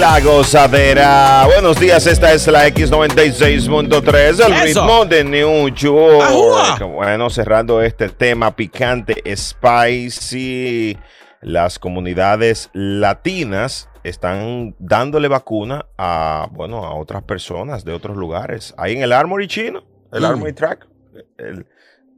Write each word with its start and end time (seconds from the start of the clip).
La 0.00 0.18
gozadera. 0.20 1.44
Buenos 1.46 1.78
días, 1.78 2.06
esta 2.06 2.32
es 2.32 2.46
la 2.46 2.66
X96.3, 2.68 4.46
el 4.46 4.52
Eso. 4.52 4.80
ritmo 4.80 5.04
de 5.04 5.22
New 5.24 5.68
York. 5.68 6.82
Bueno, 6.82 7.28
cerrando 7.28 7.82
este 7.82 8.08
tema 8.08 8.56
picante, 8.56 9.22
spicy, 9.36 10.96
las 11.42 11.78
comunidades 11.78 12.70
latinas 12.72 13.90
están 14.02 14.74
dándole 14.78 15.28
vacuna 15.28 15.84
a, 15.98 16.48
bueno, 16.50 16.84
a 16.84 16.94
otras 16.94 17.22
personas 17.24 17.84
de 17.84 17.92
otros 17.92 18.16
lugares. 18.16 18.74
Ahí 18.78 18.94
en 18.96 19.02
el 19.02 19.12
Armory 19.12 19.46
chino, 19.48 19.84
el 20.12 20.22
Mm. 20.22 20.24
Armory 20.24 20.52
Track, 20.54 20.88
el- 21.36 21.66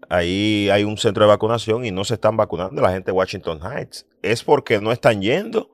ahí 0.09 0.71
hay 0.71 0.85
un 0.85 0.97
centro 0.99 1.25
de 1.25 1.31
vacunación 1.31 1.85
y 1.85 1.91
no 1.91 2.05
se 2.05 2.15
están 2.15 2.37
vacunando 2.37 2.81
la 2.81 2.93
gente 2.93 3.11
de 3.11 3.17
Washington 3.17 3.59
Heights. 3.61 4.07
¿Es 4.23 4.45
porque 4.45 4.81
no 4.81 4.93
están 4.93 5.21
yendo 5.21 5.69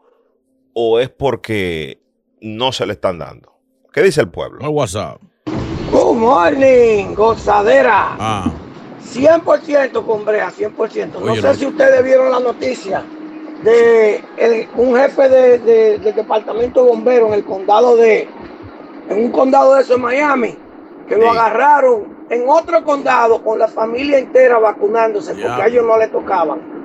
o 0.80 1.00
es 1.00 1.08
porque 1.10 2.00
no 2.40 2.70
se 2.70 2.86
le 2.86 2.92
están 2.92 3.18
dando? 3.18 3.52
¿Qué 3.92 4.00
dice 4.00 4.20
el 4.20 4.28
pueblo? 4.30 4.60
El 4.60 4.68
WhatsApp. 4.68 5.20
Good 5.90 6.14
morning, 6.14 7.14
gozadera. 7.16 8.14
Ah, 8.16 8.52
100% 9.12 10.06
con 10.06 10.24
Brea, 10.24 10.50
100%. 10.52 11.18
No 11.20 11.32
Oye, 11.32 11.40
sé 11.40 11.48
no. 11.48 11.54
si 11.54 11.66
ustedes 11.66 12.04
vieron 12.04 12.30
la 12.30 12.38
noticia 12.38 13.02
de 13.64 14.22
el- 14.36 14.68
un 14.76 14.94
jefe 14.96 15.28
de, 15.28 15.58
de- 15.58 15.98
del 15.98 16.14
departamento 16.14 16.84
de 16.84 16.90
bomberos 16.90 17.28
en 17.30 17.34
el 17.34 17.44
condado 17.44 17.96
de, 17.96 18.28
en 19.08 19.24
un 19.24 19.32
condado 19.32 19.74
de 19.74 19.82
eso 19.82 19.96
en 19.96 20.02
Miami, 20.02 20.56
que 21.08 21.16
lo 21.16 21.28
agarraron 21.28 22.18
en 22.30 22.44
otro 22.48 22.84
condado 22.84 23.42
con 23.42 23.58
la 23.58 23.66
familia 23.66 24.18
entera 24.18 24.58
vacunándose 24.58 25.34
Ya. 25.34 25.46
porque 25.48 25.62
a 25.62 25.66
ellos 25.66 25.84
no 25.84 25.98
le 25.98 26.06
tocaban. 26.06 26.77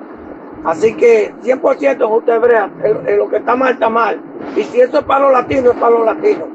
Así 0.65 0.95
que 0.95 1.33
100% 1.43 2.05
es 2.05 2.11
usted 2.19 2.39
Brea, 2.39 2.71
el- 2.83 3.07
el- 3.07 3.17
lo 3.17 3.29
que 3.29 3.37
está 3.37 3.55
mal 3.55 3.73
está 3.73 3.89
mal. 3.89 4.19
Y 4.55 4.63
si 4.63 4.79
eso 4.81 4.99
es 4.99 5.05
para 5.05 5.25
los 5.25 5.33
latinos, 5.33 5.73
es 5.75 5.79
para 5.79 5.91
los 5.91 6.05
latinos. 6.05 6.47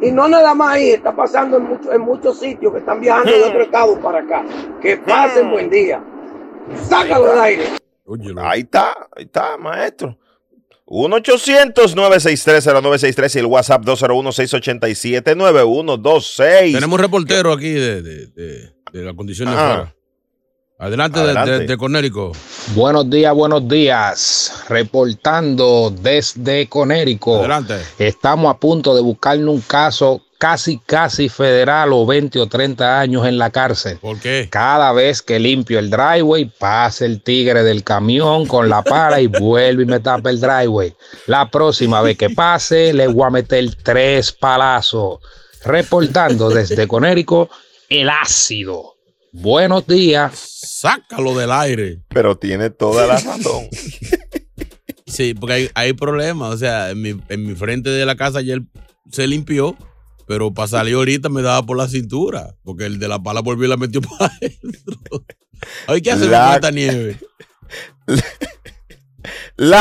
Y 0.00 0.12
no 0.12 0.28
nada 0.28 0.54
más 0.54 0.74
ahí, 0.74 0.90
está 0.90 1.12
pasando 1.14 1.56
en, 1.56 1.64
mucho- 1.64 1.92
en 1.92 2.00
muchos 2.00 2.38
sitios 2.38 2.72
que 2.72 2.78
están 2.78 3.00
viajando 3.00 3.32
de 3.32 3.42
otro 3.42 3.62
estado 3.62 3.98
para 4.00 4.20
acá. 4.20 4.44
Que 4.80 4.96
pasen 4.98 5.50
buen 5.50 5.68
día. 5.70 6.00
Sácalo 6.88 7.26
del 7.26 7.40
aire. 7.40 7.64
óyelo. 8.04 8.40
Ahí 8.42 8.60
está, 8.60 8.92
ahí 9.16 9.24
está, 9.24 9.56
maestro. 9.58 10.16
1-800-963-0963 10.86 13.36
y 13.36 13.38
el 13.40 13.46
WhatsApp 13.46 13.82
201-687-9126. 13.84 16.72
Tenemos 16.74 16.98
un 16.98 17.02
reportero 17.02 17.52
aquí 17.52 17.72
de, 17.72 18.00
de, 18.02 18.26
de- 18.28 18.72
de 18.92 19.02
la 19.04 19.14
condición 19.14 19.50
de 19.50 19.54
afuera. 19.56 19.94
Adelante, 20.78 21.18
de- 21.18 21.24
Adelante. 21.24 21.50
De, 21.58 21.66
de 21.66 21.76
Conérico. 21.76 22.32
Buenos 22.74 23.10
días, 23.10 23.34
buenos 23.34 23.66
días. 23.66 24.62
Reportando 24.68 25.92
desde 26.00 26.68
Conérico. 26.68 27.38
Adelante. 27.38 27.78
Estamos 27.98 28.54
a 28.54 28.58
punto 28.58 28.94
de 28.94 29.00
buscarle 29.02 29.46
un 29.46 29.60
caso 29.60 30.20
casi, 30.38 30.78
casi 30.78 31.28
federal 31.28 31.92
o 31.92 32.06
20 32.06 32.38
o 32.38 32.46
30 32.46 33.00
años 33.00 33.26
en 33.26 33.38
la 33.38 33.50
cárcel. 33.50 33.98
¿Por 33.98 34.20
qué? 34.20 34.46
Cada 34.50 34.92
vez 34.92 35.20
que 35.20 35.40
limpio 35.40 35.80
el 35.80 35.90
driveway, 35.90 36.44
pasa 36.44 37.04
el 37.06 37.22
tigre 37.22 37.64
del 37.64 37.82
camión 37.82 38.46
con 38.46 38.68
la 38.68 38.82
pala 38.82 39.20
y 39.20 39.26
vuelve 39.26 39.82
y 39.82 39.86
me 39.86 39.98
tapa 39.98 40.30
el 40.30 40.40
driveway. 40.40 40.94
La 41.26 41.50
próxima 41.50 42.02
vez 42.02 42.16
que 42.16 42.30
pase, 42.30 42.92
le 42.92 43.08
voy 43.08 43.26
a 43.26 43.30
meter 43.30 43.68
tres 43.82 44.30
palazos. 44.30 45.18
Reportando 45.64 46.50
desde 46.50 46.86
Conérico, 46.86 47.50
el 47.88 48.08
ácido. 48.08 48.94
Buenos 49.32 49.86
días. 49.86 50.38
Sácalo 50.38 51.36
del 51.36 51.50
aire. 51.52 52.02
Pero 52.08 52.36
tiene 52.38 52.70
toda 52.70 53.06
la 53.06 53.18
razón. 53.18 53.68
Sí, 55.06 55.32
porque 55.32 55.54
hay, 55.54 55.70
hay 55.74 55.92
problemas. 55.94 56.54
O 56.54 56.58
sea, 56.58 56.90
en 56.90 57.00
mi, 57.00 57.18
en 57.30 57.46
mi 57.46 57.54
frente 57.54 57.88
de 57.88 58.04
la 58.04 58.14
casa 58.14 58.40
ayer 58.40 58.60
se 59.10 59.26
limpió, 59.26 59.74
pero 60.26 60.52
para 60.52 60.68
salir 60.68 60.94
ahorita 60.96 61.30
me 61.30 61.40
daba 61.40 61.64
por 61.64 61.78
la 61.78 61.88
cintura, 61.88 62.54
porque 62.62 62.84
el 62.84 62.98
de 62.98 63.08
la 63.08 63.18
pala 63.18 63.40
volvió 63.40 63.64
y 63.64 63.68
la 63.68 63.78
metió 63.78 64.02
para 64.02 64.26
adentro. 64.26 65.24
Ay, 65.86 66.02
¿qué 66.02 66.12
hace 66.12 66.26
La- 66.26 66.44
con 66.48 66.54
esta 66.56 66.70
nieve? 66.70 67.16
La 68.06 68.16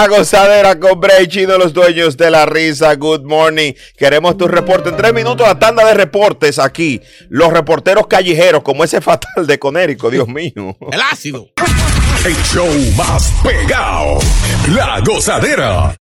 gozadera 0.08 0.80
con 0.80 1.00
Bray 1.00 1.28
Chino, 1.28 1.58
los 1.58 1.74
dueños 1.74 2.18
de 2.18 2.32
la 2.32 2.46
risa. 2.46 2.96
Good 2.96 3.24
morning. 3.24 3.74
Queremos 3.96 4.38
tu 4.38 4.48
reporte. 4.48 4.90
En 4.90 4.98
tres 4.98 5.14
minutos, 5.14 5.48
la 5.48 5.60
tanda 5.60 5.86
de 5.86 5.94
reportes 5.94 6.60
aquí. 6.60 7.02
Los 7.30 7.54
reporteros 7.54 8.08
callejeros, 8.08 8.64
como 8.64 8.84
ese 8.84 9.02
fatal 9.02 9.46
de 9.46 9.60
Conérico, 9.60 10.10
Dios 10.10 10.28
mío. 10.28 10.76
El 10.92 11.02
ácido. 11.12 11.48
El 12.26 12.36
show 12.44 12.68
más 12.98 13.32
pegado. 13.44 14.20
La 14.74 15.00
gozadera. 15.06 15.96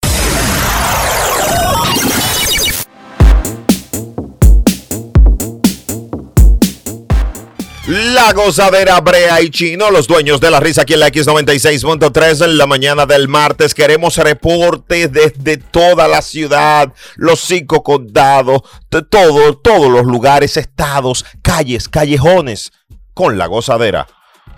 La 7.94 8.34
gozadera 8.34 9.00
Brea 9.01 9.40
y 9.40 9.51
Chino, 9.51 9.92
los 9.92 10.07
dueños 10.07 10.42
de 10.42 10.50
la 10.50 10.60
risa 10.60 10.81
aquí 10.81 10.95
en 10.95 11.00
la 11.00 11.10
X96.3 11.10 12.44
en 12.44 12.57
la 12.57 12.66
mañana 12.66 13.06
del 13.06 13.28
martes. 13.28 13.75
Queremos 13.75 14.18
reportes 14.18 15.12
desde 15.12 15.57
toda 15.57 16.07
la 16.07 16.24
ciudad, 16.24 16.92
los 17.18 17.40
cinco 17.42 17.84
condados, 17.84 18.63
de 18.90 19.04
todo, 19.04 19.56
todos 19.60 19.92
los 19.92 20.06
lugares, 20.06 20.57
estados, 20.57 21.24
calles, 21.44 21.88
callejones, 21.88 22.72
con 23.13 23.38
la 23.38 23.45
gozadera. 23.45 24.07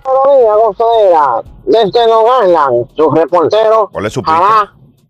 Días, 0.06 0.56
gozadera. 0.64 1.44
Desde 1.66 2.08
Long 2.08 2.46
Island, 2.46 2.88
su 2.96 3.12
reportero. 3.12 3.90
¿Cuál 3.92 4.06
es 4.06 4.14
su 4.14 4.22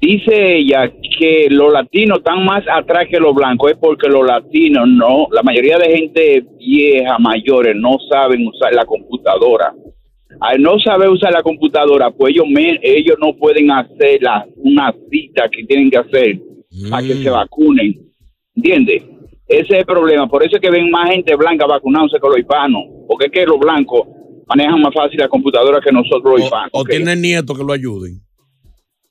Dice 0.00 0.56
ella 0.56 0.92
que 1.18 1.46
los 1.50 1.72
latinos 1.72 2.18
están 2.18 2.44
más 2.44 2.62
atrás 2.70 3.06
que 3.08 3.18
los 3.18 3.34
blancos, 3.34 3.70
es 3.70 3.78
porque 3.78 4.08
los 4.08 4.26
latinos 4.26 4.86
no, 4.88 5.28
la 5.32 5.42
mayoría 5.42 5.78
de 5.78 5.96
gente 5.96 6.44
vieja, 6.58 7.16
mayores, 7.18 7.74
no 7.76 7.96
saben 8.10 8.46
usar 8.46 8.74
la 8.74 8.84
computadora. 8.84 9.72
Al 10.40 10.60
no 10.60 10.78
saber 10.80 11.08
usar 11.08 11.32
la 11.32 11.42
computadora, 11.42 12.10
pues 12.10 12.34
ellos, 12.34 12.46
me- 12.48 12.80
ellos 12.82 13.16
no 13.20 13.34
pueden 13.36 13.70
hacer 13.70 14.20
la, 14.20 14.44
una 14.56 14.92
cita 15.10 15.48
que 15.48 15.64
tienen 15.64 15.88
que 15.90 15.96
hacer 15.98 16.38
para 16.90 17.06
que 17.06 17.14
se 17.14 17.30
vacunen. 17.30 17.94
¿Entiendes? 18.56 19.02
Ese 19.46 19.62
es 19.74 19.78
el 19.80 19.84
problema. 19.86 20.26
Por 20.28 20.42
eso 20.42 20.56
es 20.56 20.62
que 20.62 20.70
ven 20.70 20.90
más 20.90 21.10
gente 21.10 21.34
blanca 21.36 21.66
vacunándose 21.66 22.16
que 22.20 22.28
los 22.28 22.38
hispanos. 22.38 22.82
Porque 23.08 23.26
es 23.26 23.32
que 23.32 23.44
los 23.46 23.58
blancos 23.58 24.00
manejan 24.46 24.80
más 24.80 24.94
fácil 24.94 25.18
la 25.18 25.28
computadora 25.28 25.80
que 25.84 25.92
nosotros 25.92 26.24
los 26.24 26.40
hispanos. 26.44 26.70
O 26.72 26.84
tienen 26.84 27.20
nietos 27.20 27.56
que 27.58 27.64
lo 27.64 27.72
ayuden. 27.72 28.20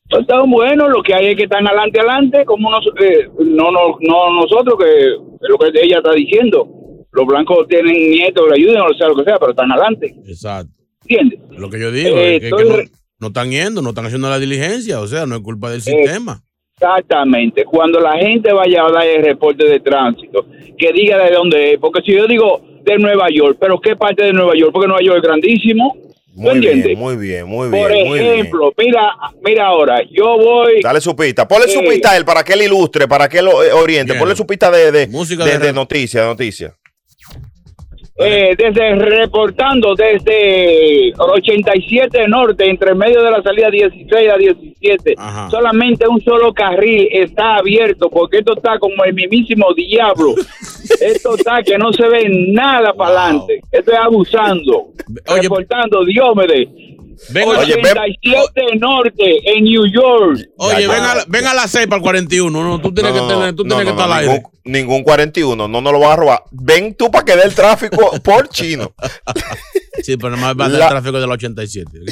Pues 0.10 0.22
Está 0.22 0.42
bueno, 0.44 0.90
lo 0.90 1.02
que 1.02 1.14
hay 1.14 1.28
es 1.28 1.36
que 1.36 1.44
están 1.44 1.66
adelante, 1.68 2.00
adelante, 2.00 2.46
como 2.46 2.70
nos, 2.70 2.86
eh, 3.00 3.28
no, 3.40 3.72
no, 3.72 3.98
no 4.02 4.42
nosotros, 4.42 4.76
que 4.78 5.08
es 5.08 5.50
lo 5.50 5.58
que 5.58 5.68
ella 5.82 5.98
está 5.98 6.12
diciendo. 6.14 6.68
Los 7.12 7.26
blancos 7.26 7.68
tienen 7.68 7.94
nietos, 7.94 8.44
le 8.50 8.56
ayuden, 8.62 8.82
o 8.82 8.94
sea, 8.98 9.08
lo 9.08 9.16
que 9.16 9.24
sea, 9.24 9.38
pero 9.38 9.52
están 9.52 9.72
adelante. 9.72 10.16
Exacto. 10.28 10.72
¿Entiendes? 11.08 11.40
Lo 11.58 11.70
que 11.70 11.80
yo 11.80 11.92
digo 11.92 12.10
Eh, 12.18 12.36
es 12.36 12.40
que, 12.42 12.48
estoy 12.48 12.64
que 12.64 12.70
no, 12.70 12.76
re- 12.78 12.90
no 13.20 13.28
están 13.28 13.52
yendo, 13.52 13.82
no 13.82 13.90
están 13.90 14.06
haciendo 14.06 14.30
la 14.30 14.40
diligencia. 14.40 15.00
O 15.00 15.08
sea, 15.08 15.26
no 15.26 15.36
es 15.36 15.42
culpa 15.42 15.70
del 15.70 15.80
Eh, 15.80 15.82
sistema. 15.82 16.42
Exactamente. 16.84 17.64
Cuando 17.66 18.00
la 18.00 18.18
gente 18.18 18.52
vaya 18.54 18.86
a 18.86 18.92
dar 18.92 19.08
el 19.08 19.24
reporte 19.24 19.66
de 19.68 19.80
tránsito, 19.80 20.46
que 20.78 20.92
diga 20.92 21.18
de 21.24 21.32
dónde 21.32 21.74
es. 21.74 21.80
Porque 21.80 22.02
si 22.06 22.14
yo 22.14 22.28
digo 22.28 22.62
de 22.84 22.98
Nueva 22.98 23.28
York, 23.34 23.58
¿pero 23.60 23.80
qué 23.80 23.96
parte 23.96 24.24
de 24.26 24.34
Nueva 24.34 24.54
York? 24.56 24.72
Porque 24.74 24.88
Nueva 24.88 25.04
York 25.04 25.18
es 25.18 25.24
grandísimo. 25.24 25.96
¿Tú 26.36 26.40
Muy 26.42 26.52
entiendes? 26.56 26.86
bien, 26.88 27.00
muy 27.00 27.16
bien, 27.16 27.46
muy 27.46 27.70
bien. 27.70 27.84
Por 27.84 27.92
bien. 28.18 28.26
ejemplo, 28.26 28.74
mira, 28.76 29.12
mira 29.46 29.68
ahora, 29.68 30.02
yo 30.10 30.36
voy... 30.40 30.82
Dale 30.82 31.00
su 31.00 31.16
pista. 31.16 31.48
Ponle 31.48 31.68
su 31.68 31.80
pista 31.82 32.10
a 32.12 32.18
él 32.18 32.26
para 32.26 32.44
que 32.44 32.54
él 32.54 32.64
ilustre, 32.64 33.08
para 33.08 33.30
que 33.30 33.38
él 33.38 33.46
lo 33.46 33.64
eh, 33.64 33.72
oriente. 33.72 34.14
Bien. 34.14 34.20
Ponle 34.20 34.36
su 34.36 34.48
pista 34.48 34.72
de, 34.72 34.92
de, 34.92 35.06
Música 35.08 35.46
de, 35.46 35.52
de 35.52 35.58
de 35.60 35.66
re- 35.68 35.74
noticia, 35.74 36.22
de 36.22 36.28
noticia. 36.28 36.76
Eh, 38.16 38.56
desde 38.56 38.96
reportando 38.96 39.96
desde 39.96 41.14
87 41.18 42.28
Norte, 42.28 42.70
entre 42.70 42.94
medio 42.94 43.24
de 43.24 43.32
la 43.32 43.42
salida 43.42 43.72
16 43.72 44.30
a 44.32 44.38
17, 44.38 45.16
Ajá. 45.18 45.50
solamente 45.50 46.08
un 46.08 46.22
solo 46.22 46.54
carril 46.54 47.08
está 47.12 47.56
abierto, 47.56 48.10
porque 48.10 48.40
esto 48.40 48.54
está 48.56 48.78
como 48.78 49.04
el 49.04 49.14
mismísimo 49.14 49.74
diablo. 49.74 50.36
esto 51.02 51.36
está 51.36 51.64
que 51.64 51.78
no 51.78 51.92
se 51.92 52.08
ve 52.08 52.28
nada 52.30 52.94
para 52.94 53.24
adelante. 53.24 53.62
Esto 53.72 53.92
es 53.92 53.98
abusando. 53.98 54.92
Oye, 55.30 55.42
reportando, 55.42 56.06
Diómedes. 56.06 56.68
Ven, 57.30 57.48
Oye, 57.48 57.76
ven- 57.76 57.98
87 57.98 58.78
Norte, 58.80 59.42
en 59.58 59.64
New 59.64 59.84
York. 59.92 60.40
Oye, 60.58 60.88
ven, 60.88 61.02
a 61.04 61.16
la, 61.16 61.26
ven 61.28 61.46
a 61.48 61.54
las 61.54 61.72
6 61.72 61.88
para 61.88 61.98
el 61.98 62.02
41. 62.04 62.64
No, 62.64 62.82
tú 62.82 62.94
tienes 62.94 63.14
No, 63.14 63.28
que, 63.28 63.34
no, 63.34 63.40
tener, 63.40 63.56
tú 63.56 63.64
no, 63.64 63.76
tienes 63.76 63.86
no, 63.94 63.96
que 63.96 64.02
estar 64.02 64.08
no, 64.08 64.14
al 64.14 64.20
aire. 64.20 64.34
ningún, 64.34 64.52
ningún 64.64 65.04
41, 65.04 65.68
no, 65.68 65.82
no 65.82 65.92
lo 65.92 66.00
vas 66.00 66.12
a 66.12 66.16
robar. 66.16 66.44
Ven 66.52 66.96
tú 66.96 67.10
para 67.12 67.26
que 67.26 67.36
dé 67.36 67.44
el 67.44 67.54
tráfico 67.54 68.12
por 68.24 68.50
chino. 68.50 68.94
Sí, 70.02 70.18
pero 70.18 70.36
no 70.36 70.56
va 70.56 70.66
a 70.66 70.70
dar 70.70 70.90
tráfico 70.90 71.20
de 71.20 71.28
la 71.28 71.34
87. 71.34 72.00
¿ok? 72.00 72.10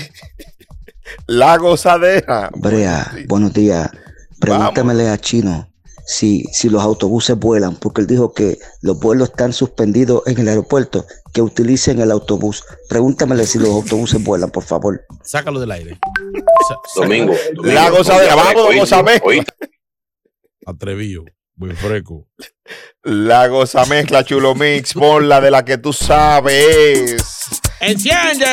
La 1.28 1.58
gozadera. 1.58 2.50
Brea, 2.56 3.12
buenos 3.28 3.54
días. 3.54 3.90
Pregúntamele 4.40 5.10
a 5.10 5.18
Chino 5.18 5.71
si, 6.12 6.44
si 6.52 6.70
los 6.70 6.84
autobuses 6.84 7.38
vuelan, 7.40 7.78
porque 7.78 8.02
él 8.02 8.08
dijo 8.08 8.34
que 8.34 8.60
los 8.82 9.00
vuelos 9.00 9.30
están 9.30 9.54
suspendidos 9.54 10.24
en 10.28 10.38
el 10.40 10.50
aeropuerto, 10.50 11.06
que 11.34 11.42
utilicen 11.42 12.02
el 12.02 12.12
autobús. 12.12 12.66
Pregúntamele 12.90 13.46
si 13.46 13.60
los 13.60 13.70
autobuses 13.70 14.22
vuelan, 14.22 14.52
por 14.52 14.64
favor. 14.64 15.06
Sácalo 15.24 15.62
del 15.62 15.72
aire. 15.72 16.00
Domingo. 16.96 17.34
La 17.64 17.90
gozadera. 17.90 18.36
Vamos, 18.36 18.76
gozame. 18.76 19.22
Atrevido. 20.66 21.24
Buen 21.56 21.78
freco. 21.78 22.28
La 23.04 23.48
goza 23.48 23.86
mezcla 23.86 24.26
chulo 24.26 24.54
mix. 24.54 24.94
Pon 24.94 25.30
la 25.30 25.40
de 25.40 25.50
la 25.50 25.64
que 25.64 25.78
tú 25.78 25.94
sabes. 25.94 27.24
¡Enciende! 27.80 28.50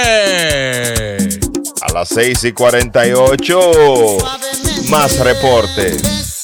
A 1.83 1.92
las 1.92 2.09
6 2.11 2.44
y 2.44 2.52
48. 2.52 3.61
Más 4.90 5.18
reportes. 5.18 6.38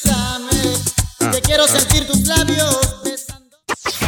Que 1.32 1.40
quiero 1.40 1.66
sentir 1.66 2.06
tus 2.06 2.26
labios. 2.26 2.78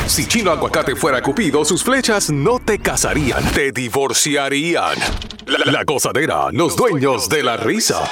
Si 0.06 0.26
Chino 0.26 0.50
Aguacate 0.50 0.96
fuera 0.96 1.23
Cupido, 1.23 1.64
sus 1.64 1.82
flechas 1.82 2.30
no 2.30 2.58
te 2.58 2.78
casarían, 2.78 3.44
te 3.52 3.73
divorciarían. 3.73 4.99
La, 5.46 5.70
la 5.70 5.85
gozadera, 5.85 6.49
los 6.52 6.76
dueños 6.76 7.28
de 7.28 7.42
la 7.42 7.56
risa. 7.56 8.02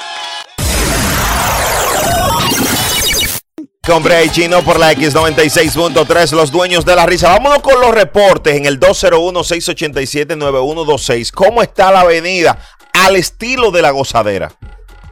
Y 3.86 4.30
Chino 4.30 4.62
por 4.62 4.78
la 4.78 4.94
X96.3, 4.94 6.32
los 6.32 6.50
dueños 6.50 6.86
de 6.86 6.96
la 6.96 7.04
risa. 7.04 7.28
Vámonos 7.28 7.60
con 7.60 7.78
los 7.80 7.94
reportes 7.94 8.56
en 8.56 8.64
el 8.64 8.80
201-687-9126. 8.80 11.32
¿Cómo 11.32 11.60
está 11.62 11.92
la 11.92 12.00
avenida? 12.00 12.58
Al 12.94 13.16
estilo 13.16 13.70
de 13.70 13.82
la 13.82 13.90
gozadera. 13.90 14.50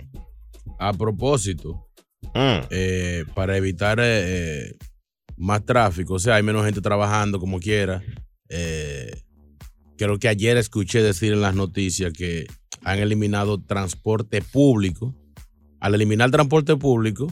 a 0.79 0.93
propósito 0.93 1.81
Mm. 2.33 3.33
para 3.35 3.55
evitar 3.55 4.01
más 5.37 5.63
tráfico. 5.63 6.15
O 6.15 6.19
sea, 6.19 6.35
hay 6.35 6.43
menos 6.43 6.65
gente 6.65 6.81
trabajando 6.81 7.39
como 7.39 7.59
quiera. 7.59 8.01
Eh, 8.49 9.21
creo 9.97 10.19
que 10.19 10.27
ayer 10.27 10.57
escuché 10.57 11.01
decir 11.01 11.33
en 11.33 11.41
las 11.41 11.55
noticias 11.55 12.13
que 12.13 12.45
han 12.83 12.99
eliminado 12.99 13.59
transporte 13.61 14.41
público. 14.41 15.15
Al 15.79 15.95
eliminar 15.95 16.31
transporte 16.31 16.75
público, 16.75 17.31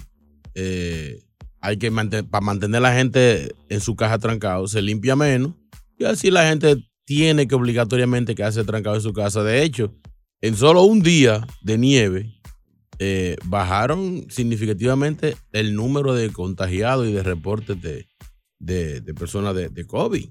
eh, 0.56 1.24
hay 1.60 1.78
que 1.78 1.92
para 1.92 2.42
mantener 2.46 2.82
la 2.82 2.94
gente 2.94 3.54
en 3.70 3.80
su 3.80 3.96
caja 3.96 4.18
trancado, 4.20 4.68
se 4.68 4.82
limpia 4.82 5.16
menos 5.16 5.54
y 5.98 6.06
así 6.06 6.30
la 6.30 6.48
gente 6.48 6.78
tiene 7.06 7.48
que 7.48 7.56
obligatoriamente 7.56 8.36
quedarse 8.36 8.64
trancado 8.64 8.96
en 8.96 9.02
su 9.02 9.14
casa. 9.14 9.44
De 9.44 9.64
hecho, 9.64 9.94
en 10.42 10.56
solo 10.56 10.84
un 10.84 11.02
día 11.02 11.46
de 11.62 11.78
nieve, 11.78 12.34
eh, 13.00 13.38
bajaron 13.46 14.26
significativamente 14.30 15.36
el 15.52 15.74
número 15.76 16.14
de 16.14 16.30
contagiados 16.32 17.08
y 17.08 17.12
de 17.14 17.24
reportes 17.24 17.82
de, 17.82 18.08
de- 18.60 19.02
de 19.02 19.14
personas 19.14 19.56
de, 19.56 19.70
de 19.70 19.86
COVID. 19.88 20.30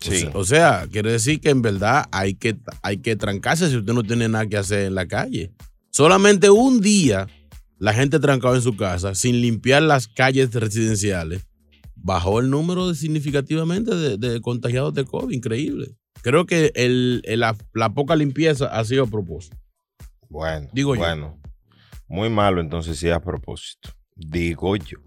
O 0.00 0.10
sea- 0.10 0.30
O 0.34 0.44
sea, 0.44 0.86
quiere 0.90 1.12
decir 1.12 1.40
que 1.40 1.50
en 1.50 1.62
verdad 1.62 2.06
hay 2.12 2.34
que, 2.34 2.56
hay 2.82 2.98
que 2.98 3.16
trancarse 3.16 3.68
si 3.68 3.76
usted 3.76 3.92
no 3.92 4.02
tiene 4.04 4.28
nada 4.28 4.46
que 4.46 4.56
hacer 4.56 4.84
en 4.86 4.94
la 4.94 5.06
calle. 5.06 5.52
Solamente 5.90 6.50
un 6.50 6.80
día 6.80 7.26
la 7.78 7.92
gente 7.94 8.18
trancada 8.20 8.56
en 8.56 8.62
su 8.62 8.76
casa 8.76 9.14
sin 9.14 9.40
limpiar 9.40 9.82
las 9.82 10.06
calles 10.08 10.52
residenciales 10.54 11.44
bajó 11.96 12.38
el 12.40 12.48
número 12.50 12.88
de- 12.88 12.94
significativamente 12.94 13.94
de, 13.94 14.16
de 14.16 14.40
contagiados 14.40 14.94
de 14.94 15.04
COVID. 15.04 15.34
Increíble. 15.34 15.96
Creo 16.22 16.46
que 16.46 16.70
el, 16.74 17.22
el- 17.24 17.40
la, 17.40 17.56
la 17.74 17.90
poca 17.94 18.14
limpieza 18.16 18.66
ha 18.66 18.84
sido 18.84 19.04
a 19.04 19.06
propósito. 19.06 19.56
Bueno, 20.28 20.68
Digo 20.72 20.94
yo. 20.94 21.00
bueno. 21.00 21.40
Muy 22.08 22.30
malo 22.30 22.60
entonces 22.60 22.98
sí 22.98 23.10
a 23.10 23.20
propósito. 23.20 23.90
Digo 24.14 24.76
yo. 24.76 24.98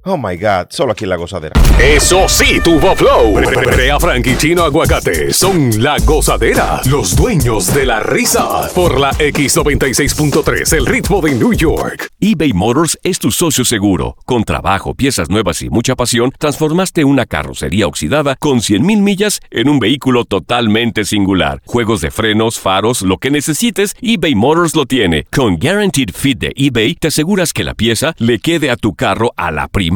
Oh 0.09 0.17
my 0.17 0.37
God, 0.37 0.69
solo 0.71 0.93
aquí 0.93 1.03
en 1.03 1.11
la 1.11 1.17
gozadera. 1.17 1.61
Eso 1.83 2.29
sí, 2.29 2.61
tuvo 2.63 2.95
flow. 2.95 3.41
Brea 3.73 3.99
Frank 3.99 4.25
y 4.29 4.37
Chino 4.37 4.63
Aguacate 4.63 5.33
son 5.33 5.83
la 5.83 5.97
gozadera, 6.05 6.81
los 6.89 7.17
dueños 7.17 7.75
de 7.75 7.87
la 7.87 7.99
risa. 7.99 8.71
Por 8.73 9.01
la 9.01 9.11
X96.3, 9.15 10.77
el 10.77 10.87
ritmo 10.87 11.21
de 11.21 11.35
New 11.35 11.53
York. 11.55 12.07
eBay 12.21 12.53
Motors 12.53 12.97
es 13.03 13.19
tu 13.19 13.33
socio 13.33 13.65
seguro. 13.65 14.17
Con 14.27 14.45
trabajo, 14.45 14.95
piezas 14.95 15.29
nuevas 15.29 15.61
y 15.63 15.71
mucha 15.71 15.97
pasión, 15.97 16.33
transformaste 16.39 17.03
una 17.05 17.27
carrocería 17.27 17.89
oxidada 17.89 18.37
con 18.37 18.59
100.000 18.61 19.01
millas 19.01 19.41
en 19.51 19.69
un 19.69 19.81
vehículo 19.81 20.25
totalmente 20.25 21.05
singular. 21.05 21.63
Juegos 21.67 22.01
de 22.01 22.13
frenos, 22.13 22.61
faros, 22.61 23.03
lo 23.03 23.19
que 23.19 23.33
necesites, 23.33 23.97
eBay 24.01 24.37
Motors 24.37 24.77
lo 24.77 24.87
tiene. 24.87 25.25
Con 25.33 25.59
Guaranteed 25.59 26.11
Fit 26.15 26.39
de 26.39 26.53
eBay, 26.55 26.95
te 26.95 27.09
aseguras 27.09 27.53
que 27.53 27.65
la 27.65 27.75
pieza 27.75 28.15
le 28.19 28.39
quede 28.39 28.71
a 28.71 28.77
tu 28.77 28.95
carro 28.95 29.33
a 29.37 29.51
la 29.51 29.67
primera 29.67 29.96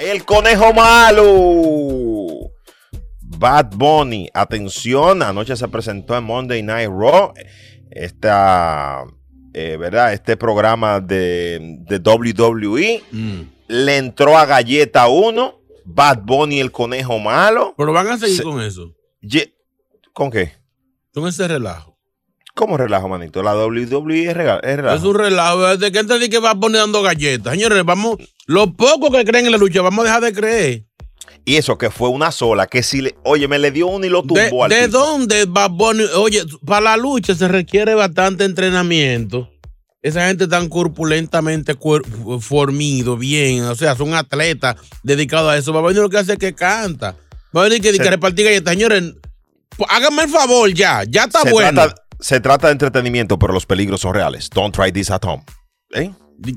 El 0.00 0.24
conejo 0.24 0.72
malo. 0.72 2.50
Bad 3.22 3.70
Bunny. 3.74 4.28
Atención, 4.34 5.22
anoche 5.22 5.56
se 5.56 5.68
presentó 5.68 6.16
en 6.16 6.24
Monday 6.24 6.62
Night 6.62 6.88
Raw. 6.90 7.32
Esta, 7.90 9.04
eh, 9.54 9.76
¿verdad? 9.78 10.12
Este 10.12 10.36
programa 10.36 11.00
de, 11.00 11.78
de 11.88 11.98
WWE. 11.98 13.02
Le 13.68 13.96
entró 13.96 14.36
a 14.38 14.46
galleta 14.46 15.08
1. 15.08 15.54
Bad 15.84 16.20
Bunny, 16.22 16.60
el 16.60 16.70
conejo 16.70 17.18
malo. 17.18 17.74
Pero 17.76 17.92
van 17.92 18.08
a 18.08 18.18
seguir 18.18 18.36
Se- 18.36 18.42
con 18.42 18.60
eso. 18.60 18.94
Ye- 19.20 19.54
¿Con 20.12 20.30
qué? 20.30 20.52
Con 21.14 21.26
ese 21.26 21.48
relajo. 21.48 21.97
¿Cómo 22.58 22.76
relajo, 22.76 23.08
manito? 23.08 23.40
La 23.44 23.54
WWE 23.56 24.30
es, 24.30 24.36
rega- 24.36 24.58
es 24.64 24.76
relajo. 24.76 24.96
Es 24.96 25.02
un 25.04 25.14
relajo. 25.14 25.76
¿De 25.76 25.92
qué 25.92 26.00
entendí 26.00 26.28
que 26.28 26.40
va 26.40 26.50
a 26.50 26.54
poner 26.58 26.80
dando 26.80 27.02
galletas? 27.02 27.52
Señores, 27.52 27.84
vamos, 27.84 28.16
los 28.46 28.72
pocos 28.72 29.10
que 29.12 29.24
creen 29.24 29.46
en 29.46 29.52
la 29.52 29.58
lucha, 29.58 29.80
vamos 29.80 30.00
a 30.04 30.08
dejar 30.08 30.22
de 30.22 30.32
creer. 30.32 30.84
Y 31.44 31.54
eso 31.54 31.78
que 31.78 31.88
fue 31.90 32.08
una 32.08 32.32
sola, 32.32 32.66
que 32.66 32.82
si 32.82 33.00
le, 33.00 33.14
oye, 33.24 33.46
me 33.46 33.60
le 33.60 33.70
dio 33.70 33.86
uno 33.86 34.04
y 34.04 34.08
lo 34.08 34.22
¿De, 34.22 34.48
tumbó 34.48 34.64
al 34.64 34.70
de 34.70 34.86
tipo. 34.86 34.98
dónde 34.98 35.44
Bad 35.46 35.70
Bunny? 35.70 36.04
Oye, 36.16 36.42
para 36.66 36.80
la 36.80 36.96
lucha 36.96 37.32
se 37.36 37.46
requiere 37.46 37.94
bastante 37.94 38.44
entrenamiento. 38.44 39.48
Esa 40.02 40.26
gente 40.26 40.48
tan 40.48 40.68
corpulentamente 40.68 41.76
formido, 42.40 43.16
bien, 43.16 43.62
o 43.64 43.74
sea, 43.76 43.94
son 43.96 44.14
atletas 44.14 44.76
dedicados 45.02 45.50
a 45.52 45.56
eso. 45.56 45.72
Bad 45.72 45.82
Bunny 45.82 45.94
lo 46.00 46.10
que 46.10 46.18
hace 46.18 46.32
es 46.32 46.38
que 46.38 46.54
canta. 46.54 47.16
Va 47.56 47.60
a 47.60 47.64
venir 47.64 47.80
que, 47.80 47.92
Sí. 47.92 47.98
que 47.98 48.10
repartir 48.10 48.44
galletas. 48.44 48.74
Señores, 48.74 49.04
hágame 49.88 50.24
el 50.24 50.28
favor 50.28 50.70
ya, 50.72 51.04
ya 51.08 51.24
está 51.24 51.42
se 51.42 51.52
bueno. 51.52 51.82
Trata, 51.82 52.02
se 52.20 52.40
trata 52.40 52.66
de 52.68 52.72
entretenimiento, 52.72 53.38
pero 53.38 53.52
los 53.52 53.66
peligros 53.66 54.00
son 54.00 54.14
reales. 54.14 54.50
Don't 54.50 54.74
try 54.74 54.90
this 54.92 55.10
at 55.10 55.24
home. 55.24 55.42
¿Eh? 55.94 56.10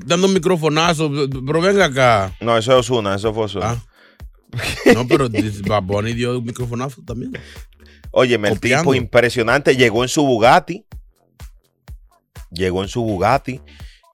Dando 0.06 0.26
un 0.28 0.34
microfonazo, 0.34 1.10
pero 1.46 1.60
venga 1.60 1.86
acá. 1.86 2.34
No, 2.40 2.56
eso 2.56 2.78
es 2.78 2.90
una, 2.90 3.14
eso 3.16 3.32
fue 3.34 3.44
Osuna. 3.44 3.82
No, 4.94 5.06
pero 5.08 5.28
Bad 5.66 5.82
Bunny 5.82 6.12
dio 6.12 6.38
un 6.38 6.44
microfonazo 6.44 7.02
también. 7.04 7.32
Óyeme, 8.10 8.48
el 8.50 8.60
tipo 8.60 8.94
impresionante 8.94 9.74
llegó 9.76 10.02
en 10.02 10.08
su 10.08 10.22
Bugatti. 10.24 10.84
Llegó 12.50 12.82
en 12.82 12.88
su 12.88 13.02
Bugatti. 13.02 13.60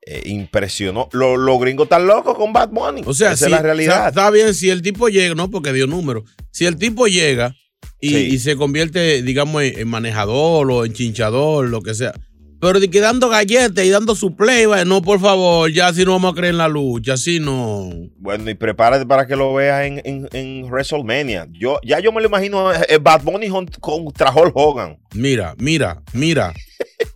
eh, 0.07 0.23
impresionó. 0.25 1.07
Los 1.11 1.37
lo 1.37 1.59
gringos 1.59 1.83
están 1.85 2.07
locos 2.07 2.35
con 2.35 2.51
Bad 2.53 2.69
Bunny. 2.69 3.03
O 3.05 3.13
sea, 3.13 3.33
Esa 3.33 3.45
si- 3.45 3.45
es 3.45 3.51
la 3.51 3.61
realidad. 3.61 3.95
Está, 3.97 4.07
está 4.09 4.29
bien 4.31 4.53
si 4.55 4.69
el 4.71 4.81
tipo 4.81 5.07
llega, 5.09 5.35
no 5.35 5.51
porque 5.51 5.71
dio 5.73 5.85
número. 5.85 6.23
Si 6.51 6.65
el 6.65 6.77
tipo 6.77 7.05
llega 7.07 7.53
y, 8.01 8.09
Sí. 8.09 8.15
y 8.31 8.39
se 8.39 8.55
convierte, 8.55 9.21
digamos, 9.23 9.63
en, 9.63 9.79
en 9.79 9.87
manejador 9.87 10.71
o 10.71 10.85
en 10.85 10.93
chinchador, 10.93 11.67
lo 11.69 11.81
que 11.81 11.93
sea. 11.93 12.13
Pero 12.61 12.81
de 12.81 12.89
que 12.89 12.99
dando 12.99 13.29
galletas 13.29 13.85
y 13.85 13.89
dando 13.89 14.15
su 14.15 14.35
play, 14.35 14.65
no, 14.85 15.01
por 15.01 15.21
favor, 15.21 15.71
ya 15.71 15.93
si 15.93 16.03
no 16.03 16.11
vamos 16.11 16.33
a 16.33 16.35
creer 16.35 16.51
en 16.51 16.57
la 16.57 16.67
lucha, 16.67 17.13
así 17.13 17.39
no. 17.39 17.89
Bueno, 18.17 18.49
y 18.49 18.53
prepárate 18.53 19.05
para 19.05 19.25
que 19.25 19.37
lo 19.37 19.53
veas 19.53 19.85
en, 19.85 20.01
en, 20.03 20.27
en 20.33 20.65
WrestleMania. 20.69 21.47
Yo, 21.53 21.79
ya 21.85 22.01
yo 22.01 22.11
me 22.11 22.19
lo 22.19 22.27
imagino 22.27 22.73
eh, 22.73 22.97
Bad 23.01 23.23
Bunny 23.23 23.47
con- 23.47 23.65
contra 23.79 24.29
Hulk 24.35 24.51
Hogan. 24.55 24.97
Mira, 25.15 25.55
mira, 25.57 26.03
mira, 26.11 26.53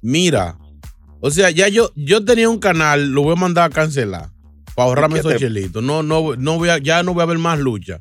mira. 0.01 0.57
O 1.19 1.29
sea, 1.29 1.49
ya 1.51 1.67
yo, 1.67 1.91
yo 1.95 2.23
tenía 2.23 2.47
un 2.49 2.59
canal, 2.59 3.09
lo 3.11 3.23
voy 3.23 3.33
a 3.33 3.35
mandar 3.39 3.69
a 3.69 3.73
cancelar 3.73 4.29
para 4.75 4.87
ahorrarme 4.89 5.19
¿Y 5.19 5.21
qué 5.21 5.27
esos 5.27 5.33
te- 5.33 5.39
chelitos. 5.39 5.83
No, 5.83 6.03
no, 6.03 6.35
no 6.37 6.57
voy 6.57 6.69
a, 6.69 6.77
ya 6.77 7.03
no 7.03 7.13
voy 7.13 7.23
a 7.23 7.25
ver 7.27 7.37
más 7.37 7.59
lucha. 7.59 7.99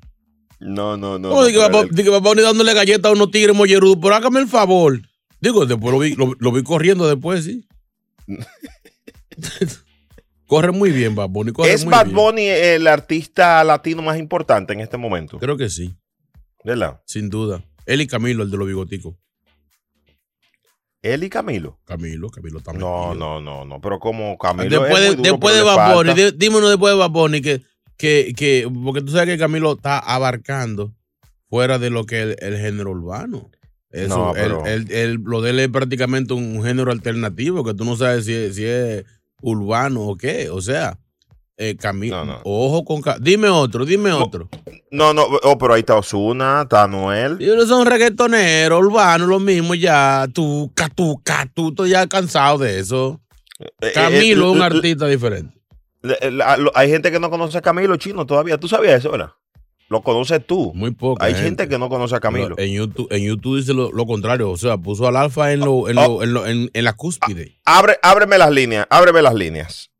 No, 0.62 0.96
no, 0.96 1.18
no. 1.18 1.28
No, 1.28 1.46
que 1.46 1.58
va 1.58 2.18
a 2.18 2.34
dándole 2.34 2.74
galletas 2.74 3.10
a 3.10 3.14
unos 3.14 3.30
tigres 3.30 3.54
mollerudos, 3.54 3.98
pero 4.00 4.14
hágame 4.14 4.40
el 4.40 4.48
favor. 4.48 5.00
Digo, 5.40 5.66
después 5.66 5.92
lo 5.92 5.98
vi, 5.98 6.14
lo, 6.14 6.34
lo 6.38 6.52
vi 6.52 6.62
corriendo 6.62 7.08
después, 7.08 7.44
sí. 7.44 7.66
corre 10.46 10.70
muy 10.70 10.92
bien, 10.92 11.14
Bad 11.16 11.30
Bunny, 11.30 11.52
corre 11.52 11.72
¿Es 11.72 11.84
muy 11.84 11.90
Bad 11.90 12.04
bien. 12.06 12.16
Bunny 12.16 12.46
el 12.46 12.86
artista 12.86 13.64
latino 13.64 14.02
más 14.02 14.18
importante 14.18 14.72
en 14.72 14.80
este 14.80 14.96
momento? 14.96 15.38
Creo 15.38 15.56
que 15.56 15.68
sí, 15.68 15.96
¿Verdad? 16.64 17.00
sin 17.06 17.28
duda. 17.28 17.64
Él 17.84 18.00
y 18.00 18.06
Camilo, 18.06 18.44
el 18.44 18.50
de 18.50 18.56
los 18.56 18.68
bigoticos. 18.68 19.16
Él 21.02 21.24
y 21.24 21.28
Camilo. 21.28 21.80
Camilo, 21.84 22.30
Camilo 22.30 22.60
también. 22.60 22.88
No, 22.88 23.12
no, 23.16 23.40
no, 23.40 23.64
no. 23.64 23.80
Pero 23.80 23.98
como 23.98 24.38
Camilo. 24.38 24.82
Después 24.82 25.02
es 25.02 25.10
de, 25.10 25.16
muy 25.16 25.16
duro, 25.16 25.30
después 25.32 25.56
de 25.56 25.62
Bad 25.62 25.94
Bunny, 25.94 26.30
dime 26.36 26.58
uno 26.58 26.68
después 26.68 26.92
de 26.92 26.98
Bad 27.00 27.10
Bunny 27.10 27.42
que, 27.42 27.62
que, 28.02 28.32
que, 28.36 28.68
porque 28.82 29.00
tú 29.00 29.12
sabes 29.12 29.28
que 29.28 29.38
Camilo 29.38 29.74
está 29.74 29.96
abarcando 30.00 30.92
fuera 31.48 31.78
de 31.78 31.88
lo 31.88 32.04
que 32.04 32.16
es 32.32 32.36
el, 32.40 32.54
el 32.54 32.60
género 32.60 32.90
urbano. 32.90 33.48
Eso, 33.92 34.16
No, 34.16 34.30
él- 34.34 34.42
pero- 34.42 34.66
él- 34.66 34.90
él- 34.90 35.20
lo 35.24 35.40
de 35.40 35.50
él 35.50 35.60
es 35.60 35.68
prácticamente 35.68 36.34
un 36.34 36.60
género 36.64 36.90
alternativo 36.90 37.62
que 37.62 37.74
tú 37.74 37.84
no 37.84 37.96
sabes 37.96 38.24
si 38.24 38.32
es, 38.34 38.56
si 38.56 38.64
es 38.64 39.04
urbano 39.40 40.00
o 40.02 40.16
qué. 40.16 40.50
O 40.50 40.60
sea, 40.60 40.98
eh, 41.56 41.76
Camilo, 41.76 42.40
ojo 42.42 42.84
con... 42.84 43.02
Dime 43.20 43.48
otro, 43.48 43.84
dime 43.84 44.10
otro. 44.10 44.48
No, 44.90 45.14
no, 45.14 45.22
oh, 45.44 45.56
pero 45.56 45.74
ahí 45.74 45.80
está 45.80 45.94
Osuna, 45.94 46.62
está 46.62 46.88
Noel. 46.88 47.36
Y 47.38 47.44
ellos 47.44 47.68
son 47.68 47.86
reggaetoneros, 47.86 48.84
urbanos, 48.84 49.28
lo 49.28 49.38
mismo 49.38 49.76
ya. 49.76 50.26
Tú, 50.34 50.72
tú, 50.96 51.22
tú, 51.54 51.68
estoy 51.68 51.90
ya 51.90 52.08
cansado 52.08 52.58
de 52.58 52.80
eso. 52.80 53.20
Eh, 53.80 53.92
Camilo 53.94 54.46
eh, 54.48 54.50
es 54.50 54.56
un 54.56 54.62
artista 54.62 55.06
diferente. 55.06 55.54
La- 56.02 56.56
lo- 56.56 56.72
Hay 56.74 56.90
gente 56.90 57.10
que 57.10 57.20
no 57.20 57.30
conoce 57.30 57.58
a 57.58 57.62
Camilo 57.62 57.96
chino 57.96 58.26
todavía. 58.26 58.58
¿Tú 58.58 58.68
sabías 58.68 58.98
eso, 58.98 59.10
verdad? 59.10 59.30
Lo 59.88 60.02
conoces 60.02 60.44
tú. 60.46 60.72
Muy 60.74 60.92
poco. 60.92 61.22
Hay 61.22 61.34
gente 61.34 61.68
que 61.68 61.78
no 61.78 61.88
conoce 61.90 62.16
a 62.16 62.20
Camilo. 62.20 62.54
En 62.58 62.72
YouTube, 62.72 63.08
en 63.10 63.22
YouTube 63.24 63.58
dice 63.58 63.74
lo, 63.74 63.92
lo 63.92 64.06
contrario. 64.06 64.50
O 64.50 64.56
sea, 64.56 64.78
puso 64.78 65.06
al 65.06 65.16
alfa 65.16 65.52
en, 65.52 65.60
lo, 65.60 65.88
en, 65.88 65.96
lo- 65.96 66.22
en, 66.22 66.32
lo- 66.32 66.46
en- 66.46 66.70
en 66.72 66.84
la 66.84 66.94
cúspide. 66.94 67.58
Abre, 67.66 67.98
ábreme 68.02 68.38
las 68.38 68.50
líneas, 68.50 68.86
ábreme 68.88 69.20
las 69.20 69.34
líneas. 69.34 69.90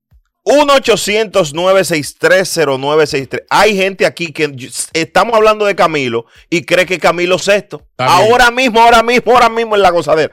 1-800-963-0963. 0.45 3.45
Hay 3.51 3.77
gente 3.77 4.07
aquí 4.07 4.33
que 4.33 4.53
estamos 4.93 5.35
hablando 5.37 5.65
de 5.65 5.75
Camilo 5.75 6.27
y 6.51 6.63
cree 6.65 6.87
que 6.87 6.99
Camilo 6.99 7.37
es 7.37 7.49
esto. 7.49 7.87
Ahora 7.99 8.51
mismo, 8.51 8.81
ahora 8.81 9.03
mismo, 9.03 9.33
ahora 9.33 9.49
mismo 9.49 9.77
en 9.77 9.83
la 9.83 9.91
gozadera. 9.91 10.33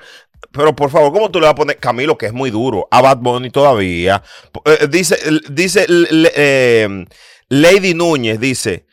Pero 0.52 0.76
por 0.76 0.90
favor, 0.90 1.12
¿cómo 1.14 1.30
tú 1.30 1.40
le 1.40 1.46
vas 1.46 1.52
a 1.54 1.56
poner 1.56 1.78
Camilo, 1.78 2.18
que 2.18 2.26
es 2.28 2.34
muy 2.34 2.50
duro, 2.50 2.88
a 2.92 3.02
Bad 3.02 3.18
Bunny 3.18 3.50
todavía? 3.52 4.24
Eh, 4.66 4.88
dice, 4.90 5.18
dice 5.52 5.86
le- 5.88 6.32
eh, 6.36 7.06
Lady 7.50 7.94
Núñez, 7.94 8.40
dice, 8.40 8.86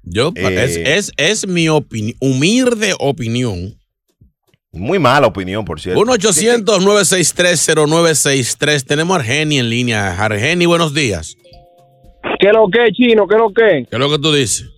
Yo, 0.03 0.33
Eh, 0.35 0.64
es, 0.64 0.77
es, 0.77 1.12
es 1.16 1.46
mi 1.46 1.68
opinión, 1.68 2.16
humilde 2.20 2.94
opinión. 2.99 3.77
Muy 4.72 5.00
mala 5.00 5.26
opinión, 5.26 5.64
por 5.64 5.80
cierto. 5.80 6.00
1-800-963-0963. 6.04 8.85
Tenemos 8.85 9.16
a 9.16 9.20
Argeni 9.20 9.59
en 9.59 9.68
línea. 9.68 10.22
Argeni, 10.22 10.64
buenos 10.64 10.94
días. 10.94 11.37
¿Qué 12.38 12.52
lo 12.52 12.68
que, 12.68 12.92
chino? 12.92 13.26
¿Qué 13.26 13.37
lo 13.37 13.52
que? 13.52 13.85
¿Qué 13.90 13.90
es 13.90 13.98
lo 13.98 14.09
que 14.09 14.18
tú 14.18 14.33
dices? 14.33 14.70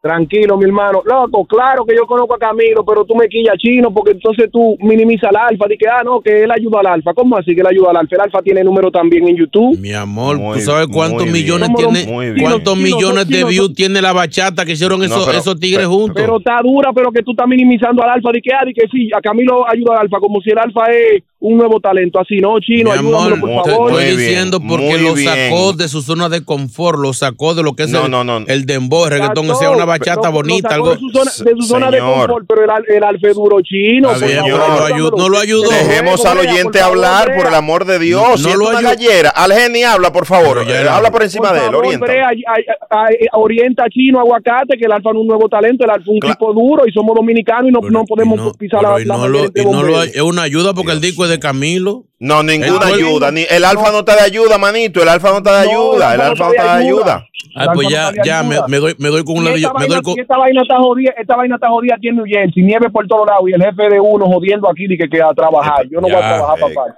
Tranquilo, 0.00 0.56
mi 0.56 0.64
hermano. 0.64 1.02
Loco, 1.04 1.44
claro 1.44 1.84
que 1.84 1.96
yo 1.96 2.06
conozco 2.06 2.32
a 2.34 2.38
Camilo, 2.38 2.84
pero 2.84 3.04
tú 3.04 3.16
me 3.16 3.28
quillas 3.28 3.56
chino 3.58 3.92
porque 3.92 4.12
entonces 4.12 4.48
tú 4.52 4.76
minimizas 4.80 5.30
al 5.30 5.36
alfa. 5.50 5.66
Di 5.68 5.76
que, 5.76 5.88
ah, 5.88 6.02
no, 6.04 6.20
que 6.20 6.44
él 6.44 6.50
ayuda 6.52 6.78
al 6.80 6.86
alfa. 6.86 7.12
¿Cómo 7.14 7.36
así 7.36 7.52
que 7.52 7.62
él 7.62 7.66
ayuda 7.66 7.90
al 7.90 7.96
alfa? 7.96 8.14
El 8.14 8.20
alfa 8.22 8.40
tiene 8.42 8.62
número 8.62 8.92
también 8.92 9.26
en 9.26 9.36
YouTube. 9.36 9.76
Mi 9.80 9.92
amor, 9.92 10.38
Muy- 10.38 10.58
¿tú 10.58 10.64
sabes 10.66 10.86
cuántos 10.86 11.24
bien. 11.24 11.32
millones 11.32 11.68
tiene? 11.76 12.04
¿Cuántos 12.40 12.74
Chino, 12.74 12.86
millones 12.96 13.28
de 13.28 13.44
views 13.44 13.74
tiene 13.74 14.00
la 14.00 14.12
bachata 14.12 14.64
que 14.64 14.72
hicieron 14.72 15.02
esos, 15.02 15.26
pero- 15.26 15.36
esos 15.38 15.58
tigres 15.58 15.86
pero- 15.88 15.90
juntos? 15.90 16.14
Pero 16.16 16.38
está 16.38 16.60
dura, 16.62 16.92
pero 16.94 17.10
que 17.10 17.22
tú 17.24 17.32
estás 17.32 17.48
minimizando 17.48 18.00
al 18.04 18.10
alfa. 18.10 18.30
Di 18.32 18.40
que, 18.40 18.50
ah, 18.54 18.64
di 18.64 18.72
que 18.74 18.86
sí, 18.88 19.10
a 19.12 19.20
Camilo 19.20 19.68
ayuda 19.68 19.94
al 19.94 20.00
alfa, 20.02 20.18
como 20.20 20.40
si 20.40 20.50
el 20.50 20.58
alfa 20.58 20.84
es 20.92 21.24
un 21.40 21.56
nuevo 21.56 21.78
talento. 21.78 22.18
Así, 22.18 22.38
no, 22.38 22.58
chino, 22.58 22.90
amor, 22.92 23.38
por 23.40 23.62
te 23.62 23.70
favor. 23.70 23.90
estoy 23.90 23.92
Muy 23.92 24.04
bien, 24.04 24.16
diciendo 24.18 24.60
porque 24.60 24.98
lo 24.98 25.14
bien. 25.14 25.28
sacó 25.50 25.72
de 25.72 25.88
su 25.88 26.02
zona 26.02 26.28
de 26.28 26.44
confort, 26.44 26.98
lo 26.98 27.12
sacó 27.12 27.54
de 27.54 27.62
lo 27.62 27.74
que 27.74 27.84
es 27.84 27.90
No, 27.90 28.06
el, 28.06 28.10
no, 28.10 28.24
no. 28.24 28.38
el 28.46 28.66
dembow, 28.66 29.04
el 29.04 29.10
reggaetón, 29.12 29.44
que 29.44 29.50
Exacto, 29.52 29.60
sea 29.60 29.70
una 29.70 29.84
bachata 29.84 30.28
bonita, 30.30 30.74
algo. 30.74 30.90
De 30.90 30.98
su 30.98 31.10
zona, 31.10 31.30
de, 31.30 31.56
su 31.60 31.62
zona 31.68 31.90
de 31.92 31.98
Señor. 31.98 32.26
confort, 32.26 32.46
pero 32.48 32.62
el, 32.64 32.96
el 32.96 33.04
alfa 33.04 33.28
es 33.28 33.34
duro 33.36 33.60
chino. 33.62 34.10
Está 34.10 34.20
por 34.26 34.28
bien, 34.28 34.40
favor, 34.56 34.58
pero 34.58 34.68
no 34.68 34.78
lo 34.80 34.94
ayudó- 34.94 35.16
no 35.16 35.28
lo 35.28 35.38
ayudó. 35.38 35.70
Dejemos 35.70 36.26
al 36.26 36.38
oyente 36.38 36.78
por 36.80 36.88
hablar, 36.88 37.34
por 37.36 37.46
el 37.46 37.54
amor 37.54 37.84
de 37.84 37.98
Dios. 38.00 38.22
No 38.30 38.36
si 38.38 38.48
es 38.48 38.56
lo 38.56 38.68
gallera, 38.70 39.30
al 39.30 39.52
genio 39.52 39.88
habla, 39.90 40.12
por 40.12 40.26
favor. 40.26 40.66
Ya 40.66 40.82
Eh, 40.82 40.88
habla 40.88 41.10
por 41.12 41.22
encima 41.22 41.50
Por 41.50 41.52
de 41.56 41.58
él, 41.60 41.66
favor, 41.70 41.84
orienta. 41.86 42.06
Brea, 42.06 42.28
ay- 42.30 42.42
ay- 42.48 42.64
ay- 42.90 43.26
orienta 43.32 43.84
a 43.84 43.88
chino 43.88 44.18
aguacate 44.18 44.76
que 44.76 44.86
el 44.86 44.92
alfa 44.92 45.10
no 45.12 45.20
es 45.20 45.22
un 45.22 45.28
nuevo 45.28 45.48
talento, 45.48 45.84
el 45.84 45.90
alfa 45.90 46.02
es 46.02 46.08
un 46.08 46.18
tipo 46.20 46.52
duro 46.52 46.82
y 46.86 46.92
somos 46.92 47.14
dominicanos 47.14 47.68
y 47.70 47.72
no, 47.72 47.80
no 47.88 48.04
podemos 48.04 48.56
pisar 48.56 48.82
la, 48.82 48.96
es 48.98 50.20
una 50.22 50.42
ayuda 50.42 50.74
porque 50.74 50.92
el 50.92 51.00
disco 51.00 51.24
es 51.24 51.27
de 51.28 51.38
Camilo. 51.38 52.06
No, 52.18 52.42
ninguna 52.42 52.88
El- 52.88 52.94
ayuda. 52.94 53.30
Ni, 53.30 53.42
el 53.48 53.64
alfa 53.64 53.92
no 53.92 54.04
te 54.04 54.12
da 54.12 54.24
ayuda, 54.24 54.58
manito. 54.58 55.02
El 55.02 55.08
alfa 55.08 55.30
no 55.30 55.42
te 55.42 55.50
da 55.50 55.60
ayuda. 55.60 56.14
El 56.14 56.20
alfa 56.20 56.44
no 56.46 56.50
te 56.52 56.56
da 56.62 56.74
ayuda. 56.76 57.24
Ay, 57.54 57.68
pues 57.74 57.88
ya, 57.88 58.12
ya 58.24 58.42
me, 58.42 58.56
me 58.68 58.76
doy, 58.78 58.94
me 58.98 59.08
doy 59.08 59.24
con 59.24 59.36
un 59.38 59.42
Y 59.42 59.46
ladrillo. 59.46 59.68
esta, 59.68 59.78
Me 59.78 59.86
vaina, 59.86 59.94
doy 59.96 60.02
con, 60.04 60.20
esta 60.20 60.36
vaina 60.38 60.62
está 60.62 60.76
jodida, 60.78 61.12
esta 61.18 61.36
vaina 61.36 61.54
está 61.56 61.68
jodida 61.68 61.94
aquí 61.96 62.08
en 62.08 62.16
New 62.16 62.24
Jersey, 62.26 62.62
nieve 62.62 62.90
por 62.90 63.06
todos 63.06 63.26
lados 63.26 63.44
y 63.48 63.52
el 63.52 63.62
jefe 63.62 63.88
de 63.94 64.00
uno 64.00 64.26
jodiendo 64.26 64.68
aquí 64.70 64.86
de 64.86 64.96
que, 64.96 65.08
que 65.08 65.20
a 65.22 65.30
trabajar. 65.34 65.84
Yo 65.90 66.00
no 66.00 66.08
voy 66.08 66.12
a 66.12 66.20
Ya, 66.20 66.28
trabajar, 66.36 66.58
eh, 66.58 66.74
papá. 66.74 66.94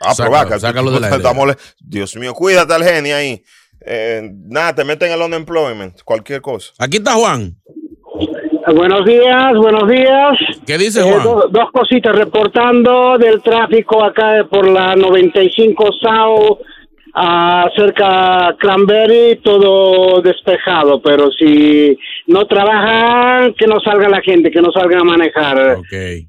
pero 0.00 0.14
Sácalo, 0.14 0.30
vaca, 0.30 0.54
tú- 0.54 0.60
sácalo 0.60 1.16
estamos 1.16 1.46
le- 1.48 1.56
Dios 1.80 2.16
mío, 2.16 2.34
cuídate 2.34 2.74
al 2.74 2.84
genio 2.84 3.16
ahí. 3.16 3.42
Eh, 3.86 4.30
nada, 4.46 4.74
te 4.74 4.84
meten 4.84 5.08
en 5.08 5.14
el 5.14 5.22
unemployment, 5.22 6.02
cualquier 6.02 6.40
cosa. 6.40 6.72
Aquí 6.78 6.98
está 6.98 7.12
Juan. 7.14 7.56
Buenos 8.72 9.04
días, 9.04 9.52
buenos 9.56 9.88
días. 9.88 10.38
¿Qué 10.66 10.78
dice 10.78 11.00
Eh, 11.00 11.04
Juan? 11.04 11.22
do- 11.22 11.48
dos 11.50 11.70
cositas 11.72 12.16
reportando 12.16 13.18
del 13.18 13.42
tráfico 13.42 14.02
acá 14.02 14.46
por 14.50 14.66
la 14.68 14.96
95 14.96 15.90
South 16.00 16.58
ah, 17.16 17.68
cerca 17.76 18.56
Cranberry, 18.58 19.36
todo 19.42 20.20
despejado, 20.22 21.00
pero 21.02 21.30
si 21.30 21.96
no 22.26 22.46
trabajan, 22.46 23.52
que 23.54 23.66
no 23.66 23.78
salga 23.80 24.08
la 24.08 24.20
gente, 24.22 24.50
que 24.50 24.60
no 24.62 24.72
salgan 24.72 25.02
a 25.02 25.04
manejar. 25.04 25.76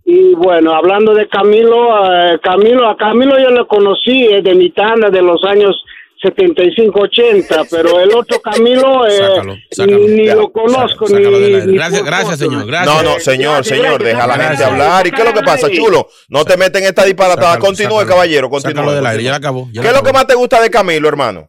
Y 0.05 0.33
bueno, 0.35 0.73
hablando 0.75 1.13
de 1.13 1.27
Camilo, 1.27 2.05
eh, 2.13 2.37
Camilo, 2.43 2.87
a 2.89 2.97
Camilo 2.97 3.39
yo 3.39 3.49
lo 3.49 3.65
conocí 3.67 4.25
eh, 4.25 4.41
de 4.41 4.53
mi 4.55 4.69
tanda 4.71 5.09
de 5.09 5.21
los 5.21 5.43
años 5.45 5.83
75, 6.21 6.99
80, 7.01 7.63
pero 7.69 7.99
el 7.99 8.13
otro 8.15 8.41
Camilo 8.41 9.05
eh, 9.05 9.11
Sácalo, 9.11 9.55
sácalo. 9.71 9.97
ni, 9.99 10.07
ni 10.07 10.25
Ya, 10.25 10.35
lo 10.35 10.51
conozco 10.51 11.07
sácalo 11.07 11.29
ni, 11.29 11.35
del 11.35 11.45
aire. 11.55 11.65
ni 11.67 11.73
Gracias, 11.75 12.03
gracias, 12.03 12.39
señor. 12.39 12.65
Gracias. 12.65 12.95
No, 12.95 13.03
no, 13.03 13.19
señor, 13.19 13.55
Gracias, 13.55 13.77
señor, 13.77 14.03
deja 14.03 14.23
a 14.23 14.27
la 14.27 14.35
gracias. 14.35 14.57
gente 14.59 14.71
hablar. 14.71 15.07
¿Y 15.07 15.11
qué 15.11 15.21
es 15.21 15.27
lo 15.27 15.33
que 15.33 15.41
pasa, 15.45 15.69
chulo? 15.69 16.07
No 16.29 16.43
te 16.45 16.57
meten 16.57 16.83
en 16.83 16.89
esta 16.89 17.03
disparatada. 17.03 17.47
Sácalo, 17.53 17.65
Continúe, 17.65 17.89
sácalo. 17.99 18.09
caballero, 18.09 18.47
Sácalo 18.47 18.75
continúe. 18.75 18.91
del 18.95 19.05
aire, 19.05 19.23
ya 19.23 19.31
la 19.31 19.37
acabó, 19.37 19.67
ya 19.71 19.81
¿Qué 19.81 19.87
la 19.87 19.93
es 19.93 19.99
lo 19.99 20.03
que 20.03 20.13
más 20.13 20.25
te 20.27 20.35
gusta 20.35 20.61
de 20.61 20.69
Camilo, 20.69 21.07
hermano? 21.07 21.47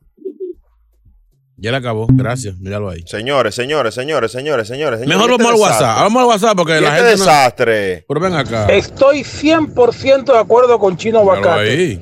Ya 1.58 1.70
le 1.70 1.78
acabó. 1.78 2.06
Gracias. 2.10 2.58
Míralo 2.58 2.90
ahí. 2.90 3.02
Señores, 3.06 3.54
señores, 3.54 3.94
señores, 3.94 4.30
señores, 4.30 4.68
señores. 4.68 5.00
Mejor 5.06 5.30
¿y 5.30 5.32
este 5.32 5.42
vamos 5.44 5.54
al 5.54 5.60
WhatsApp. 5.60 5.98
Vamos 6.00 6.20
al 6.22 6.28
WhatsApp 6.28 6.56
porque 6.56 6.76
¿Y 6.76 6.80
la 6.82 6.88
este 6.88 7.08
gente. 7.08 7.16
no- 7.18 7.24
desastre? 7.24 8.04
Pero 8.06 8.20
ven 8.20 8.34
acá. 8.34 8.66
Estoy 8.66 9.20
100% 9.24 10.32
de 10.34 10.38
acuerdo 10.38 10.78
con 10.78 10.98
Chino 10.98 11.20
Aguacate. 11.20 11.98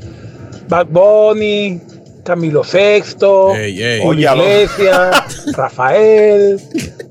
Bad 0.68 0.86
Bunny, 0.88 1.80
Camilo 2.24 2.62
VI, 2.62 3.02
Ey. 3.56 4.02
Iglesias, 4.02 5.44
Rafael, 5.56 6.60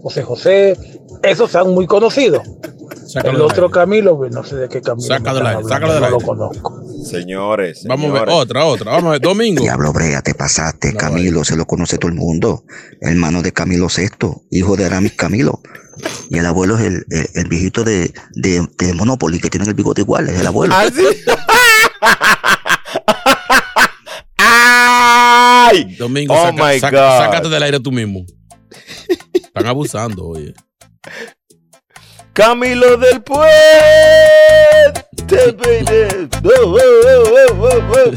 José 0.02 0.24
José. 0.24 0.78
Esos 1.22 1.52
son 1.52 1.74
muy 1.74 1.86
conocidos. 1.88 2.42
Sácalo 3.08 3.38
El 3.38 3.42
otro 3.44 3.66
aire. 3.66 3.74
Camilo, 3.74 4.18
pues 4.18 4.34
no 4.34 4.44
sé 4.44 4.56
de 4.56 4.68
qué 4.70 4.82
Camilo. 4.82 5.08
Saca 5.08 5.32
me 5.32 5.38
del 5.40 5.48
aire, 5.48 5.64
sácalo 5.70 5.94
del 5.94 6.02
no 6.02 6.08
aire. 6.08 6.20
lo 6.20 6.26
conozco. 6.26 6.84
Señores, 7.06 7.84
Vamos 7.88 8.10
a 8.10 8.14
ver 8.14 8.30
otra, 8.30 8.66
otra. 8.66 8.92
Vamos 8.92 9.10
a 9.10 9.12
ver. 9.12 9.22
Domingo. 9.22 9.62
Diablo 9.64 9.94
Brea, 9.94 10.22
te 10.22 10.34
pasaste. 10.34 10.94
Camilo 10.96 11.44
se 11.44 11.56
lo 11.56 11.66
conoce 11.66 11.98
todo 11.98 12.10
el 12.10 12.16
mundo. 12.18 12.64
Hermano 13.02 13.42
de 13.42 13.52
Camilo 13.54 13.88
VI, 13.96 14.10
hijo 14.52 14.76
de 14.76 14.86
Aramis 14.86 15.14
Camilo. 15.14 15.62
Y 16.30 16.40
el 16.40 16.46
abuelo 16.46 16.78
es 16.78 16.86
el, 16.86 17.06
el- 17.12 17.30
el 17.36 17.48
viejito 17.48 17.84
de, 17.84 18.12
de, 18.32 18.68
de 18.80 18.94
Monopoly, 18.94 19.40
que 19.40 19.50
tiene 19.52 19.68
el 19.68 19.74
bigote 19.76 20.02
igual, 20.02 20.28
es 20.30 20.40
el 20.42 20.48
abuelo. 20.48 20.74
¿Ah, 20.76 20.86
sí? 20.94 21.04
¡Ay! 25.74 25.96
Domingo, 25.96 26.34
Oh 26.34 26.46
saca- 26.52 26.54
my 26.74 26.80
saca- 26.80 26.92
God. 26.92 27.20
sácate 27.26 27.50
del 27.50 27.64
aire 27.64 27.80
tú 27.80 27.92
mismo. 27.92 28.26
Están 29.34 29.66
abusando, 29.68 30.26
oye. 30.28 30.54
Camilo 32.34 32.98
del 32.98 33.22
Puente. 33.22 33.52
Oh, 36.46 36.78
oh, 37.50 37.70
oh. 37.96 38.12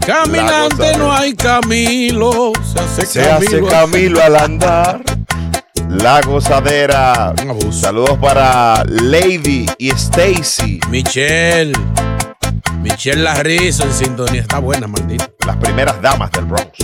Caminante 0.06 0.96
no 0.96 1.12
hay 1.12 1.34
Camilo. 1.34 2.52
Se 2.72 2.78
hace 2.80 3.06
Se 3.06 3.22
Camilo. 3.22 3.66
hace 3.68 3.74
Camilo 3.76 4.22
al 4.22 4.36
andar. 4.36 5.02
La 5.88 6.20
gozadera. 6.22 7.34
Saludos 7.70 8.16
para 8.18 8.84
Lady 8.86 9.66
y 9.78 9.90
Stacy. 9.90 10.80
Michelle. 10.90 11.72
Michelle 12.90 13.22
La 13.22 13.34
Risa 13.34 13.84
en 13.84 13.92
sintonía. 13.92 14.40
Está 14.40 14.58
buena, 14.58 14.86
maldito. 14.86 15.24
Las 15.46 15.56
primeras 15.56 16.00
damas 16.00 16.30
del 16.32 16.46
Bronx. 16.46 16.78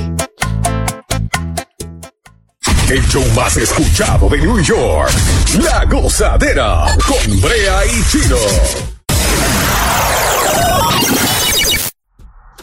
El 2.90 3.08
show 3.08 3.24
más 3.34 3.56
escuchado 3.56 4.28
de 4.28 4.38
New 4.38 4.60
York. 4.60 5.10
La 5.62 5.84
gozadera 5.86 6.84
con 7.06 7.40
Brea 7.40 7.86
y 7.86 8.04
Chino. 8.10 8.93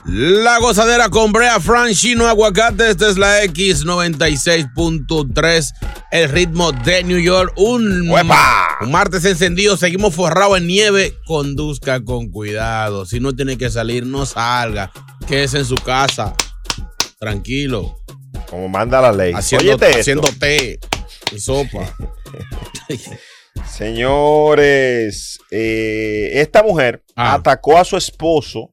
La 0.05 0.57
gozadera 0.59 1.09
con 1.09 1.31
Brea 1.31 1.59
Frank 1.59 1.91
Chino 1.93 2.27
Aguacate. 2.27 2.89
Esta 2.89 3.09
es 3.09 3.17
la 3.17 3.43
X96.3. 3.43 5.73
El 6.11 6.29
ritmo 6.29 6.71
de 6.71 7.03
New 7.03 7.19
York. 7.19 7.53
Un, 7.57 8.09
un 8.09 8.91
martes 8.91 9.25
encendido. 9.25 9.77
Seguimos 9.77 10.15
forrados 10.15 10.57
en 10.57 10.65
nieve. 10.67 11.13
Conduzca 11.25 12.03
con 12.03 12.29
cuidado. 12.29 13.05
Si 13.05 13.19
no 13.19 13.33
tiene 13.35 13.57
que 13.57 13.69
salir, 13.69 14.05
no 14.05 14.25
salga. 14.25 14.91
Quédese 15.27 15.59
en 15.59 15.65
su 15.65 15.75
casa. 15.75 16.33
Tranquilo. 17.19 17.97
Como 18.49 18.67
manda 18.69 19.01
la 19.01 19.11
ley. 19.11 19.33
Haciendo, 19.35 19.77
haciendo 19.85 20.27
té 20.39 20.79
y 21.31 21.39
sopa. 21.39 21.93
Señores, 23.69 25.37
eh, 25.51 26.31
esta 26.35 26.63
mujer 26.63 27.03
Ah. 27.15 27.33
atacó 27.35 27.77
a 27.77 27.85
su 27.85 27.95
esposo 27.97 28.71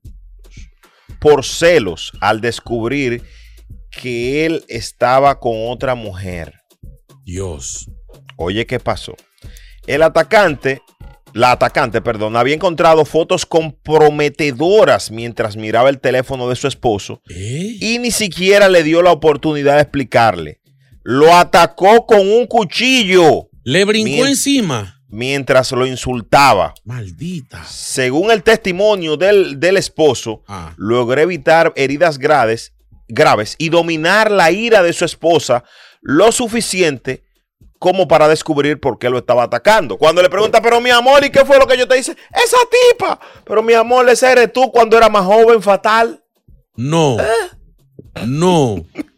por 1.21 1.45
celos 1.45 2.13
al 2.21 2.41
descubrir 2.41 3.23
que 3.91 4.47
él 4.47 4.65
estaba 4.69 5.41
con 5.41 5.69
otra 5.69 5.95
mujer. 5.95 6.55
Dios. 7.25 7.91
Oye, 8.37 8.67
¿qué 8.67 8.79
pasó? 8.79 9.17
El 9.87 10.03
atacante, 10.03 10.83
la 11.33 11.53
atacante, 11.53 12.01
perdón, 12.01 12.37
había 12.37 12.55
encontrado 12.55 13.05
fotos 13.05 13.47
comprometedoras 13.47 15.11
mientras 15.11 15.57
miraba 15.57 15.91
el 15.91 15.99
teléfono 15.99 16.49
de 16.49 16.57
su 16.57 16.69
esposo 16.69 17.23
y 17.29 17.99
ni 17.99 18.11
siquiera 18.11 18.69
le 18.69 18.83
dio 18.83 19.03
la 19.03 19.13
oportunidad 19.13 19.77
de 19.77 19.83
explicarle. 19.83 20.61
Lo 21.03 21.35
atacó 21.35 22.07
con 22.07 22.21
un 22.21 22.47
cuchillo. 22.47 23.49
Le 23.65 23.85
brincó 23.85 24.27
encima. 24.27 24.98
Mientras 25.11 25.73
lo 25.73 25.87
insultaba. 25.87 26.75
Maldita. 26.85 27.65
Según 27.65 28.31
el 28.31 28.43
testimonio 28.43 29.17
del, 29.17 29.59
del 29.59 29.77
esposo, 29.79 30.43
Ah. 30.47 30.75
logró 30.77 31.21
evitar 31.21 31.73
heridas 31.77 32.19
graves, 32.19 32.75
graves 33.09 33.55
y 33.59 33.71
dominar 33.71 34.31
la 34.31 34.51
ira 34.51 34.83
de 34.83 34.93
su 34.93 35.05
esposa 35.07 35.65
lo 36.03 36.31
suficiente 36.31 37.25
como 37.79 38.07
para 38.09 38.29
descubrir 38.29 38.81
por 38.81 38.99
qué 38.99 39.09
lo 39.09 39.19
estaba 39.19 39.45
atacando. 39.45 39.97
Cuando 39.97 40.21
le 40.21 40.29
pregunta, 40.29 40.61
pero 40.61 40.81
mi 40.81 40.91
amor, 40.91 41.25
¿y 41.25 41.31
qué 41.31 41.45
fue 41.45 41.59
lo 41.59 41.67
que 41.67 41.79
yo 41.79 41.87
te 41.89 41.97
hice? 41.99 42.13
Esa 42.33 42.57
tipa. 42.91 43.19
Pero 43.45 43.63
mi 43.63 43.73
amor, 43.73 44.09
ese 44.11 44.31
eres 44.31 44.53
tú 44.53 44.71
cuando 44.73 44.97
era 44.99 45.09
más 45.09 45.25
joven, 45.25 45.63
fatal. 45.63 46.23
No. 46.77 47.17
No. 48.27 48.85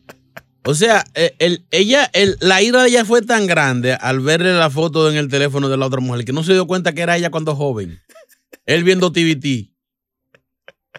O 0.65 0.75
sea, 0.75 1.05
eh, 1.15 1.35
el- 1.39 1.65
ella, 1.71 2.11
el- 2.13 2.37
la 2.41 2.61
ira 2.63 2.83
de 2.83 2.91
ella 2.91 3.05
fue 3.05 3.23
tan 3.23 3.47
grande 3.47 3.95
al 3.95 4.21
verle 4.21 4.53
la 4.53 4.69
foto 4.71 5.11
en 5.11 5.17
el 5.17 5.29
teléfono 5.29 5.69
de 5.69 5.77
la 5.77 5.87
otra 5.87 6.01
mujer 6.01 6.25
que 6.25 6.33
no 6.33 6.43
se 6.43 6.53
dio 6.53 6.67
cuenta 6.67 6.93
que 6.93 7.01
era 7.03 7.17
ella 7.17 7.31
cuando 7.31 7.57
joven. 7.57 8.01
Él 8.67 8.85
viendo 8.85 9.11
TVT. 9.11 9.71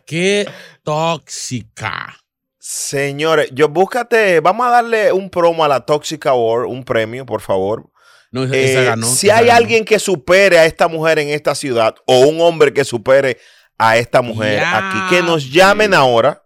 Qué 0.05 0.47
tóxica. 0.83 2.17
Señores, 2.59 3.49
yo 3.53 3.69
búscate, 3.69 4.39
vamos 4.39 4.67
a 4.67 4.69
darle 4.71 5.11
un 5.11 5.29
promo 5.29 5.63
a 5.63 5.67
la 5.67 5.79
Toxic 5.81 6.25
Award, 6.27 6.65
un 6.67 6.83
premio, 6.83 7.25
por 7.25 7.41
favor. 7.41 7.89
No, 8.31 8.43
esa, 8.43 8.55
Eh, 8.55 8.71
esa 8.71 8.81
ganó. 8.83 9.07
si 9.07 9.27
esa 9.27 9.37
hay 9.37 9.47
ganó. 9.47 9.57
alguien 9.57 9.83
que 9.85 9.99
supere 9.99 10.57
a 10.59 10.65
esta 10.65 10.87
mujer 10.87 11.19
en 11.19 11.29
esta 11.29 11.53
ciudad 11.55 11.95
o 12.05 12.19
un 12.19 12.39
hombre 12.41 12.71
que 12.73 12.83
supere 12.85 13.37
a 13.77 13.97
esta 13.97 14.21
mujer 14.21 14.59
Ya. 14.59 14.77
aquí, 14.77 15.15
que 15.15 15.21
nos 15.23 15.51
llamen 15.51 15.93
ahora 15.93 16.43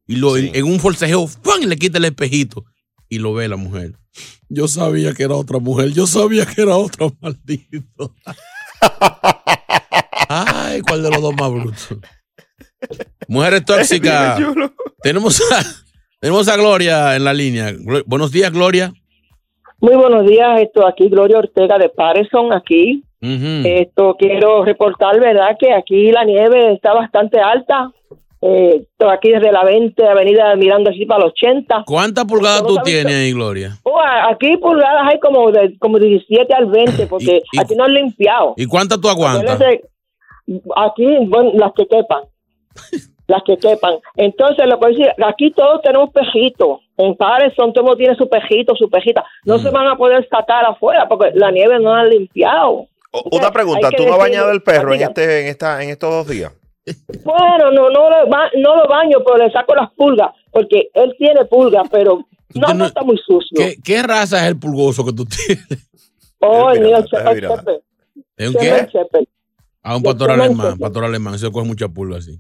Y 0.06 0.18
lo, 0.18 0.38
en, 0.38 0.56
en 0.56 0.66
un 0.66 0.80
forcejeo, 0.80 1.28
¡pum! 1.42 1.66
le 1.66 1.76
quita 1.76 1.98
el 1.98 2.06
espejito. 2.06 2.66
Y 3.10 3.18
lo 3.18 3.34
ve 3.34 3.48
la 3.48 3.56
mujer. 3.56 3.96
Yo 4.48 4.68
sabía 4.68 5.16
que 5.16 5.24
era 5.24 5.34
otra 5.34 5.58
mujer. 5.58 5.92
Yo 5.92 6.06
sabía 6.06 6.46
que 6.46 6.62
era 6.62 6.78
otro 6.78 7.18
maldito. 7.20 8.14
Ay, 10.30 10.82
¿cuál 10.82 11.02
de 11.02 11.10
los 11.10 11.22
dos 11.24 11.34
más 11.34 11.50
brutos? 11.52 11.98
Mujeres 13.28 13.66
tóxicas. 13.66 14.40
Tenemos 15.02 15.42
a, 15.52 15.64
tenemos 16.20 16.48
a 16.48 16.56
Gloria 16.58 17.16
en 17.16 17.24
la 17.24 17.34
línea. 17.34 17.74
Buenos 18.06 18.32
días, 18.32 18.52
Gloria. 18.52 18.94
Muy 19.80 19.96
buenos 19.96 20.28
días, 20.28 20.62
esto 20.62 20.86
aquí 20.86 21.10
Gloria 21.10 21.40
Ortega 21.40 21.80
de 21.80 21.90
Patterson 21.90 22.54
aquí. 22.54 23.04
Esto 23.22 24.16
quiero 24.18 24.64
reportar, 24.64 25.20
¿verdad? 25.20 25.58
Que 25.60 25.74
aquí 25.74 26.12
la 26.12 26.24
nieve 26.24 26.74
está 26.74 26.94
bastante 26.94 27.40
alta. 27.40 27.92
Eh, 28.42 28.86
aquí 29.10 29.32
desde 29.32 29.52
la 29.52 29.66
20 29.66 30.08
Avenida 30.08 30.56
mirando 30.56 30.90
así 30.92 31.06
para 31.06 31.26
los 31.26 31.32
80. 31.34 31.84
¿Cuántas 31.86 32.24
pulgadas 32.24 32.64
tú 32.66 32.78
tienes 32.86 33.14
ahí, 33.14 33.34
Gloria? 33.34 33.72
Oh, 33.84 34.00
aquí 34.30 34.56
pulgadas 34.56 35.08
hay 35.12 35.20
como 35.20 35.52
de 35.52 35.78
como 35.80 36.00
17 36.00 36.54
al 36.54 36.68
20 36.68 37.08
porque 37.10 37.42
aquí 37.60 37.76
no 37.76 37.84
han 37.84 37.94
limpiado. 37.94 38.54
¿Y 38.56 38.66
cuántas 38.66 39.02
tú 39.02 39.10
aguantas? 39.10 39.60
Aquí, 40.78 41.06
bueno, 41.28 41.52
las 41.56 41.74
que 41.74 41.86
quepan. 41.86 42.24
las 43.28 43.44
que 43.44 43.58
quepan. 43.58 43.96
Entonces, 44.16 44.66
lo 44.68 44.80
que 44.80 44.88
decir, 44.88 45.08
aquí 45.26 45.52
todos 45.52 45.82
tenemos 45.82 46.10
pejitos. 46.12 46.80
En 46.98 47.16
Patterson 47.16 47.72
todo 47.74 47.96
tiene 47.96 48.16
su 48.16 48.28
pejito, 48.28 48.76
su 48.76 48.90
pejita. 48.90 49.24
No 49.46 49.58
Mm. 49.58 49.60
se 49.60 49.70
van 49.70 49.88
a 49.88 49.96
poder 49.96 50.28
sacar 50.30 50.66
afuera 50.66 51.08
porque 51.08 51.32
la 51.36 51.52
nieve 51.52 51.78
no 51.80 51.94
la 51.94 52.02
han 52.02 52.10
limpiado. 52.10 52.88
O- 53.12 53.38
Una 53.38 53.52
pregunta, 53.52 53.90
¿tú 53.92 54.06
no 54.06 54.14
has 54.14 54.20
bañado 54.20 54.52
el 54.52 54.62
perro 54.62 54.94
en 54.94 55.02
este, 55.02 55.42
en 55.42 55.48
esta, 55.48 55.84
en 55.84 55.90
estos 55.90 56.10
dos 56.12 56.28
días? 56.28 56.52
Bueno, 57.24 57.72
no, 57.72 57.90
no, 57.90 58.10
lo, 58.10 58.28
ba- 58.30 58.50
no 58.58 58.76
lo 58.76 58.88
baño, 58.88 59.18
pero 59.26 59.38
le 59.38 59.52
saco 59.52 59.76
las 59.76 59.92
pulgas, 59.94 60.30
porque 60.52 60.90
él 60.94 61.16
tiene 61.18 61.46
pulgas, 61.46 61.88
pero 61.92 62.26
no, 62.56 62.74
no 62.74 62.86
está 62.86 63.04
muy 63.04 63.18
sucio. 63.18 63.56
¿Qué, 63.56 63.76
qué 63.84 64.02
raza 64.04 64.42
es 64.44 64.48
el 64.48 64.58
pulgoso 64.60 65.06
que 65.06 65.14
tú 65.14 65.26
tienes? 65.26 65.68
Oh, 66.40 66.72
el 66.72 66.82
mío. 66.82 66.98
¿Es 68.38 68.50
un 68.50 68.56
qué? 68.56 68.88
A 69.84 69.96
un 69.96 70.04
Yo 70.04 70.10
pastor 70.10 70.32
alemán, 70.32 70.78
pastor 70.78 71.04
alemán, 71.06 71.38
se 71.40 71.52
coge 71.52 71.68
mucha 71.68 71.88
pulga 71.88 72.18
así. 72.18 72.40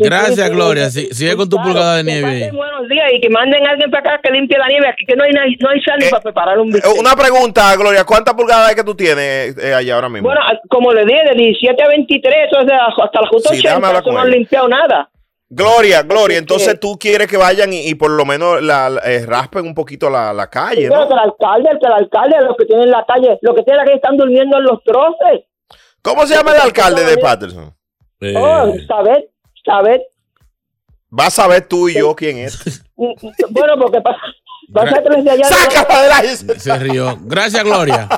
Gracias, 0.00 0.50
Gloria. 0.50 0.90
sí, 0.90 1.08
sigue 1.12 1.36
con 1.36 1.48
tu 1.48 1.56
pulgada 1.56 1.96
de 1.96 2.04
nieve 2.04 2.50
buenos 2.52 2.88
días 2.88 3.06
y 3.14 3.20
que 3.20 3.30
manden 3.30 3.66
a 3.66 3.70
alguien 3.70 3.90
para 3.90 4.14
acá 4.14 4.20
que 4.22 4.30
limpie 4.32 4.58
la 4.58 4.68
nieve, 4.68 4.86
aquí 4.88 5.04
que 5.06 5.16
no 5.16 5.24
hay, 5.24 5.30
no 5.32 5.68
hay 5.70 5.80
sal 5.82 5.98
ni 5.98 6.08
para 6.10 6.22
preparar 6.22 6.58
un 6.58 6.68
Eh, 6.70 6.72
bistec. 6.74 6.98
Una 6.98 7.14
pregunta, 7.16 7.74
Gloria, 7.76 8.04
¿cuántas 8.04 8.34
pulgadas 8.34 8.70
es 8.70 8.76
que 8.76 8.84
tú 8.84 8.94
tienes 8.94 9.56
eh, 9.56 9.74
allá 9.74 9.94
ahora 9.94 10.08
mismo? 10.08 10.28
Bueno, 10.28 10.40
como 10.68 10.92
le 10.92 11.04
dije, 11.04 11.20
de 11.30 11.34
17 11.36 11.82
a 11.82 11.88
23, 11.88 12.34
eso 12.50 12.60
es 12.60 12.66
de- 12.66 12.74
hasta 12.74 13.20
la 13.20 13.28
justa 13.28 13.50
Sí, 13.50 13.56
déjame 13.62 13.86
80, 13.86 13.88
hablar 13.88 14.02
eso 14.02 14.12
no 14.12 14.20
han 14.20 14.30
limpiado 14.30 14.68
nada. 14.68 15.08
Gloria, 15.54 16.02
Gloria, 16.02 16.38
entonces 16.38 16.80
tú 16.80 16.96
quieres 16.98 17.26
que 17.28 17.36
vayan 17.36 17.72
y, 17.74 17.86
y 17.86 17.94
por 17.94 18.10
lo 18.10 18.24
menos 18.24 18.62
la, 18.62 18.88
la- 18.88 19.00
eh, 19.02 19.24
raspen 19.26 19.66
un 19.66 19.74
poquito 19.74 20.08
la, 20.08 20.32
la 20.32 20.48
calle, 20.48 20.88
Pero 20.88 21.00
¿no? 21.02 21.08
que 21.08 21.12
el 21.14 21.20
alcalde, 21.20 21.68
que 21.80 21.86
el 21.86 21.92
alcalde, 21.92 22.36
los 22.46 22.56
que 22.56 22.64
tienen 22.64 22.90
la 22.90 23.04
calle, 23.06 23.38
los 23.42 23.54
que 23.54 23.62
tienen 23.62 23.78
la 23.78 23.84
calle 23.84 23.96
están 23.96 24.16
durmiendo 24.16 24.56
en 24.58 24.64
los 24.64 24.82
troces. 24.84 25.44
¿Cómo 26.00 26.26
se 26.26 26.34
llama 26.34 26.54
el 26.54 26.60
alcalde 26.62 27.04
de 27.04 27.16
Patterson? 27.18 27.74
Oh, 28.36 28.72
saber, 28.86 29.28
saber. 29.64 30.02
Vas 31.10 31.38
a 31.38 31.46
ver 31.46 31.68
tú 31.68 31.88
y 31.88 31.94
yo 31.94 32.14
quién 32.16 32.38
es. 32.38 32.82
Bueno, 32.96 33.74
porque 33.78 34.00
pasa, 34.00 34.18
pasa 34.72 35.00
los 35.02 35.24
de 35.24 35.30
allá. 35.30 35.44
¡Sácala 35.44 36.02
de 36.02 36.08
la 36.08 36.22
Se 36.58 36.78
rió. 36.78 37.18
Gracias, 37.22 37.62
Gloria. 37.64 38.08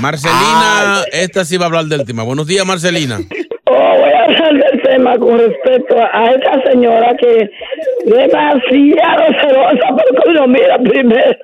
Marcelina, 0.00 1.02
esta 1.12 1.44
sí 1.44 1.56
va 1.56 1.64
a 1.64 1.66
hablar 1.66 1.86
del 1.86 2.04
tema. 2.04 2.22
Buenos 2.22 2.46
días, 2.46 2.66
Marcelina. 2.66 3.18
Oh, 3.66 3.72
voy 3.72 4.10
a 4.10 4.24
hablar 4.24 4.52
del 4.52 4.82
tema 4.82 5.18
con 5.18 5.38
respecto 5.38 5.96
a 5.98 6.30
esta 6.32 6.70
señora 6.70 7.16
que 7.18 7.42
es 7.42 7.50
demasiado 8.04 9.24
celosa 9.40 9.88
porque 9.88 10.28
uno 10.28 10.46
mira 10.48 10.78
primero. 10.78 11.36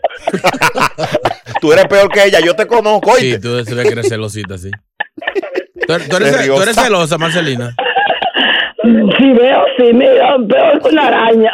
Tú 1.61 1.73
eres 1.73 1.87
peor 1.87 2.11
que 2.11 2.25
ella, 2.25 2.41
yo 2.41 2.55
te 2.55 2.67
conozco. 2.67 3.17
Sí, 3.17 3.41
tú 3.41 3.65
se 3.65 3.75
ve 3.75 3.85
que 3.85 3.93
eres 3.93 4.09
celosita, 4.09 4.59
sí. 4.59 4.71
Tú, 5.99 6.09
tú 6.09 6.17
eres, 6.17 6.47
tú 6.47 6.83
celosa, 6.83 7.19
Marcelina. 7.19 7.75
Si 8.83 9.33
veo, 9.33 9.65
sí, 9.79 9.93
mira, 9.93 10.37
veo 10.39 10.73
una 10.91 11.07
araña. 11.07 11.53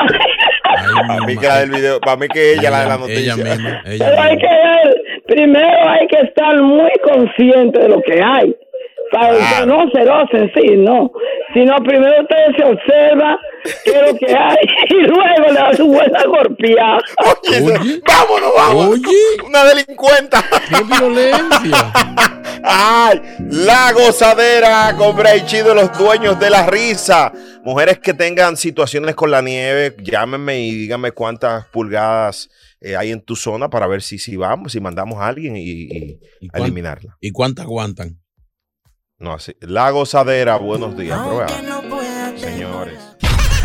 Para 1.07 1.21
mí 1.27 1.37
que 1.37 1.47
la 1.47 1.59
del 1.59 1.71
video, 1.71 2.01
para 2.01 2.17
mí 2.17 2.29
que 2.29 2.55
ella, 2.55 2.71
la 2.71 2.81
de 2.83 2.89
la 2.89 2.99
noticia. 2.99 3.35
Ella 3.35 3.37
misma, 3.37 3.83
Pero 3.85 4.21
hay 4.21 4.39
que 4.39 4.47
ver, 4.47 5.03
primero 5.27 5.89
hay 5.89 6.07
que 6.07 6.19
estar 6.21 6.63
muy 6.63 6.93
consciente 7.03 7.81
de 7.81 7.89
lo 7.89 8.01
que 8.03 8.21
hay. 8.23 8.57
Para 9.13 9.67
no 9.67 9.85
celosa 9.93 10.39
en 10.39 10.53
sí, 10.55 10.77
no. 10.79 11.11
Sino 11.55 11.77
primero 11.77 12.23
usted 12.23 12.37
se 12.57 12.65
observa 12.65 13.39
qué 13.85 13.91
es 13.91 14.03
lo 14.13 14.19
que 14.19 14.35
hay 14.35 14.57
y 14.91 14.95
luego 15.07 15.49
le 15.49 15.53
da 15.55 15.75
su 15.75 15.87
buena 15.87 16.25
golpeada. 16.25 16.99
Vámonos, 18.07 18.55
vámonos. 18.57 19.01
Una 19.47 19.65
delincuenta. 19.65 20.45
¡Qué 20.69 20.83
violencia! 20.85 21.93
Ay, 22.69 23.21
la 23.51 23.93
gozadera 23.93 24.95
con 24.97 25.17
Chido, 25.47 25.73
los 25.75 25.97
dueños 25.97 26.39
de 26.41 26.51
la 26.51 26.67
risa. 26.67 27.33
Mujeres 27.65 27.99
que 28.01 28.13
tengan 28.13 28.57
situaciones 28.57 29.15
con 29.15 29.31
la 29.31 29.41
nieve, 29.41 29.95
llámenme 30.03 30.59
y 30.61 30.73
díganme 30.73 31.13
cuántas 31.13 31.67
pulgadas 31.67 32.51
eh, 32.81 32.97
hay 32.97 33.13
en 33.13 33.21
tu 33.21 33.37
zona 33.37 33.69
para 33.71 33.87
ver 33.87 34.03
si, 34.03 34.19
si 34.19 34.37
vamos, 34.37 34.73
si 34.73 34.81
mandamos 34.81 35.19
a 35.21 35.29
alguien 35.29 35.57
y, 35.57 35.63
y 36.41 36.49
a 36.49 36.53
cuán- 36.53 36.63
eliminarla. 36.65 37.17
¿Y 37.21 37.31
cuántas 37.31 37.65
aguantan? 37.67 38.19
No, 39.19 39.33
así. 39.33 39.57
La 39.61 39.91
gozadera, 39.91 40.57
buenos 40.57 40.95
días. 40.97 41.19
vean, 41.25 42.39
señores. 42.39 42.99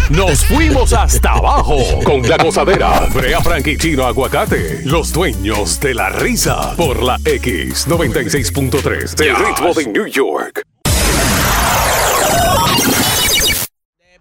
Nos 0.10 0.46
fuimos 0.46 0.94
hasta 0.94 1.34
abajo 1.34 1.78
con 2.06 2.22
la 2.28 2.38
gozadera. 2.38 3.02
Brea 3.14 3.42
Frank 3.42 3.68
y 3.68 3.78
Chino 3.78 4.06
Aguacate, 4.06 4.80
los 4.86 5.12
dueños 5.12 5.80
de 5.82 5.94
la 5.94 6.10
risa. 6.10 6.74
Por 6.78 7.04
la 7.04 7.18
X96.3 7.18 9.16
del 9.16 9.36
ritmo 9.36 9.74
de 9.74 9.88
New 9.88 10.08
York. 10.08 10.64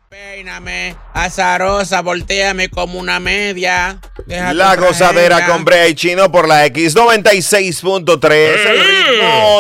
Peíname, 0.09 0.97
azarosa, 1.15 2.03
volteame 2.03 2.69
como 2.69 2.99
una 2.99 3.21
media. 3.21 4.01
Deja 4.27 4.53
La 4.53 4.75
gozadera 4.75 5.47
con 5.47 5.65
Brea 5.65 5.87
y 5.87 5.95
Chino 5.95 6.33
por 6.33 6.49
la 6.49 6.67
X96.3, 6.67 8.90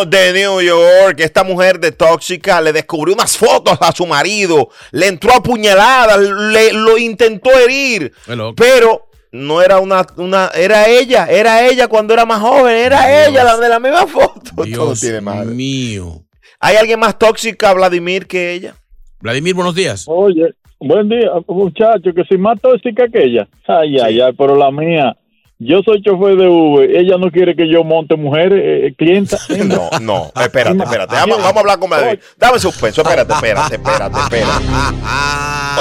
de 0.06 0.32
New 0.32 0.60
York. 0.60 1.18
Esta 1.18 1.44
mujer 1.44 1.78
de 1.80 1.92
tóxica 1.92 2.60
le 2.60 2.72
descubrió 2.72 3.14
unas 3.14 3.36
fotos 3.36 3.78
a 3.80 3.92
su 3.92 4.06
marido, 4.06 4.68
le 4.92 5.06
entró 5.08 5.34
a 5.34 5.42
puñaladas, 5.42 6.18
le 6.18 6.72
lo 6.72 6.98
intentó 6.98 7.50
herir, 7.58 8.12
pero 8.56 9.08
no 9.32 9.62
era 9.62 9.78
una, 9.78 10.06
una, 10.16 10.50
era 10.54 10.88
ella, 10.88 11.26
era 11.26 11.66
ella 11.66 11.88
cuando 11.88 12.14
era 12.14 12.24
más 12.26 12.40
joven, 12.40 12.74
era 12.76 13.26
ella 13.26 13.44
la 13.44 13.56
de 13.56 13.68
la 13.68 13.78
misma 13.78 14.06
foto. 14.06 14.50
Todo 14.56 14.64
Dios 14.64 15.00
tiene 15.00 15.20
madre. 15.20 15.54
mío. 15.54 16.22
¿Hay 16.58 16.76
alguien 16.76 16.98
más 17.00 17.18
tóxica, 17.18 17.72
Vladimir, 17.72 18.26
que 18.26 18.52
ella? 18.52 18.74
Vladimir, 19.20 19.54
buenos 19.54 19.74
días. 19.74 20.04
Oye, 20.08 20.54
buen 20.78 21.08
día, 21.08 21.30
muchacho, 21.46 22.12
que 22.14 22.24
soy 22.24 22.38
más 22.38 22.60
tóxica 22.60 23.06
que 23.08 23.24
ella. 23.24 23.48
Ay, 23.66 23.98
ay, 23.98 24.20
ay, 24.20 24.32
pero 24.36 24.56
la 24.56 24.70
mía. 24.70 25.16
Yo 25.62 25.82
soy 25.84 26.00
chofer 26.02 26.36
de 26.36 26.48
Uber, 26.48 26.90
ella 26.96 27.18
no 27.18 27.30
quiere 27.30 27.54
que 27.54 27.68
yo 27.68 27.84
monte 27.84 28.16
mujeres, 28.16 28.58
eh, 28.64 28.86
eh, 28.86 28.94
clientas. 28.96 29.46
No, 29.66 29.90
no, 30.00 30.26
espérate, 30.42 30.82
espérate. 30.82 31.14
Vamos, 31.14 31.36
vamos 31.36 31.56
a 31.56 31.60
hablar 31.60 31.78
con 31.78 31.90
Vladimir. 31.90 32.18
Dame 32.38 32.58
suspenso, 32.58 33.02
espérate, 33.02 33.32
espérate, 33.34 33.74
espérate, 33.74 34.18
espérate. 34.18 34.64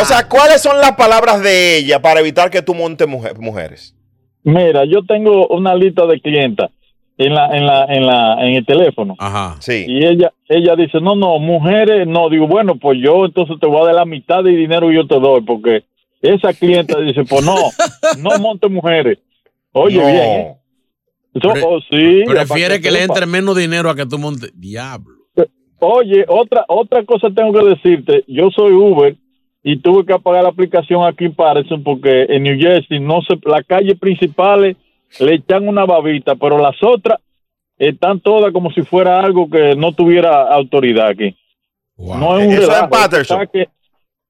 O 0.02 0.06
sea, 0.06 0.28
¿cuáles 0.28 0.62
son 0.62 0.78
las 0.80 0.92
palabras 0.98 1.42
de 1.42 1.78
ella 1.78 2.02
para 2.02 2.20
evitar 2.20 2.50
que 2.50 2.62
tú 2.62 2.74
montes 2.76 3.08
mujer- 3.08 3.40
mujeres? 3.40 3.96
Mira, 4.44 4.84
yo 4.86 5.04
tengo 5.08 5.48
una 5.48 5.76
lista 5.76 6.06
de 6.06 6.20
clientas 6.20 6.72
en 7.18 7.34
la, 7.34 7.48
en 7.56 7.66
la, 7.66 7.86
en 7.86 8.06
la, 8.06 8.34
en 8.46 8.56
el 8.56 8.66
teléfono. 8.66 9.16
Ajá. 9.18 9.56
Sí. 9.60 9.86
Y 9.88 10.06
ella, 10.06 10.32
ella 10.50 10.76
dice, 10.76 11.00
no, 11.02 11.16
no, 11.16 11.40
mujeres, 11.40 12.06
no. 12.08 12.30
Digo, 12.30 12.48
bueno, 12.48 12.76
pues 12.76 13.00
yo 13.02 13.26
entonces 13.26 13.56
te 13.62 13.68
voy 13.68 13.82
a 13.82 13.86
dar 13.88 13.96
la 13.96 14.06
mitad 14.06 14.44
de 14.44 14.52
dinero 14.52 14.92
y 14.92 14.96
yo 14.96 15.08
te 15.08 15.20
doy, 15.20 15.42
porque 15.42 15.84
esa 16.22 16.54
clienta 16.54 17.00
dice, 17.00 17.24
pues 17.24 17.44
no, 17.46 17.56
no 18.18 18.38
monte 18.40 18.68
mujeres. 18.68 19.20
Oye, 19.74 19.98
No. 19.98 20.06
bien. 20.06 20.18
¿eh? 20.24 20.56
Pre- 21.34 21.64
oh, 21.64 21.80
sí, 21.90 22.24
Prefiere 22.28 22.82
que 22.82 22.92
le 22.92 23.04
entre 23.04 23.26
menos 23.26 23.56
dinero 23.56 23.90
a 23.90 23.96
que 23.96 24.06
tú 24.06 24.18
montes. 24.18 24.52
Diablo. 24.60 25.16
Oye, 25.82 26.26
otra 26.28 26.66
otra 26.68 27.06
cosa 27.06 27.30
tengo 27.34 27.54
que 27.54 27.66
decirte. 27.70 28.24
Yo 28.28 28.50
soy 28.50 28.74
Uber 28.74 29.16
y 29.64 29.78
tuve 29.80 30.06
que 30.06 30.14
apagar 30.14 30.44
la 30.44 30.50
aplicación 30.50 31.06
aquí 31.06 31.26
en 31.26 31.36
Patterson 31.36 31.84
porque 31.84 32.24
en 32.30 32.44
New 32.44 32.60
Jersey 32.60 33.00
no 33.00 33.22
se, 33.22 33.36
las 33.48 33.64
calles 33.66 33.98
principales 33.98 34.76
le 35.20 35.36
echan 35.36 35.68
una 35.68 35.86
babita, 35.86 36.36
pero 36.36 36.58
las 36.58 36.76
otras 36.84 37.20
están 37.78 38.20
todas 38.20 38.52
como 38.52 38.72
si 38.72 38.82
fuera 38.82 39.22
algo 39.22 39.50
que 39.50 39.76
no 39.76 39.94
tuviera 39.94 40.44
autoridad 40.54 41.08
aquí. 41.10 41.36
No 41.98 42.40
es 42.40 42.48
un 42.48 42.54
Eso 42.54 42.62
es 42.64 42.68
relajo, 42.68 42.90
Patterson. 42.90 43.42
está 43.42 43.52
que- 43.52 43.70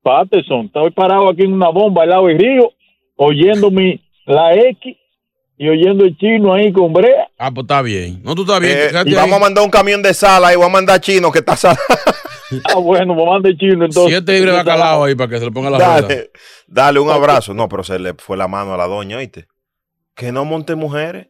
Patterson. 0.03 0.65
Estoy 0.67 0.91
parado 0.91 1.29
aquí 1.29 1.43
en 1.43 1.53
una 1.53 1.69
bomba 1.69 2.03
al 2.03 2.09
lado 2.09 2.27
del 2.27 2.37
río, 2.37 2.71
oyendo 3.15 3.71
mi 3.71 3.99
la 4.25 4.53
X 4.53 4.95
y 5.61 5.67
oyendo 5.67 6.05
el 6.05 6.17
chino 6.17 6.53
ahí 6.53 6.71
con 6.71 6.93
brea. 6.93 7.29
Ah, 7.37 7.51
pues 7.51 7.65
está 7.65 7.81
bien. 7.81 8.21
No, 8.23 8.33
tú 8.33 8.43
estás 8.43 8.61
bien. 8.61 8.77
Eh, 8.77 9.03
y 9.05 9.13
vamos 9.13 9.35
a 9.35 9.39
mandar 9.39 9.61
un 9.63 9.69
camión 9.69 10.01
de 10.01 10.13
sala 10.13 10.53
y 10.53 10.55
voy 10.55 10.65
a 10.65 10.69
mandar 10.69 10.95
a 10.95 11.01
Chino 11.01 11.31
que 11.31 11.39
está 11.39 11.55
sala. 11.55 11.77
Ah, 12.63 12.79
bueno, 12.79 13.13
me 13.13 13.23
manda 13.27 13.47
el 13.47 13.55
chino 13.59 13.85
entonces. 13.85 14.05
Siete 14.11 14.33
libres 14.33 14.53
de 14.53 14.57
bacalao 14.57 15.03
ahí 15.03 15.13
para 15.13 15.29
que 15.29 15.37
se 15.37 15.45
le 15.45 15.51
ponga 15.51 15.69
la 15.69 15.77
rueda. 15.77 16.01
Dale, 16.01 16.31
dale 16.67 16.99
un 16.99 17.11
abrazo. 17.11 17.53
No, 17.53 17.69
pero 17.69 17.83
se 17.83 17.99
le 17.99 18.15
fue 18.15 18.37
la 18.37 18.47
mano 18.47 18.73
a 18.73 18.77
la 18.77 18.87
doña, 18.87 19.17
¿oíste? 19.17 19.45
Que 20.15 20.31
no 20.31 20.45
monte 20.45 20.73
mujeres. 20.73 21.27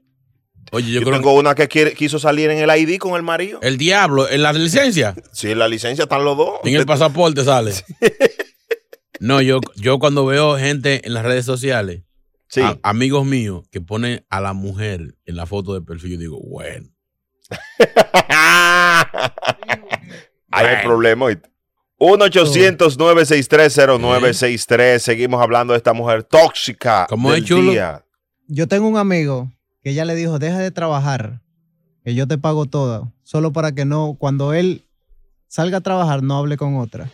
Oye, 0.72 0.94
yo, 0.94 1.02
Yo, 1.02 1.06
creo 1.08 1.18
tengo 1.18 1.34
una 1.34 1.56
que 1.56 1.68
quiere, 1.68 1.92
quiso 1.94 2.20
salir 2.20 2.50
en 2.52 2.60
el 2.60 2.70
ID 2.74 3.00
con 3.00 3.16
el 3.18 3.24
marido. 3.24 3.60
el 3.62 3.78
diablo, 3.78 4.30
en 4.30 4.44
la 4.44 4.54
licencia, 4.54 5.14
Sí, 5.34 5.52
en 5.52 5.60
la 5.60 5.68
licencia 5.68 6.04
están 6.04 6.24
los 6.24 6.38
dos. 6.38 6.60
en 6.64 6.74
el 6.74 6.86
pasaporte 6.86 7.44
sale. 7.44 7.74
No, 9.20 9.42
yo, 9.42 9.60
yo 9.76 10.00
cuando 10.00 10.26
veo 10.26 10.58
gente 10.58 11.02
en 11.04 11.14
las 11.14 11.26
redes 11.26 11.44
sociales, 11.44 12.04
Sí. 12.50 12.62
a- 12.62 12.78
amigos 12.84 13.26
míos, 13.26 13.64
que 13.72 13.82
ponen 13.82 14.26
a 14.30 14.40
la 14.42 14.54
mujer 14.54 15.16
en 15.26 15.36
la 15.36 15.46
foto 15.46 15.74
de 15.74 15.82
perfil, 15.82 16.12
yo 16.14 16.18
digo, 16.18 16.40
bueno. 16.42 16.88
Hay 20.52 20.66
el 20.76 20.82
problema. 20.84 21.26
¿oíste? 21.26 21.50
1-800-963-0963. 22.00 25.00
Seguimos 25.00 25.42
hablando 25.42 25.74
de 25.74 25.78
esta 25.78 25.94
mujer 25.94 26.24
tóxica. 26.24 27.06
¿Cómo 27.10 27.32
del 27.32 27.44
es, 27.44 27.48
chulo? 27.50 27.72
día. 27.72 28.06
Yo 28.48 28.68
tengo 28.68 28.88
un 28.88 28.98
amigo 28.98 29.52
que 29.84 29.94
ya 29.94 30.06
le 30.06 30.16
dijo, 30.16 30.40
deja 30.40 30.58
de 30.60 30.72
trabajar, 30.72 31.42
que 32.04 32.16
yo 32.16 32.28
te 32.28 32.38
pago 32.38 32.66
todo, 32.66 33.14
solo 33.24 33.52
para 33.54 33.74
que 33.74 33.86
no, 33.86 34.16
cuando 34.18 34.54
él 34.54 34.86
salga 35.48 35.78
a 35.78 35.82
trabajar, 35.82 36.24
no 36.24 36.38
hable 36.38 36.58
con 36.58 36.78
otra. 36.78 37.10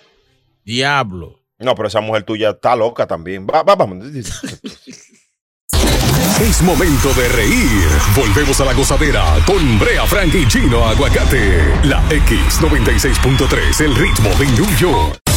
Diablo. 0.64 1.42
No, 1.58 1.74
pero 1.76 1.88
esa 1.88 2.02
mujer 2.02 2.24
tuya 2.24 2.50
está 2.52 2.76
loca 2.76 3.08
también. 3.08 3.48
Va, 3.48 3.64
va, 3.64 3.76
vamos. 3.76 4.06
Es 6.42 6.62
momento 6.62 7.14
de 7.14 7.30
reír. 7.30 7.88
Volvemos 8.14 8.60
a 8.60 8.66
la 8.66 8.74
gozadera 8.74 9.38
con 9.46 9.80
Brea 9.80 10.06
Frank 10.06 10.36
y 10.36 10.46
Chino 10.46 10.86
Aguacate. 10.86 11.64
La 11.84 12.04
X96.3, 12.10 13.80
el 13.80 13.96
ritmo 13.96 14.30
de 14.38 14.46
New 14.48 14.76
York. 14.76 15.35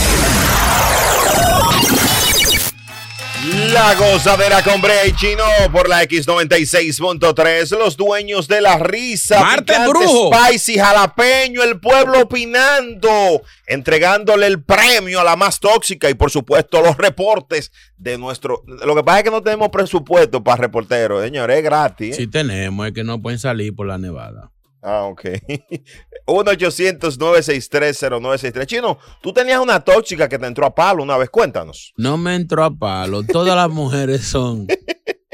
La 3.44 3.94
gozadera 3.94 4.62
con 4.62 4.80
Brea 4.80 5.06
y 5.06 5.12
Chino 5.12 5.44
por 5.70 5.88
la 5.88 6.02
X96.3. 6.02 7.78
Los 7.78 7.96
dueños 7.96 8.48
de 8.48 8.60
la 8.60 8.78
risa. 8.78 9.40
Marte 9.40 9.74
picante, 9.74 9.88
Brujo. 9.88 10.30
Spicy, 10.34 10.76
jalapeño, 10.76 11.62
el 11.62 11.78
pueblo 11.78 12.22
opinando. 12.22 13.42
Entregándole 13.66 14.46
el 14.48 14.60
premio 14.62 15.20
a 15.20 15.24
la 15.24 15.36
más 15.36 15.60
tóxica 15.60 16.10
y 16.10 16.14
por 16.14 16.32
supuesto 16.32 16.82
los 16.82 16.96
reportes 16.96 17.70
de 17.96 18.18
nuestro. 18.18 18.64
Lo 18.66 18.96
que 18.96 19.04
pasa 19.04 19.18
es 19.18 19.24
que 19.24 19.30
no 19.30 19.42
tenemos 19.42 19.68
presupuesto 19.68 20.42
para 20.42 20.62
reporteros, 20.62 21.22
señores. 21.22 21.58
Es 21.58 21.62
gratis. 21.62 22.14
¿eh? 22.14 22.16
Sí 22.22 22.26
tenemos, 22.26 22.88
es 22.88 22.92
que 22.92 23.04
no 23.04 23.22
pueden 23.22 23.38
salir 23.38 23.72
por 23.74 23.86
la 23.86 23.98
nevada. 23.98 24.50
Ah, 24.82 25.04
ok. 25.04 25.24
1-800-963-0963. 26.26 28.66
Chino, 28.66 28.98
tú 29.22 29.32
tenías 29.32 29.60
una 29.60 29.80
tóxica 29.80 30.28
que 30.28 30.38
te 30.38 30.46
entró 30.46 30.66
a 30.66 30.74
palo 30.74 31.02
una 31.02 31.16
vez. 31.16 31.30
Cuéntanos. 31.30 31.94
No 31.96 32.18
me 32.18 32.34
entró 32.34 32.64
a 32.64 32.76
palo. 32.76 33.22
Todas 33.22 33.56
las 33.56 33.70
mujeres 33.70 34.22
son. 34.22 34.66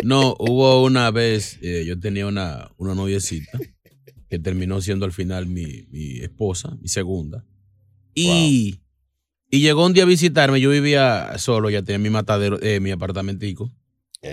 No, 0.02 0.36
hubo 0.38 0.84
una 0.84 1.10
vez, 1.10 1.58
eh, 1.62 1.84
yo 1.86 1.98
tenía 1.98 2.26
una, 2.26 2.70
una 2.76 2.94
noviecita 2.94 3.58
que 4.28 4.38
terminó 4.38 4.80
siendo 4.80 5.04
al 5.04 5.12
final 5.12 5.46
mi, 5.46 5.86
mi 5.90 6.18
esposa, 6.18 6.76
mi 6.80 6.88
segunda. 6.88 7.44
Y, 8.14 8.80
y 9.50 9.60
llegó 9.60 9.86
un 9.86 9.92
día 9.92 10.04
a 10.04 10.06
visitarme. 10.06 10.60
Yo 10.60 10.70
vivía 10.70 11.36
solo, 11.38 11.70
ya 11.70 11.82
tenía 11.82 11.98
mi 11.98 12.10
matadero, 12.10 12.60
eh, 12.62 12.80
mi 12.80 12.90
apartamentico. 12.90 13.72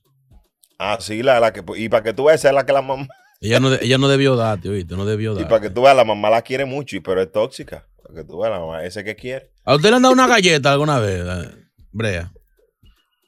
Ah, 0.79 0.99
sí, 1.01 1.23
la, 1.25 1.41
la 1.41 1.53
que. 1.53 1.65
Y 1.77 1.89
para 1.89 2.05
que 2.05 2.13
tú 2.13 2.25
veas, 2.25 2.45
es 2.45 2.53
la 2.53 2.65
que 2.65 2.73
la 2.73 2.83
mamá. 2.83 3.09
Ella 3.41 3.61
no, 3.61 3.73
ella 3.75 3.99
no 3.99 4.09
debió 4.09 4.35
darte, 4.37 4.69
oíste, 4.69 4.97
no 4.97 5.05
debió 5.05 5.33
Y 5.33 5.37
darte. 5.37 5.49
para 5.49 5.61
que 5.61 5.71
tú 5.71 5.83
veas, 5.83 5.95
la 5.97 6.05
mamá 6.05 6.29
la 6.31 6.43
quiere 6.43 6.65
mucho, 6.65 6.97
y- 6.97 7.01
pero 7.01 7.23
es 7.23 7.31
tóxica. 7.31 7.87
Para 8.03 8.15
que 8.17 8.25
tú 8.25 8.39
veas, 8.39 8.53
la 8.53 8.59
mamá, 8.61 8.85
ese 8.85 9.05
que 9.05 9.15
quiere. 9.15 9.51
¿A 9.65 9.77
usted 9.77 9.91
le 9.91 9.97
han 9.97 10.03
dado 10.03 10.15
una 10.15 10.27
galleta 10.27 10.73
alguna 10.73 10.99
vez, 10.99 11.23
eh, 11.25 11.51
Brea? 11.93 12.33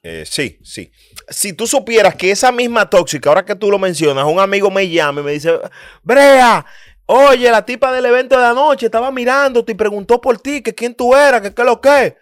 Eh, 0.03 0.23
sí, 0.25 0.57
sí. 0.63 0.91
Si 1.29 1.53
tú 1.53 1.67
supieras 1.67 2.15
que 2.15 2.31
esa 2.31 2.51
misma 2.51 2.89
tóxica, 2.89 3.29
ahora 3.29 3.45
que 3.45 3.55
tú 3.55 3.69
lo 3.69 3.77
mencionas, 3.77 4.25
un 4.25 4.39
amigo 4.39 4.69
me 4.71 4.89
llama 4.89 5.21
y 5.21 5.23
me 5.23 5.31
dice, 5.33 5.59
Brea, 6.03 6.65
oye, 7.05 7.49
la 7.51 7.63
tipa 7.65 7.93
del 7.93 8.05
evento 8.07 8.37
de 8.37 8.45
anoche 8.47 8.87
estaba 8.87 9.11
mirándote 9.11 9.71
y 9.71 9.75
preguntó 9.75 10.19
por 10.19 10.39
ti, 10.39 10.61
que 10.63 10.73
quién 10.73 10.95
tú 10.95 11.15
eras, 11.15 11.41
que 11.41 11.53
qué 11.53 11.61
es 11.61 11.65
lo 11.65 11.79
que. 11.79 12.17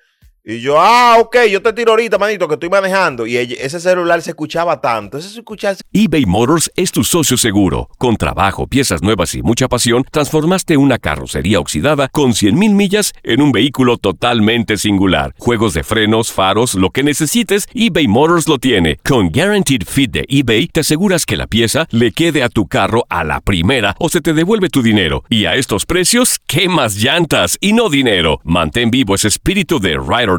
Y 0.49 0.61
yo, 0.61 0.79
ah, 0.79 1.17
ok, 1.19 1.37
yo 1.51 1.61
te 1.61 1.73
tiro 1.73 1.91
ahorita, 1.91 2.17
manito, 2.17 2.47
que 2.47 2.55
estoy 2.55 2.69
manejando. 2.69 3.27
Y 3.27 3.37
ese 3.37 3.79
celular 3.79 4.19
se 4.23 4.31
escuchaba 4.31 4.81
tanto. 4.81 5.19
Ese 5.19 5.29
se 5.29 5.39
escuchaba 5.39 5.75
eBay 5.93 6.25
Motors 6.25 6.71
es 6.75 6.91
tu 6.91 7.03
socio 7.03 7.37
seguro. 7.37 7.87
Con 7.99 8.17
trabajo, 8.17 8.65
piezas 8.65 9.03
nuevas 9.03 9.35
y 9.35 9.43
mucha 9.43 9.67
pasión, 9.67 10.05
transformaste 10.11 10.75
una 10.75 10.97
carrocería 10.97 11.59
oxidada 11.59 12.07
con 12.07 12.31
100.000 12.31 12.73
millas 12.73 13.13
en 13.21 13.43
un 13.43 13.51
vehículo 13.51 13.97
totalmente 13.97 14.77
singular. 14.77 15.35
Juegos 15.37 15.75
de 15.75 15.83
frenos, 15.83 16.31
faros, 16.31 16.73
lo 16.73 16.89
que 16.89 17.03
necesites, 17.03 17.67
eBay 17.75 18.07
Motors 18.07 18.47
lo 18.47 18.57
tiene. 18.57 18.97
Con 19.07 19.29
Guaranteed 19.29 19.83
Fit 19.85 20.09
de 20.09 20.25
eBay, 20.27 20.67
te 20.69 20.79
aseguras 20.79 21.27
que 21.27 21.37
la 21.37 21.45
pieza 21.45 21.85
le 21.91 22.11
quede 22.11 22.41
a 22.41 22.49
tu 22.49 22.65
carro 22.65 23.05
a 23.09 23.23
la 23.23 23.39
primera 23.41 23.95
o 23.99 24.09
se 24.09 24.19
te 24.19 24.33
devuelve 24.33 24.69
tu 24.69 24.81
dinero. 24.81 25.23
Y 25.29 25.45
a 25.45 25.53
estos 25.53 25.85
precios, 25.85 26.39
¿qué 26.47 26.67
más 26.67 26.95
llantas 26.95 27.59
y 27.61 27.73
no 27.73 27.87
dinero? 27.89 28.39
Mantén 28.43 28.89
vivo 28.89 29.13
ese 29.13 29.27
espíritu 29.27 29.79
de 29.79 29.91
Ride 29.91 30.38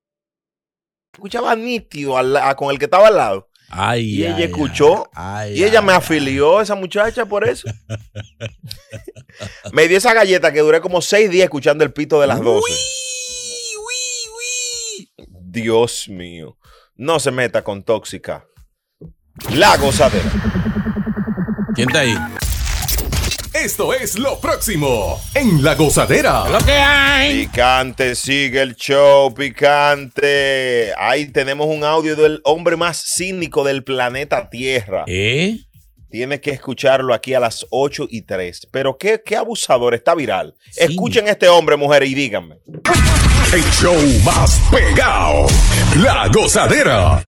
Escuchaba 1.13 1.55
nítido 1.55 2.17
al 2.17 2.55
con 2.55 2.71
el 2.71 2.79
que 2.79 2.85
estaba 2.85 3.07
al 3.07 3.17
lado. 3.17 3.47
Ay, 3.73 4.03
y 4.19 4.25
ella 4.25 4.35
ay, 4.35 4.43
escuchó. 4.43 5.09
ay, 5.13 5.57
y 5.59 5.63
ella 5.63 5.81
me 5.81 5.93
afilió, 5.93 6.59
esa 6.59 6.75
muchacha, 6.75 7.25
por 7.25 7.47
eso. 7.47 7.69
me 9.71 9.87
dio 9.87 9.97
esa 9.97 10.13
galleta 10.13 10.51
que 10.51 10.59
duré 10.59 10.81
como 10.81 11.01
seis 11.01 11.29
días 11.29 11.45
escuchando 11.45 11.83
el 11.85 11.93
pito 11.93 12.19
de 12.19 12.27
las 12.27 12.41
12. 12.41 12.73
Dios 15.43 16.07
mío. 16.09 16.57
No 16.95 17.19
se 17.19 17.31
meta 17.31 17.63
con 17.63 17.83
tóxica. 17.83 18.45
La 19.53 19.75
gozadera. 19.77 20.29
¿Quién 21.73 21.89
está 21.89 22.01
ahí? 22.01 22.15
Esto 23.63 23.93
es 23.93 24.17
lo 24.17 24.39
próximo 24.39 25.21
en 25.35 25.63
La 25.63 25.75
Gozadera. 25.75 26.49
Lo 26.49 26.57
que 26.65 26.71
hay. 26.71 27.45
Picante, 27.45 28.15
sigue 28.15 28.59
el 28.59 28.75
show, 28.75 29.31
picante. 29.35 30.91
Ahí 30.97 31.27
tenemos 31.27 31.67
un 31.67 31.83
audio 31.83 32.15
del 32.15 32.41
hombre 32.43 32.75
más 32.75 32.97
cínico 33.15 33.63
del 33.63 33.83
planeta 33.83 34.49
Tierra. 34.49 35.03
¿Eh? 35.05 35.59
Tiene 36.09 36.41
que 36.41 36.49
escucharlo 36.49 37.13
aquí 37.13 37.35
a 37.35 37.39
las 37.39 37.67
8 37.69 38.07
y 38.09 38.23
3. 38.23 38.69
Pero 38.71 38.97
qué, 38.97 39.21
qué 39.23 39.35
abusador, 39.35 39.93
está 39.93 40.15
viral. 40.15 40.55
Escuchen 40.75 41.27
a 41.27 41.31
este 41.31 41.47
hombre, 41.47 41.77
mujeres, 41.77 42.09
y 42.09 42.15
díganme. 42.15 42.55
El 43.53 43.63
show 43.73 43.95
más 44.25 44.59
pegado. 44.71 45.45
La 45.97 46.27
Gozadera. 46.33 47.23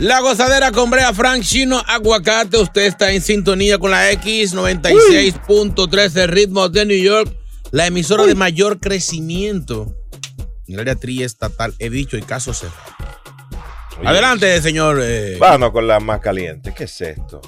La 0.00 0.20
gozadera 0.20 0.72
con 0.72 0.88
Brea 0.90 1.12
Frank 1.12 1.42
Chino 1.42 1.82
Aguacate. 1.86 2.56
Usted 2.56 2.86
está 2.86 3.12
en 3.12 3.20
sintonía 3.20 3.76
con 3.78 3.90
la 3.90 4.10
X96.3, 4.12 6.16
el 6.22 6.28
ritmo 6.28 6.70
de 6.70 6.86
New 6.86 6.98
York, 6.98 7.30
la 7.70 7.86
emisora 7.86 8.24
de 8.24 8.34
mayor 8.34 8.80
crecimiento 8.80 9.94
en 10.66 10.74
el 10.74 10.80
área 10.80 10.96
triestatal. 10.96 11.74
He 11.78 11.90
dicho 11.90 12.16
y 12.16 12.22
caso 12.22 12.54
cerrado. 12.54 12.80
Adelante, 14.02 14.62
señor. 14.62 15.00
eh, 15.02 15.36
Vámonos 15.38 15.72
con 15.72 15.86
la 15.86 16.00
más 16.00 16.20
caliente. 16.20 16.72
¿Qué 16.74 16.84
es 16.84 16.98
esto? 17.02 17.42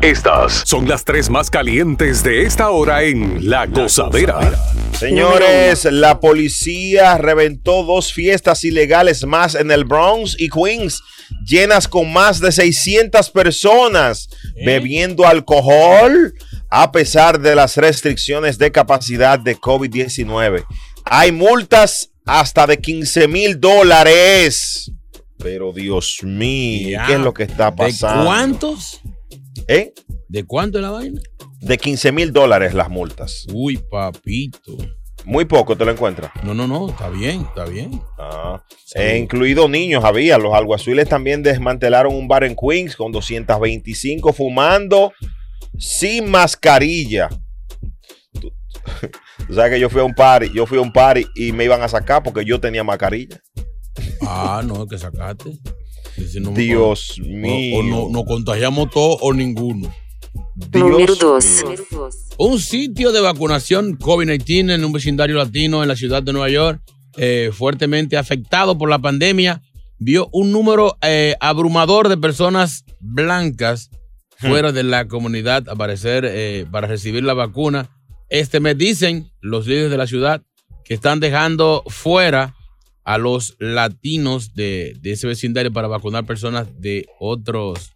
Estas 0.00 0.64
son 0.66 0.88
las 0.88 1.04
tres 1.04 1.30
más 1.30 1.48
calientes 1.48 2.24
de 2.24 2.42
esta 2.42 2.70
hora 2.70 3.04
en 3.04 3.48
La 3.48 3.66
Gozadera. 3.66 4.50
Señores, 4.98 5.84
la 5.84 6.18
policía 6.18 7.16
reventó 7.18 7.84
dos 7.84 8.12
fiestas 8.12 8.64
ilegales 8.64 9.24
más 9.24 9.54
en 9.54 9.70
el 9.70 9.84
Bronx 9.84 10.34
y 10.38 10.48
Queens, 10.48 11.00
llenas 11.44 11.88
con 11.88 12.12
más 12.12 12.40
de 12.40 12.52
600 12.52 13.30
personas 13.30 14.28
bebiendo 14.64 15.26
alcohol 15.26 16.34
a 16.70 16.90
pesar 16.90 17.40
de 17.40 17.54
las 17.54 17.76
restricciones 17.76 18.58
de 18.58 18.72
capacidad 18.72 19.38
de 19.38 19.56
COVID-19. 19.56 20.64
Hay 21.04 21.32
multas 21.32 22.10
hasta 22.24 22.66
de 22.66 22.78
15 22.78 23.28
mil 23.28 23.60
dólares. 23.60 24.90
Pero 25.38 25.72
Dios 25.72 26.20
mío, 26.22 27.00
¿qué 27.06 27.14
es 27.14 27.20
lo 27.20 27.34
que 27.34 27.42
está 27.42 27.74
pasando? 27.74 28.20
¿De 28.20 28.26
cuántos? 28.26 29.00
¿Eh? 29.68 29.92
¿De 30.28 30.44
cuánto 30.44 30.78
es 30.78 30.82
la 30.82 30.90
vaina? 30.90 31.20
De 31.60 31.76
15 31.76 32.12
mil 32.12 32.32
dólares 32.32 32.74
las 32.74 32.88
multas. 32.88 33.46
Uy, 33.52 33.76
papito. 33.76 34.76
Muy 35.24 35.44
poco 35.44 35.76
te 35.76 35.84
lo 35.84 35.92
encuentras. 35.92 36.32
No, 36.42 36.52
no, 36.52 36.66
no, 36.66 36.88
está 36.88 37.08
bien, 37.08 37.42
está 37.42 37.64
bien. 37.64 38.02
Ah, 38.18 38.62
e 38.94 39.18
incluido 39.18 39.68
niños 39.68 40.04
había. 40.04 40.36
Los 40.38 40.52
alguaciles 40.54 41.08
también 41.08 41.42
desmantelaron 41.42 42.14
un 42.14 42.26
bar 42.26 42.42
en 42.44 42.56
Queens 42.56 42.96
con 42.96 43.12
225 43.12 44.32
fumando 44.32 45.12
sin 45.78 46.28
mascarilla. 46.30 47.28
Tú, 48.40 48.52
tú 49.46 49.54
sabes 49.54 49.72
que 49.72 49.80
yo 49.80 49.88
fui 49.88 50.00
a 50.00 50.04
un 50.04 50.14
party, 50.14 50.50
yo 50.52 50.66
fui 50.66 50.78
a 50.78 50.80
un 50.82 50.92
party 50.92 51.24
y 51.36 51.52
me 51.52 51.64
iban 51.64 51.82
a 51.82 51.88
sacar 51.88 52.22
porque 52.22 52.44
yo 52.44 52.60
tenía 52.60 52.82
mascarilla. 52.82 53.40
Ah, 54.22 54.62
no, 54.64 54.86
que 54.86 54.98
sacaste. 54.98 55.52
Si 56.30 56.40
no- 56.40 56.50
Dios 56.50 57.18
o- 57.18 57.22
mío. 57.24 57.78
O, 57.78 57.82
no, 57.82 58.08
nos 58.10 58.24
contagiamos 58.26 58.90
todos 58.90 59.16
o 59.22 59.32
ninguno. 59.32 59.90
Número 60.72 61.14
dos. 61.14 61.64
Un 62.38 62.58
sitio 62.58 63.12
de 63.12 63.20
vacunación 63.20 63.98
COVID-19 63.98 64.74
en 64.74 64.84
un 64.84 64.92
vecindario 64.92 65.36
latino 65.36 65.82
en 65.82 65.88
la 65.88 65.96
ciudad 65.96 66.22
de 66.22 66.32
Nueva 66.32 66.48
York, 66.48 66.80
eh, 67.16 67.50
fuertemente 67.52 68.16
afectado 68.16 68.76
por 68.78 68.88
la 68.88 68.98
pandemia, 68.98 69.62
vio 69.98 70.28
un 70.32 70.52
número 70.52 70.96
eh, 71.02 71.36
abrumador 71.40 72.08
de 72.08 72.16
personas 72.16 72.84
blancas 73.00 73.90
fuera 74.36 74.72
de 74.72 74.82
la 74.82 75.06
comunidad 75.06 75.68
aparecer 75.68 76.24
eh, 76.26 76.66
para 76.70 76.88
recibir 76.88 77.22
la 77.22 77.34
vacuna. 77.34 77.90
Este 78.28 78.60
mes 78.60 78.76
dicen 78.76 79.30
los 79.40 79.66
líderes 79.66 79.90
de 79.90 79.96
la 79.96 80.06
ciudad 80.06 80.42
que 80.84 80.94
están 80.94 81.20
dejando 81.20 81.84
fuera 81.86 82.56
a 83.04 83.18
los 83.18 83.56
latinos 83.58 84.54
de, 84.54 84.96
de 85.00 85.12
ese 85.12 85.26
vecindario 85.26 85.72
para 85.72 85.88
vacunar 85.88 86.24
personas 86.24 86.80
de 86.80 87.06
otros, 87.20 87.92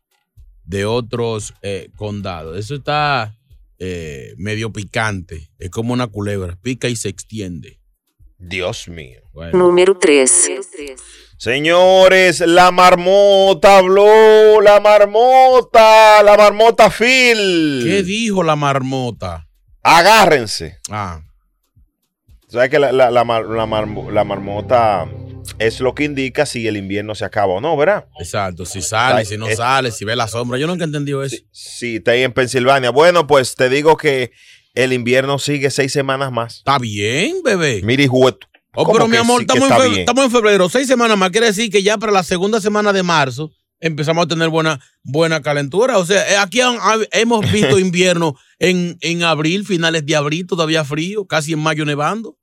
de 0.66 0.84
otros 0.84 1.54
eh, 1.62 1.88
condados. 1.96 2.58
Eso 2.58 2.74
está 2.74 3.34
eh, 3.78 4.34
medio 4.36 4.72
picante. 4.72 5.50
Es 5.58 5.70
como 5.70 5.92
una 5.92 6.06
culebra. 6.06 6.56
Pica 6.60 6.88
y 6.88 6.96
se 6.96 7.08
extiende. 7.08 7.80
Dios 8.38 8.88
mío. 8.88 9.20
Número 9.52 9.96
3. 9.98 10.50
Señores, 11.38 12.40
la 12.40 12.70
marmota 12.70 13.78
habló, 13.78 14.60
la 14.62 14.80
marmota, 14.80 16.22
la 16.22 16.36
marmota 16.36 16.90
Phil. 16.90 17.82
¿Qué 17.84 18.02
dijo 18.02 18.42
la 18.42 18.56
marmota? 18.56 19.46
Agárrense. 19.82 20.78
Ah. 20.90 21.20
¿Sabes 22.48 22.70
que 22.70 22.78
la, 22.78 22.92
la- 22.92 23.10
la 23.10 23.24
mar- 23.24 23.46
la 23.46 23.66
marmo- 23.66 24.10
la 24.10 24.24
marmota 24.24 25.06
es 25.58 25.80
lo 25.80 25.94
que 25.94 26.04
indica 26.04 26.46
si 26.46 26.66
el 26.66 26.76
invierno 26.76 27.14
se 27.14 27.24
acaba 27.24 27.54
o 27.54 27.60
no, 27.60 27.76
¿verdad? 27.76 28.06
Exacto. 28.20 28.64
Si 28.66 28.82
sale, 28.82 29.24
si 29.24 29.36
no 29.36 29.46
sale, 29.54 29.90
si 29.92 30.04
ve 30.04 30.16
la 30.16 30.28
sombra. 30.28 30.58
Yo 30.58 30.66
nunca 30.66 30.84
he 30.84 30.86
entendido 30.86 31.22
eso. 31.22 31.36
Sí, 31.52 31.96
está 31.96 32.12
ahí 32.12 32.22
en 32.22 32.32
Pensilvania. 32.32 32.90
Bueno, 32.90 33.26
pues 33.26 33.54
te 33.54 33.68
digo 33.68 33.96
que 33.96 34.32
el 34.74 34.92
invierno 34.92 35.38
sigue 35.38 35.70
seis 35.70 35.92
semanas 35.92 36.30
más. 36.32 36.58
Está 36.58 36.78
bien, 36.78 37.36
bebé. 37.44 37.80
Mire, 37.82 38.06
juguete. 38.08 38.46
Oh, 38.74 38.84
¿Cómo 38.84 38.92
pero 38.98 39.08
mi 39.08 39.16
amor, 39.16 39.40
sí 39.40 39.46
estamos, 39.48 39.84
en 39.86 40.00
estamos 40.00 40.30
febrero, 40.30 40.68
seis 40.68 40.86
semanas 40.86 41.16
más. 41.16 41.30
Quiere 41.30 41.46
decir 41.46 41.70
que 41.70 41.82
ya 41.82 41.96
para 41.96 42.12
la 42.12 42.22
segunda 42.22 42.60
semana 42.60 42.92
de 42.92 43.02
marzo 43.02 43.50
empezamos 43.80 44.24
a 44.24 44.28
tener 44.28 44.50
buena, 44.50 44.80
buena 45.02 45.40
calentura. 45.40 45.96
O 45.96 46.04
sea, 46.04 46.30
eh, 46.30 46.36
aquí 46.36 46.60
han- 46.60 46.78
hemos 47.12 47.50
visto 47.50 47.78
invierno 47.78 48.34
en, 48.58 48.98
en 49.00 49.22
abril, 49.22 49.64
finales 49.64 50.04
de 50.04 50.14
abril, 50.16 50.46
todavía 50.46 50.84
frío, 50.84 51.26
casi 51.26 51.54
en 51.54 51.58
mayo 51.60 51.86
nevando. 51.86 52.36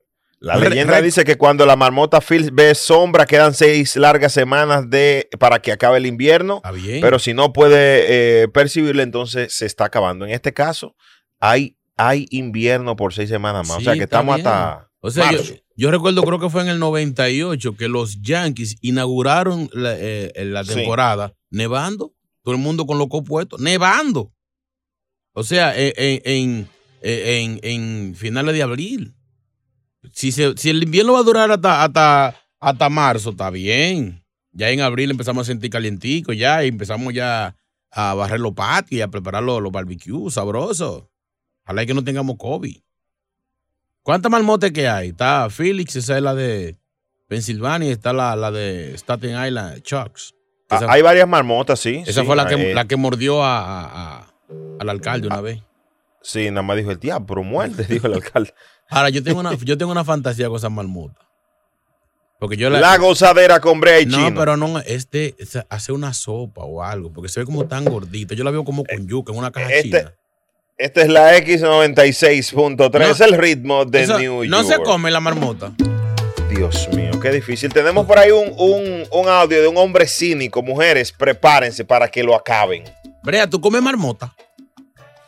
La 0.43 0.57
leyenda 0.57 1.01
dice 1.01 1.23
que 1.23 1.37
cuando 1.37 1.65
la 1.65 1.77
marmota 1.77 2.19
Phil 2.19 2.51
ve 2.51 2.75
sombra, 2.75 3.25
quedan 3.25 3.53
seis 3.53 3.95
largas 3.95 4.33
semanas 4.33 4.89
de, 4.89 5.29
para 5.39 5.59
que 5.61 5.71
acabe 5.71 5.97
el 5.99 6.05
invierno. 6.05 6.61
bien. 6.75 6.99
Pero 6.99 7.17
si 7.17 7.33
no 7.33 7.53
puede 7.53 8.41
eh, 8.43 8.47
percibirlo, 8.49 9.01
entonces 9.03 9.55
se 9.55 9.65
está 9.65 9.85
acabando. 9.85 10.25
En 10.25 10.31
este 10.31 10.53
caso, 10.53 10.95
hay, 11.39 11.77
hay 11.95 12.27
invierno 12.29 12.97
por 12.97 13.13
seis 13.13 13.29
semanas 13.29 13.65
más. 13.69 13.77
o 13.77 13.81
sea 13.81 13.93
que 13.93 14.03
estamos 14.03 14.35
bien. 14.35 14.47
hasta. 14.47 14.89
O 14.99 15.11
sea, 15.11 15.31
yo, 15.31 15.37
marzo. 15.37 15.53
yo 15.77 15.91
recuerdo, 15.91 16.23
creo 16.23 16.39
que 16.39 16.49
fue 16.49 16.61
en 16.61 16.67
el 16.67 16.79
98 16.79 17.75
que 17.77 17.87
los 17.87 18.21
Yankees 18.21 18.75
inauguraron 18.81 19.69
la, 19.71 19.95
eh, 19.97 20.31
la 20.45 20.63
Sí. 20.65 20.75
temporada 20.75 21.33
nevando, 21.51 22.13
todo 22.43 22.53
el 22.55 22.59
mundo 22.61 22.85
con 22.85 22.97
los 22.97 23.07
puestos, 23.25 23.61
nevando. 23.61 24.33
O 25.33 25.43
sea, 25.43 25.73
en, 25.77 25.93
en, 25.95 26.21
en- 26.25 26.69
en- 27.01 27.59
en 27.63 28.15
finales 28.15 28.53
de 28.55 28.63
abril. 28.63 29.13
Si, 30.11 30.31
se- 30.31 30.55
si 30.57 30.69
el 30.69 30.83
invierno 30.83 31.13
va 31.13 31.19
a 31.19 31.23
durar 31.23 31.51
hasta, 31.51 31.83
hasta, 31.83 32.35
hasta 32.59 32.89
marzo, 32.89 33.29
está 33.31 33.49
bien. 33.49 34.23
Ya 34.51 34.69
en 34.69 34.81
abril 34.81 35.09
empezamos 35.11 35.47
a 35.47 35.51
sentir 35.51 35.69
calientico 35.71 36.33
ya 36.33 36.63
y 36.63 36.67
empezamos 36.67 37.13
ya 37.13 37.55
a 37.91 38.13
barrer 38.13 38.39
los 38.39 38.53
patios 38.53 38.91
y 38.91 39.01
a 39.01 39.07
preparar 39.07 39.43
los, 39.43 39.61
los 39.61 39.71
barbecues 39.71 40.33
sabrosos. 40.35 41.05
Ojalá 41.63 41.85
que 41.85 41.93
no 41.93 42.03
tengamos 42.03 42.35
COVID. 42.37 42.77
¿Cuántas 44.01 44.31
marmotas 44.31 44.71
que 44.71 44.87
hay? 44.87 45.09
Está 45.09 45.49
Felix, 45.49 45.95
esa 45.95 46.17
es 46.17 46.23
la 46.23 46.35
de 46.35 46.77
Pensilvania, 47.27 47.91
está 47.91 48.11
la, 48.13 48.35
la 48.35 48.51
de 48.51 48.93
Staten 48.97 49.31
Island, 49.45 49.81
Chucks. 49.81 50.35
Ah, 50.69 50.77
Esa- 50.77 50.91
hay 50.91 51.01
varias 51.01 51.27
marmotas, 51.27 51.79
sí. 51.79 52.03
Esa 52.05 52.21
sí, 52.21 52.27
fue 52.27 52.35
la 52.35 52.47
que, 52.47 52.71
eh, 52.71 52.73
la 52.73 52.85
que 52.85 52.97
mordió 52.97 53.43
a, 53.43 53.59
a- 53.59 54.17
a- 54.19 54.33
al 54.79 54.89
alcalde 54.89 55.27
una 55.27 55.41
vez. 55.41 55.61
Sí, 56.21 56.49
nada 56.49 56.61
más 56.63 56.77
dijo 56.77 56.91
el 56.91 56.99
diablo, 56.99 57.25
pero 57.27 57.43
muerte, 57.43 57.83
dijo 57.89 58.07
el 58.07 58.13
alcalde. 58.15 58.53
Ahora, 58.89 59.09
yo 59.09 59.23
tengo 59.23 59.39
una, 59.39 59.53
yo 59.63 59.77
tengo 59.77 59.91
una 59.91 60.03
fantasía 60.05 60.47
con 60.47 60.57
esas 60.57 60.71
marmotas. 60.71 61.23
Porque 62.39 62.57
yo 62.57 62.69
la. 62.69 62.79
La 62.81 62.97
gozadera 62.97 63.59
con 63.61 63.79
Brea 63.79 64.01
y 64.01 64.05
No, 64.05 64.17
Chino. 64.17 64.39
pero 64.39 64.57
no, 64.57 64.79
este, 64.79 65.35
es 65.39 65.57
hacer 65.69 65.95
una 65.95 66.13
sopa 66.13 66.63
o 66.63 66.83
algo, 66.83 67.11
porque 67.13 67.29
se 67.29 67.39
ve 67.39 67.45
como 67.45 67.65
tan 67.67 67.85
gordita. 67.85 68.35
Yo 68.35 68.43
la 68.43 68.51
veo 68.51 68.63
como 68.65 68.83
con 68.83 69.07
yuca 69.07 69.31
en 69.31 69.39
una 69.39 69.51
caja 69.51 69.67
china. 69.81 69.97
Este, 69.99 70.13
esta 70.77 71.01
es 71.03 71.07
la 71.09 71.37
X96.3, 71.37 73.09
es 73.11 73.21
el 73.21 73.33
ritmo 73.37 73.85
de 73.85 74.03
Eso 74.03 74.19
New 74.19 74.43
York. 74.43 74.49
no 74.49 74.63
se 74.67 74.77
come 74.81 75.09
la 75.11 75.19
marmota. 75.19 75.71
Dios 76.49 76.89
mío, 76.93 77.11
qué 77.21 77.31
difícil. 77.31 77.71
Tenemos 77.73 78.05
por 78.05 78.19
ahí 78.19 78.31
un, 78.31 78.49
un- 78.57 79.07
un 79.11 79.27
audio 79.29 79.61
de 79.61 79.67
un 79.67 79.77
hombre 79.77 80.05
cínico. 80.07 80.61
Mujeres, 80.61 81.11
prepárense 81.11 81.83
para 81.85 82.07
que 82.09 82.23
lo 82.23 82.35
acaben. 82.35 82.83
Brea, 83.23 83.49
¿tú 83.49 83.59
comes 83.61 83.81
marmota? 83.81 84.35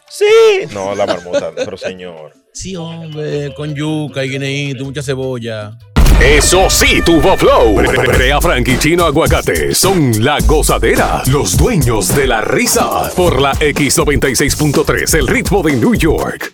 Sí. 0.09 0.67
No, 0.73 0.95
la 0.95 1.05
marmota, 1.05 1.51
pero 1.55 1.77
señor. 1.77 2.33
Sí, 2.53 2.75
hombre, 2.75 3.53
con 3.55 3.73
yuca 3.75 4.23
y 4.23 4.29
guineíto, 4.29 4.85
mucha 4.85 5.01
cebolla. 5.01 5.77
Eso 6.21 6.69
sí, 6.69 7.01
tuvo 7.01 7.35
flow. 7.35 7.75
Brea 7.75 8.39
Frank 8.39 8.65
y 8.69 8.79
Chino 8.79 9.03
Aguacate 9.05 9.75
son 9.75 10.23
la 10.23 10.37
gozadera, 10.45 11.21
los 11.29 11.57
dueños 11.57 12.15
de 12.15 12.27
la 12.27 12.39
risa. 12.39 13.11
Por 13.17 13.41
la 13.41 13.51
X96.3, 13.55 15.17
el 15.19 15.27
ritmo 15.27 15.61
de 15.61 15.73
New 15.75 15.93
York. 15.95 16.53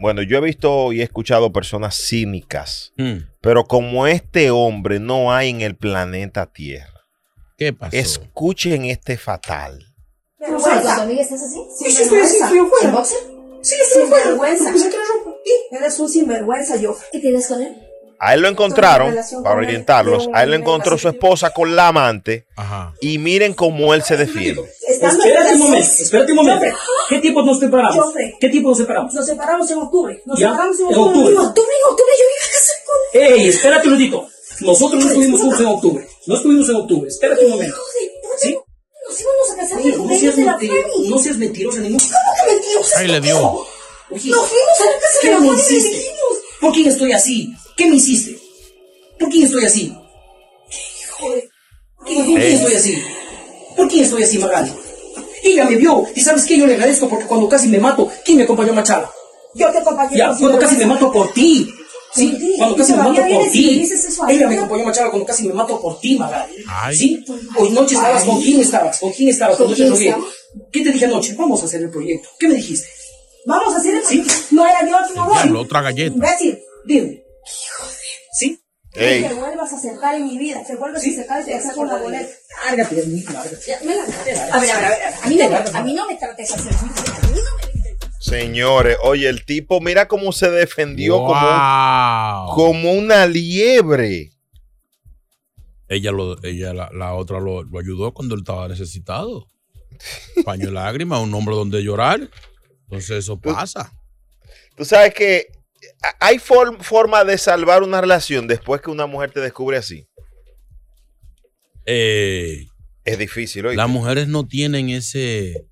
Bueno, 0.00 0.22
yo 0.22 0.38
he 0.38 0.40
visto 0.40 0.92
y 0.92 1.00
he 1.00 1.04
escuchado 1.04 1.52
personas 1.52 1.96
cínicas, 1.96 2.92
Hmm. 2.96 3.18
pero 3.40 3.64
como 3.64 4.06
este 4.06 4.50
hombre 4.50 5.00
no 5.00 5.32
hay 5.32 5.50
en 5.50 5.60
el 5.60 5.76
planeta 5.76 6.46
Tierra. 6.46 7.04
¿Qué 7.56 7.72
pasó? 7.72 7.96
Escuchen 7.96 8.84
este 8.84 9.16
fatal. 9.16 9.84
Pero 10.38 10.58
bueno, 10.58 10.80
¿tu 10.82 11.00
amiga 11.00 11.22
estás 11.22 11.42
así? 11.42 11.60
Sí, 11.76 11.90
sí, 11.90 12.02
estoy 12.02 12.20
así, 12.20 12.36
estoy 12.36 12.58
afuera. 12.58 12.88
¿En 12.88 12.92
boxer? 12.92 13.18
Sí, 13.62 13.74
estoy 13.82 14.02
afuera. 14.04 14.24
Sinvergüenza. 14.24 14.70
¿Y? 14.70 15.74
Eres 15.74 15.98
un 15.98 16.08
sinvergüenza, 16.08 16.76
yo. 16.76 16.96
¿Qué 17.10 17.18
tienes 17.18 17.46
con 17.48 17.62
él? 17.62 17.76
A 18.20 18.34
él 18.34 18.40
lo 18.40 18.48
encontraron, 18.48 19.14
para 19.44 19.56
orientarlos, 19.56 20.28
a 20.34 20.42
él 20.42 20.50
lo 20.50 20.56
encontró 20.56 20.98
su 20.98 21.08
esposa 21.08 21.50
con 21.50 21.76
la 21.76 21.86
amante 21.88 22.46
y 23.00 23.16
miren 23.18 23.54
cómo 23.54 23.94
él 23.94 24.02
se 24.02 24.16
defiende. 24.16 24.60
Espérate 24.88 25.54
un 25.54 25.60
momento, 25.60 25.88
espérate 26.02 26.32
un 26.32 26.36
momento. 26.36 26.76
¿Qué 27.08 27.18
tiempo 27.20 27.42
nos 27.42 27.60
separamos? 27.60 28.12
¿Qué 28.40 28.48
tiempo 28.48 28.70
nos 28.70 28.78
separamos? 28.78 29.14
Nos 29.14 29.24
separamos 29.24 29.70
en 29.70 29.78
octubre. 29.78 30.20
Nos 30.26 30.36
¿Ya? 30.36 30.50
separamos 30.50 30.80
en 30.80 30.86
octubre. 30.86 31.32
En 31.32 31.38
octubre, 31.38 31.72
en 31.78 31.90
octubre 31.92 32.12
yo 32.18 32.24
iba 32.24 32.44
a 32.44 32.52
casar 32.52 32.76
con 32.84 33.38
Ey, 33.38 33.48
espérate 33.48 33.88
un 33.88 33.94
minutito. 33.94 34.28
Nosotros 34.62 35.04
no 35.04 35.08
estuvimos 35.08 35.40
juntos 35.40 35.60
en 35.60 35.66
octubre. 35.66 36.08
No 36.26 36.34
estuvimos 36.34 36.68
en 36.68 36.74
octubre. 36.74 37.08
Espérate 37.08 37.44
un 37.44 37.50
momento. 37.52 37.76
¿Sí? 38.38 38.58
Nos 39.08 39.20
íbamos 39.20 39.50
a 39.52 39.56
casar 39.56 39.78
Oye, 39.78 39.88
en 39.90 39.96
no 39.96 40.02
octubre 40.02 40.07
seas, 40.18 40.36
de 40.36 40.44
mentirosa, 40.44 40.88
no 41.08 41.18
seas 41.18 41.36
mentirosa 41.36 41.80
ningún. 41.80 41.98
¿Cómo 42.00 42.34
que 42.46 42.52
mentirosa? 42.54 42.98
Ahí 42.98 43.08
le 43.08 43.20
dio. 43.20 43.38
Oye, 44.10 44.30
Nos 44.30 44.46
fuimos 44.48 44.80
a 44.80 44.84
la 44.86 44.92
casa 45.00 45.18
¿qué 45.20 45.28
de 45.28 45.34
la 45.34 45.40
me 45.40 45.46
Fanny 45.48 45.58
y 45.60 45.62
le 45.62 45.62
hiciste? 45.78 45.96
dijimos. 45.96 46.38
¿Por 46.60 46.72
quién 46.72 46.88
estoy 46.88 47.12
así? 47.12 47.54
¿Qué 47.76 47.86
me 47.86 47.96
hiciste? 47.96 48.38
¿Por 49.18 49.28
quién 49.28 49.44
estoy 49.44 49.64
así? 49.64 49.94
Joder. 51.18 51.48
¿Por 51.98 52.06
quién 52.06 52.38
estoy 52.42 52.74
así? 52.74 53.02
¿Por 53.76 53.88
quién 53.88 54.04
estoy 54.04 54.22
así, 54.22 54.38
Magali? 54.38 54.72
Ella 55.42 55.64
me 55.64 55.76
vio. 55.76 56.04
¿Y 56.14 56.20
sabes 56.20 56.44
qué? 56.44 56.58
Yo 56.58 56.66
le 56.66 56.74
agradezco 56.74 57.08
porque 57.08 57.26
cuando 57.26 57.48
casi 57.48 57.68
me 57.68 57.78
mato, 57.78 58.10
¿quién 58.24 58.38
me 58.38 58.44
acompañó 58.44 58.72
a 58.72 58.76
Machala? 58.76 59.10
Yo 59.54 59.70
te 59.70 59.78
acompañé. 59.78 60.16
Ya, 60.16 60.34
cuando 60.38 60.58
casi 60.58 60.76
me 60.76 60.86
mato 60.86 61.12
por 61.12 61.32
ti. 61.32 61.72
Sí, 62.14 62.54
cuando 62.56 62.76
casi 62.76 62.92
me 62.92 62.98
mato 62.98 63.22
por 63.28 63.50
ti. 63.50 63.88
Ella 64.28 64.48
me 64.48 64.56
acompañó 64.56 64.82
a 64.82 64.86
Machala 64.86 65.10
cuando 65.10 65.26
casi 65.26 65.46
me 65.48 65.54
mato 65.54 65.80
por 65.80 66.00
ti, 66.00 66.18
Magali. 66.18 66.54
Ay. 66.66 66.96
¿Sí? 66.96 67.24
Hoy 67.56 67.70
noche 67.70 67.94
estabas, 67.94 68.24
¿con 68.24 68.40
quién 68.40 68.60
estabas? 68.60 68.98
¿Con 68.98 69.12
quién 69.12 69.28
estabas? 69.28 69.56
¿Con 69.56 69.74
quién? 69.74 69.92
¿Qué 70.72 70.82
te 70.82 70.90
dije 70.90 71.04
anoche? 71.04 71.34
Vamos 71.34 71.62
a 71.62 71.66
hacer 71.66 71.82
el 71.82 71.90
proyecto. 71.90 72.28
¿Qué 72.38 72.48
me 72.48 72.54
dijiste? 72.54 72.88
Vamos 73.46 73.74
a 73.74 73.78
hacer 73.78 73.94
el 74.10 74.26
No 74.50 74.66
era 74.66 74.86
yo 74.88 74.96
tu 75.08 75.14
mamá. 75.14 75.42
Diablo, 75.42 75.60
otra 75.60 75.82
galleta. 75.82 76.14
Imbécil. 76.14 76.58
Dime. 76.86 77.22
¿Sí? 78.32 78.60
Ey. 78.94 79.22
Te 79.22 79.34
vuelvas 79.34 79.72
a 79.72 79.76
acercar 79.76 80.14
en 80.16 80.24
mi 80.26 80.38
vida. 80.38 80.62
Te 80.66 80.74
vuelves 80.76 81.04
a 81.06 81.10
acercar 81.10 81.42
y 81.42 81.44
te 81.44 81.60
saco 81.60 81.80
una 81.82 81.96
boleta. 81.98 82.28
Lárgate 82.66 82.94
de 82.96 83.06
mí, 83.06 83.22
lárgate. 83.22 83.58
Ya, 83.66 83.78
me 83.84 83.94
la- 83.94 84.02
A 84.02 84.58
ver, 84.60 84.70
a 84.70 84.80
ver, 84.80 84.84
a 84.84 84.88
ver. 84.88 85.02
A 85.22 85.26
mí 85.28 85.36
no, 85.36 85.44
a 85.78 85.82
mí 85.82 85.94
no 85.94 86.06
me 86.06 86.14
trates 86.16 86.50
así. 86.52 86.68
A 86.68 87.26
mí 87.28 87.40
no 87.40 87.56
me 87.57 87.57
Señores, 88.20 88.96
oye, 89.02 89.28
el 89.28 89.44
tipo, 89.44 89.80
mira 89.80 90.08
cómo 90.08 90.32
se 90.32 90.50
defendió 90.50 91.18
Wow. 91.18 91.26
como, 91.28 92.54
como 92.54 92.92
una 92.92 93.26
liebre. 93.26 94.32
Ella, 95.88 96.10
lo, 96.12 96.42
ella 96.44 96.74
la, 96.74 96.90
la 96.92 97.14
otra 97.14 97.40
lo, 97.40 97.62
lo 97.62 97.78
ayudó 97.78 98.12
cuando 98.12 98.34
él 98.34 98.40
estaba 98.42 98.68
necesitado. 98.68 99.46
Paño 100.44 100.66
de 100.66 100.72
lágrimas, 100.72 101.20
un 101.22 101.32
hombre 101.34 101.54
donde 101.54 101.82
llorar. 101.82 102.28
Entonces 102.84 103.10
eso 103.18 103.40
pasa. 103.40 103.92
Tú 104.76 104.84
sabes 104.84 105.14
que 105.14 105.46
hay 106.20 106.38
for- 106.38 106.82
forma 106.82 107.24
de 107.24 107.38
salvar 107.38 107.82
una 107.82 108.00
relación 108.00 108.46
después 108.46 108.80
que 108.80 108.90
una 108.90 109.06
mujer 109.06 109.30
te 109.30 109.40
descubre 109.40 109.76
así. 109.76 110.06
Eh, 111.86 112.66
Es 113.04 113.18
difícil, 113.18 113.66
oye. 113.66 113.76
las 113.76 113.88
mujeres 113.88 114.28
no 114.28 114.46
tienen 114.46 114.90
ese, 114.90 115.66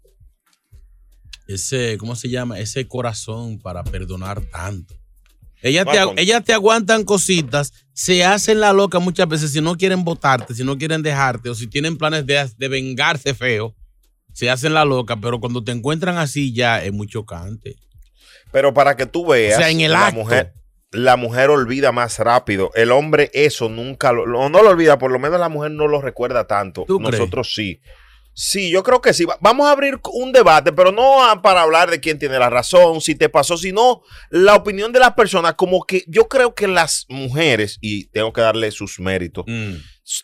ese, 1.46 1.96
¿cómo 1.98 2.16
se 2.16 2.28
llama? 2.28 2.58
Ese 2.58 2.86
corazón 2.86 3.58
para 3.58 3.84
perdonar 3.84 4.40
tanto. 4.40 4.94
Ellas 5.62 5.86
te, 5.90 6.22
ellas 6.22 6.44
te 6.44 6.52
aguantan 6.52 7.04
cositas, 7.04 7.72
se 7.92 8.24
hacen 8.24 8.60
la 8.60 8.72
loca 8.72 8.98
muchas 8.98 9.26
veces 9.26 9.52
si 9.52 9.60
no 9.60 9.76
quieren 9.76 10.04
votarte, 10.04 10.54
si 10.54 10.62
no 10.62 10.76
quieren 10.76 11.02
dejarte 11.02 11.48
o 11.48 11.54
si 11.54 11.66
tienen 11.66 11.96
planes 11.96 12.26
de, 12.26 12.48
de 12.56 12.68
vengarse 12.68 13.34
feo, 13.34 13.74
se 14.32 14.50
hacen 14.50 14.74
la 14.74 14.84
loca, 14.84 15.16
pero 15.16 15.40
cuando 15.40 15.64
te 15.64 15.72
encuentran 15.72 16.18
así 16.18 16.52
ya 16.52 16.84
es 16.84 16.92
muy 16.92 17.08
chocante. 17.08 17.76
Pero 18.52 18.74
para 18.74 18.96
que 18.96 19.06
tú 19.06 19.26
veas, 19.26 19.56
O 19.56 19.60
sea, 19.60 19.70
en 19.70 19.80
el 19.80 19.92
la 19.92 20.08
acto. 20.08 20.20
mujer, 20.20 20.52
la 20.92 21.16
mujer 21.16 21.50
olvida 21.50 21.90
más 21.90 22.18
rápido. 22.18 22.70
El 22.74 22.92
hombre 22.92 23.30
eso 23.32 23.68
nunca 23.68 24.12
lo, 24.12 24.26
no 24.26 24.48
lo 24.62 24.68
olvida, 24.68 24.98
por 24.98 25.10
lo 25.10 25.18
menos 25.18 25.40
la 25.40 25.48
mujer 25.48 25.70
no 25.72 25.88
lo 25.88 26.00
recuerda 26.00 26.46
tanto. 26.46 26.84
¿Tú 26.86 26.98
crees? 26.98 27.18
Nosotros 27.18 27.52
sí. 27.54 27.80
Sí, 28.38 28.68
yo 28.70 28.82
creo 28.82 29.00
que 29.00 29.14
sí. 29.14 29.24
Va- 29.24 29.38
Vamos 29.40 29.66
a 29.66 29.70
abrir 29.70 29.98
un 30.12 30.30
debate, 30.30 30.70
pero 30.70 30.92
no 30.92 31.16
para 31.42 31.62
hablar 31.62 31.90
de 31.90 32.00
quién 32.00 32.18
tiene 32.18 32.38
la 32.38 32.50
razón, 32.50 33.00
si 33.00 33.14
te 33.14 33.30
pasó, 33.30 33.56
sino 33.56 34.02
la 34.28 34.54
opinión 34.56 34.92
de 34.92 34.98
las 35.00 35.14
personas. 35.14 35.54
Como 35.54 35.84
que 35.84 36.04
yo 36.06 36.28
creo 36.28 36.54
que 36.54 36.68
las 36.68 37.06
mujeres, 37.08 37.78
y 37.80 38.08
tengo 38.08 38.34
que 38.34 38.42
darle 38.42 38.70
sus 38.72 39.00
méritos, 39.00 39.44
Mm. 39.48 39.76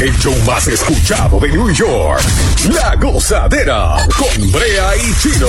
El 0.00 0.16
show 0.18 0.34
más 0.46 0.68
escuchado 0.68 1.40
de 1.40 1.48
New 1.48 1.72
York. 1.72 2.22
La 2.74 2.94
gozadera 2.96 3.96
con 4.18 4.52
Brea 4.52 4.94
y 4.96 5.14
Chino. 5.20 5.48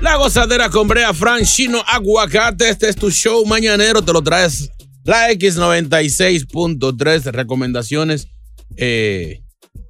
La 0.00 0.16
gozadera 0.16 0.70
con 0.70 0.86
Brea 0.86 1.12
Frank 1.12 1.42
Chino 1.42 1.82
Aguacate. 1.84 2.68
Este 2.68 2.88
es 2.88 2.94
tu 2.94 3.10
show 3.10 3.44
mañanero. 3.46 4.00
Te 4.00 4.12
lo 4.12 4.22
traes 4.22 4.70
la 5.04 5.28
X96.3. 5.32 7.32
Recomendaciones. 7.32 8.28
Eh, 8.76 9.42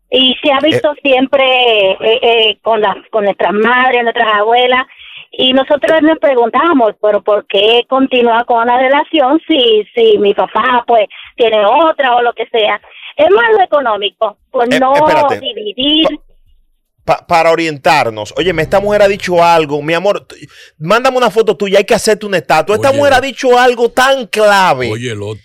Y 0.09 0.35
se 0.41 0.51
ha 0.51 0.59
visto 0.61 0.93
siempre 1.03 1.43
eh, 1.91 1.97
eh, 2.21 2.57
con, 2.61 2.79
las 2.81 2.95
con 3.11 3.25
nuestras 3.25 3.53
madres, 3.53 4.03
nuestras 4.03 4.33
abuelas. 4.35 4.85
Y 5.31 5.51
nosotros 5.53 6.01
nos 6.01 6.17
preguntamos, 6.19 6.93
pero 7.01 7.21
¿por 7.21 7.45
qué 7.47 7.83
continuar 7.89 8.45
con 8.45 8.59
una 8.63 8.77
relación 8.77 9.39
si, 9.47 9.83
si 9.93 10.17
mi 10.17 10.33
papá 10.33 10.83
pues 10.87 11.05
tiene 11.35 11.63
otra 11.65 12.15
o 12.15 12.21
lo 12.21 12.33
que 12.33 12.47
sea? 12.47 12.79
Es 13.17 13.29
más 13.31 13.45
lo 13.51 13.61
económico, 13.63 14.37
por 14.49 14.73
Eh, 14.73 14.79
no 14.79 14.93
espérate. 14.95 15.39
dividir. 15.41 16.07
Pa- 17.03 17.25
para 17.27 17.51
orientarnos. 17.51 18.33
Oye, 18.37 18.53
esta 18.57 18.79
mujer 18.79 19.01
ha 19.01 19.07
dicho 19.07 19.43
algo. 19.43 19.81
Mi 19.81 19.93
amor, 19.93 20.25
mándame 20.77 21.17
una 21.17 21.29
foto 21.29 21.55
tuya. 21.57 21.79
Hay 21.79 21.85
que 21.85 21.95
hacerte 21.95 22.25
un 22.25 22.35
estatua. 22.35 22.75
Esta 22.75 22.89
Oye. 22.89 22.97
mujer 22.97 23.13
ha 23.13 23.21
dicho 23.21 23.57
algo 23.59 23.89
tan 23.89 24.27
clave. 24.27 24.91
Oye, 24.91 25.11
el 25.11 25.21
otro. 25.21 25.43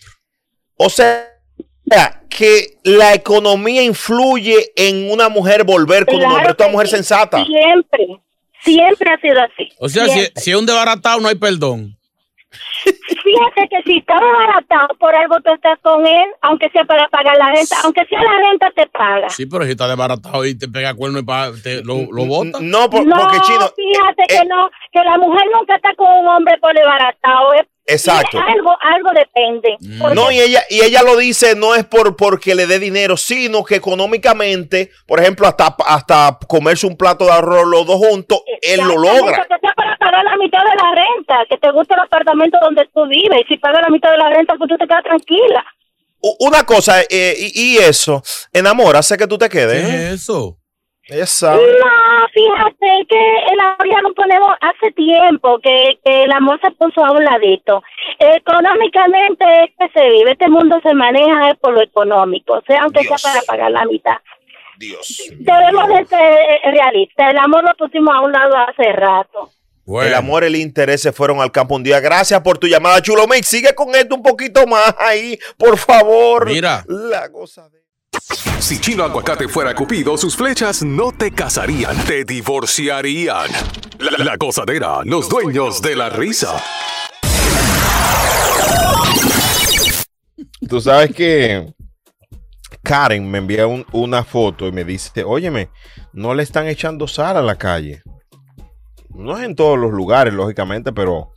O 0.77 0.89
sea, 0.89 1.29
que 2.29 2.79
la 2.85 3.15
economía 3.15 3.83
influye 3.83 4.73
en 4.77 5.11
una 5.11 5.29
mujer 5.29 5.65
volver 5.65 6.07
con 6.07 6.17
un 6.17 6.25
hombre. 6.25 6.51
Esta 6.51 6.69
mujer 6.69 6.89
sí. 6.89 6.97
sensata. 6.97 7.45
Siempre, 7.45 8.07
siempre 8.63 9.11
ha 9.13 9.21
sido 9.21 9.41
así. 9.41 9.69
O 9.79 9.89
sea, 9.89 10.05
si, 10.07 10.11
Siempre. 10.13 10.41
si 10.43 10.51
es 10.51 10.57
un 10.57 10.67
desbaratado, 10.67 11.21
no 11.21 11.29
hay 11.29 11.35
perdón. 11.37 11.97
Fíjate 12.85 13.69
que 13.71 13.83
si 13.87 13.99
está 13.99 14.15
baratado, 14.21 14.89
por 14.99 15.15
algo 15.15 15.37
tú 15.45 15.55
estás 15.55 15.79
con 15.81 16.07
él, 16.07 16.25
aunque 16.43 16.69
sea 16.71 16.85
para 16.85 17.09
pagar 17.09 17.37
la 17.39 17.47
renta, 17.53 17.77
aunque 17.85 18.05
sea 18.07 18.21
la 18.23 18.33
renta 18.51 18.71
te 18.75 18.87
paga. 18.89 19.31
Sí, 19.31 19.47
pero 19.47 19.65
si 19.65 19.71
está 19.71 19.89
desbaratado 19.89 20.45
y 20.45 20.59
te 20.59 20.69
pega 20.69 20.93
cuerno 20.95 21.21
y 21.21 21.23
pa- 21.23 21.53
te, 21.63 21.83
lo, 21.85 22.11
lo 22.11 22.25
bota. 22.27 22.59
No, 22.61 22.89
no, 22.89 23.31
fíjate 23.31 24.23
eh, 24.25 24.27
que 24.29 24.45
no, 24.47 24.69
que 24.93 24.99
la 25.03 25.17
mujer 25.19 25.43
nunca 25.55 25.77
está 25.77 25.95
con 25.95 26.09
un 26.11 26.27
hombre 26.27 26.59
por 26.61 26.75
desbaratado. 26.75 27.55
es- 27.55 27.67
Exacto. 27.87 28.39
Algo, 28.39 28.71
algo 28.81 29.11
depende. 29.15 29.77
Porque 30.01 30.15
No, 30.15 30.31
y 30.31 30.41
ella, 30.41 30.63
y 30.71 30.83
ella 30.83 31.03
lo 31.03 31.17
dice, 31.17 31.57
no 31.57 31.75
es 31.75 31.85
por 31.85 32.17
porque 32.17 32.55
le 32.55 32.67
dé 32.67 32.79
dinero, 32.79 33.17
sino 33.17 33.65
que 33.65 33.77
económicamente, 33.77 34.91
por 35.07 35.21
ejemplo, 35.21 35.47
hasta, 35.47 35.75
hasta 35.87 36.39
comerse 36.47 36.87
un 36.87 36.97
plato 36.97 37.25
de 37.25 37.33
arroz 37.33 37.67
los 37.67 37.87
dos 37.87 37.97
juntos, 37.97 38.43
él 38.61 38.81
lo 38.81 38.97
logra. 38.97 39.43
Que 39.43 39.59
sea 39.61 39.75
para 39.75 39.97
pagar 39.97 40.25
la 40.25 40.37
mitad 40.37 40.61
de 40.61 40.77
la 40.77 40.95
renta, 40.95 41.45
que 41.51 41.59
te 41.59 41.71
guste 41.73 41.95
el 41.95 42.01
apartamento 42.01 42.59
donde 42.63 42.89
tú 42.95 43.07
vives. 43.09 43.43
Y 43.45 43.55
si 43.55 43.57
pagas 43.59 43.83
la 43.83 43.91
mitad 43.91 44.11
de 44.11 44.19
la 44.19 44.31
renta, 44.31 44.55
pues 44.57 44.69
tú 44.69 44.77
te 44.79 44.87
quedas 44.87 45.03
tranquila. 45.03 45.65
Una 46.39 46.63
cosa, 46.63 47.03
eh, 47.11 47.35
y, 47.37 47.75
y 47.75 47.79
eso, 47.79 48.23
enamora, 48.53 49.01
hace 49.01 49.19
que 49.19 49.27
tú 49.27 49.37
te 49.37 49.49
quedes. 49.49 49.85
¿Qué 49.85 49.93
¿eh? 49.93 50.07
es 50.07 50.23
eso? 50.23 50.62
Ella 51.09 51.27
sabe. 51.27 51.63
No, 51.63 52.29
fíjate 52.33 53.07
que 53.09 53.37
el 53.53 53.61
amor 53.61 53.89
ya 53.91 54.01
lo 54.03 54.15
ponemos 54.15 54.49
hace 54.61 54.93
tiempo, 54.93 55.59
que, 55.61 55.99
que 56.05 56.25
el 56.25 56.33
amor 56.33 56.61
se 56.63 56.71
puso 56.73 57.05
a 57.05 57.11
un 57.11 57.25
ladito. 57.25 57.83
Económicamente 58.19 59.45
es 59.65 59.71
que 59.79 59.99
se 59.99 60.09
vive, 60.11 60.33
este 60.33 60.49
mundo 60.49 60.81
se 60.83 60.95
maneja 60.95 61.55
por 61.61 61.75
lo 61.75 61.83
económico, 61.83 62.55
o 62.55 62.63
sea, 62.63 62.83
aunque 62.83 63.03
sea 63.03 63.17
para 63.23 63.43
pagar 63.43 63.71
la 63.73 63.85
mitad. 63.85 64.17
Debemos 64.79 65.89
de 65.89 66.07
ser 66.07 66.73
realistas, 66.73 67.31
el 67.31 67.39
amor 67.39 67.65
lo 67.65 67.75
pusimos 67.75 68.15
a 68.15 68.21
un 68.21 68.33
lado 68.33 68.57
hace 68.57 68.93
rato. 68.93 69.51
El 69.87 70.15
amor 70.15 70.45
y 70.45 70.47
el 70.47 70.57
interés 70.57 71.03
se 71.03 71.13
fueron 71.13 71.41
al 71.41 71.51
campo 71.51 71.75
un 71.75 71.83
día. 71.83 71.99
Gracias 71.99 72.41
por 72.41 72.57
tu 72.57 72.69
llamada, 72.69 73.03
Chulo 73.03 73.27
Mix. 73.27 73.49
Sigue 73.49 73.75
con 73.75 73.95
esto 73.95 74.15
un 74.15 74.23
poquito 74.23 74.65
más 74.67 74.95
ahí, 74.99 75.39
por 75.59 75.77
favor. 75.77 76.47
Mira. 76.47 76.85
La 76.87 77.31
cosa 77.31 77.69
de... 77.69 77.82
Si 78.61 78.79
Chino 78.81 79.03
Aguacate 79.05 79.49
fuera 79.49 79.75
Cupido, 79.75 80.17
sus 80.17 80.37
flechas 80.37 80.83
no 80.83 81.11
te 81.13 81.33
casarían, 81.33 81.97
te 82.05 82.25
divorciarían. 82.25 83.51
La, 84.19 84.37
gozadera, 84.37 85.01
los 85.05 85.29
dueños 85.29 85.83
de 85.83 85.97
la 85.97 86.09
risa. 86.09 86.63
Tú 90.69 90.81
sabes 90.81 91.13
que 91.15 91.73
Karen 92.83 93.31
me 93.31 93.39
envía 93.39 93.67
un- 93.67 93.85
una 93.93 94.25
foto 94.25 94.67
y 94.67 94.73
me 94.73 94.85
dice, 94.85 95.25
óyeme, 95.25 95.71
no 96.13 96.35
le 96.35 96.43
están 96.43 96.67
echando 96.69 97.07
sal 97.09 97.37
a 97.37 97.43
la 97.43 97.57
calle. 97.57 98.03
No 99.11 99.37
es 99.37 99.45
en 99.45 99.55
todos 99.57 99.79
los 99.79 99.91
lugares, 99.93 100.33
lógicamente, 100.33 100.93
pero 100.93 101.33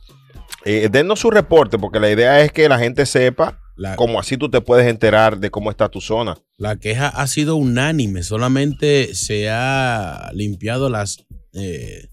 eh, 0.64 0.88
denos 0.90 1.20
su 1.20 1.30
reporte, 1.30 1.78
porque 1.78 2.00
la 2.00 2.10
idea 2.10 2.40
es 2.40 2.50
que 2.52 2.68
la 2.68 2.78
gente 2.78 3.04
sepa 3.06 3.60
cómo 3.96 4.18
así 4.18 4.36
tú 4.36 4.48
te 4.50 4.60
puedes 4.60 4.86
enterar 4.88 5.38
de 5.38 5.50
cómo 5.50 5.70
está 5.70 5.88
tu 5.88 6.00
zona. 6.00 6.36
La 6.58 6.76
queja 6.76 7.08
ha 7.08 7.26
sido 7.26 7.56
unánime, 7.56 8.22
solamente 8.22 9.14
se 9.14 9.48
ha 9.50 10.30
limpiado 10.32 10.88
las, 10.88 11.26
eh, 11.52 12.08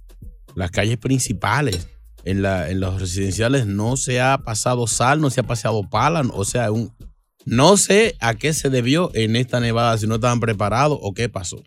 las 0.55 0.71
calles 0.71 0.97
principales. 0.97 1.87
En, 2.25 2.41
la- 2.41 2.69
en 2.69 2.79
los 2.79 3.01
residenciales 3.01 3.65
no 3.65 3.97
se 3.97 4.21
ha 4.21 4.37
pasado 4.37 4.87
sal, 4.87 5.19
no 5.19 5.29
se 5.29 5.41
ha 5.41 5.43
pasado 5.43 5.89
pala, 5.89 6.23
o 6.33 6.45
sea, 6.45 6.71
un, 6.71 6.93
no 7.45 7.75
sé 7.75 8.15
a 8.21 8.35
qué 8.35 8.53
se 8.53 8.69
debió 8.69 9.11
en 9.13 9.35
esta 9.35 9.59
nevada, 9.59 9.97
si 9.97 10.07
no 10.07 10.15
estaban 10.15 10.39
preparados 10.39 10.97
o 11.01 11.13
qué 11.13 11.27
pasó. 11.27 11.61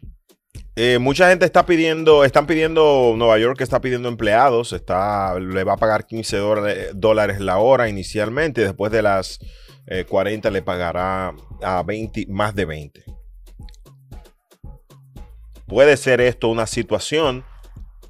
Eh, 0.74 0.98
mucha 0.98 1.28
gente 1.30 1.44
está 1.46 1.64
pidiendo, 1.66 2.24
están 2.24 2.46
pidiendo, 2.46 3.14
Nueva 3.16 3.38
York 3.38 3.60
está 3.62 3.80
pidiendo 3.82 4.08
empleados, 4.08 4.72
está, 4.72 5.38
le 5.38 5.64
va 5.64 5.74
a 5.74 5.78
pagar 5.78 6.06
15 6.06 6.36
dólares, 6.38 6.88
dólares 6.94 7.40
la 7.40 7.58
hora 7.58 7.88
inicialmente, 7.90 8.62
después 8.62 8.90
de 8.92 9.02
las 9.02 9.38
eh, 9.86 10.04
40 10.04 10.50
le 10.50 10.62
pagará 10.62 11.34
a 11.62 11.82
20, 11.82 12.26
más 12.28 12.54
de 12.54 12.64
20. 12.64 13.04
Puede 15.66 15.96
ser 15.96 16.20
esto 16.20 16.48
una 16.48 16.66
situación 16.66 17.44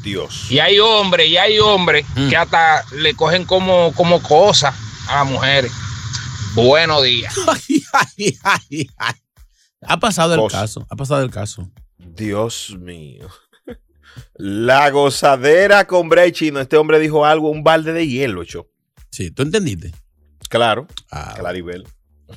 Dios. 0.05 0.49
Y 0.49 0.59
hay 0.59 0.79
hombres, 0.79 1.27
y 1.27 1.35
hay 1.35 1.59
hombres 1.59 2.05
que 2.29 2.37
hasta 2.37 2.85
le 2.95 3.13
cogen 3.15 3.43
como, 3.43 3.91
como 3.93 4.21
cosa 4.21 4.73
a 5.09 5.23
las 5.23 5.31
mujeres. 5.31 5.71
Buenos 6.53 7.03
días. 7.03 7.35
Ha 9.87 9.99
pasado 9.99 10.33
el 10.33 10.39
Cosa. 10.39 10.61
caso, 10.61 10.87
ha 10.89 10.95
pasado 10.95 11.21
el 11.23 11.29
caso. 11.29 11.69
Dios 11.99 12.75
mío. 12.79 13.27
La 14.33 14.89
gozadera 14.89 15.85
con 15.85 16.09
Bray 16.09 16.31
Chino. 16.31 16.59
Este 16.59 16.77
hombre 16.77 16.99
dijo 16.99 17.23
algo, 17.25 17.49
un 17.51 17.63
balde 17.63 17.93
de 17.93 18.07
hielo, 18.07 18.43
cho. 18.45 18.67
Sí, 19.11 19.29
¿tú 19.29 19.43
entendiste? 19.43 19.91
Claro. 20.49 20.87
Ah, 21.11 21.35
Claribel. 21.37 21.87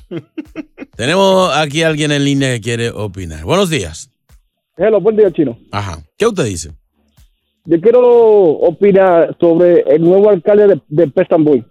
Tenemos 0.95 1.55
aquí 1.55 1.81
a 1.81 1.87
alguien 1.87 2.11
en 2.11 2.23
línea 2.23 2.51
que 2.53 2.61
quiere 2.61 2.89
opinar. 2.91 3.43
Buenos 3.45 3.69
días. 3.69 4.11
Hello, 4.77 5.01
buen 5.01 5.15
día, 5.15 5.31
chino. 5.31 5.57
Ajá. 5.71 6.03
¿Qué 6.17 6.27
usted 6.27 6.45
dice? 6.45 6.71
Yo 7.71 7.79
quiero 7.81 8.01
opinar 8.01 9.37
sobre 9.39 9.81
el 9.81 10.01
nuevo 10.01 10.31
alcalde 10.31 10.67
de, 10.67 10.81
de 10.87 11.07
Pestamboy, 11.07 11.63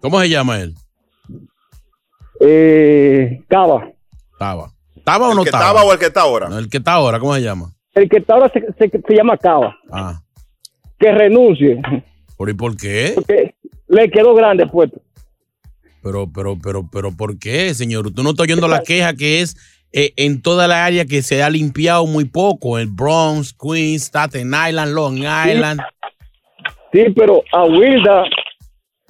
¿Cómo 0.00 0.18
se 0.20 0.30
llama 0.30 0.60
él? 0.60 0.74
eh, 2.40 3.42
Cava. 3.48 3.90
Taba. 4.38 4.72
¿Taba 5.04 5.28
o 5.28 5.30
¿El 5.32 5.36
no 5.36 5.44
que 5.44 5.50
Taba? 5.50 5.64
estaba 5.64 5.84
o 5.84 5.92
el 5.92 5.98
que 5.98 6.06
está 6.06 6.22
ahora? 6.22 6.48
No, 6.48 6.58
el 6.58 6.68
que 6.68 6.78
está 6.78 6.92
ahora, 6.94 7.18
¿cómo 7.20 7.34
se 7.34 7.42
llama? 7.42 7.72
El 7.94 8.08
que 8.08 8.16
está 8.18 8.34
ahora 8.34 8.50
se, 8.52 8.60
se- 8.78 9.02
se 9.06 9.14
llama 9.14 9.36
Cava. 9.36 9.76
Ah. 9.90 10.20
Que 10.98 11.12
renuncie. 11.12 11.80
¿Por 12.36 12.48
y 12.48 12.54
por 12.54 12.76
qué? 12.76 13.12
Porque 13.14 13.54
le 13.88 14.10
quedó 14.10 14.34
grande 14.34 14.64
el 14.64 14.70
puesto. 14.70 15.00
Pero, 16.02 16.28
pero, 16.32 16.56
pero, 16.60 16.88
pero, 16.90 17.12
¿por 17.16 17.38
qué, 17.38 17.74
señor? 17.74 18.06
Usted 18.06 18.22
no 18.22 18.30
está 18.30 18.42
oyendo 18.44 18.66
la 18.68 18.82
queja 18.82 19.14
que 19.14 19.40
es 19.42 19.56
eh, 19.92 20.12
en 20.16 20.40
toda 20.40 20.66
la 20.68 20.84
área 20.84 21.04
que 21.04 21.22
se 21.22 21.42
ha 21.42 21.50
limpiado 21.50 22.06
muy 22.06 22.24
poco. 22.24 22.78
El 22.78 22.88
Bronx, 22.88 23.54
Queens, 23.54 24.04
Staten 24.04 24.52
Island, 24.68 24.92
Long 24.94 25.18
Island. 25.18 25.80
Sí, 26.92 27.04
pero 27.16 27.42
a 27.52 27.64
Wilda, 27.64 28.24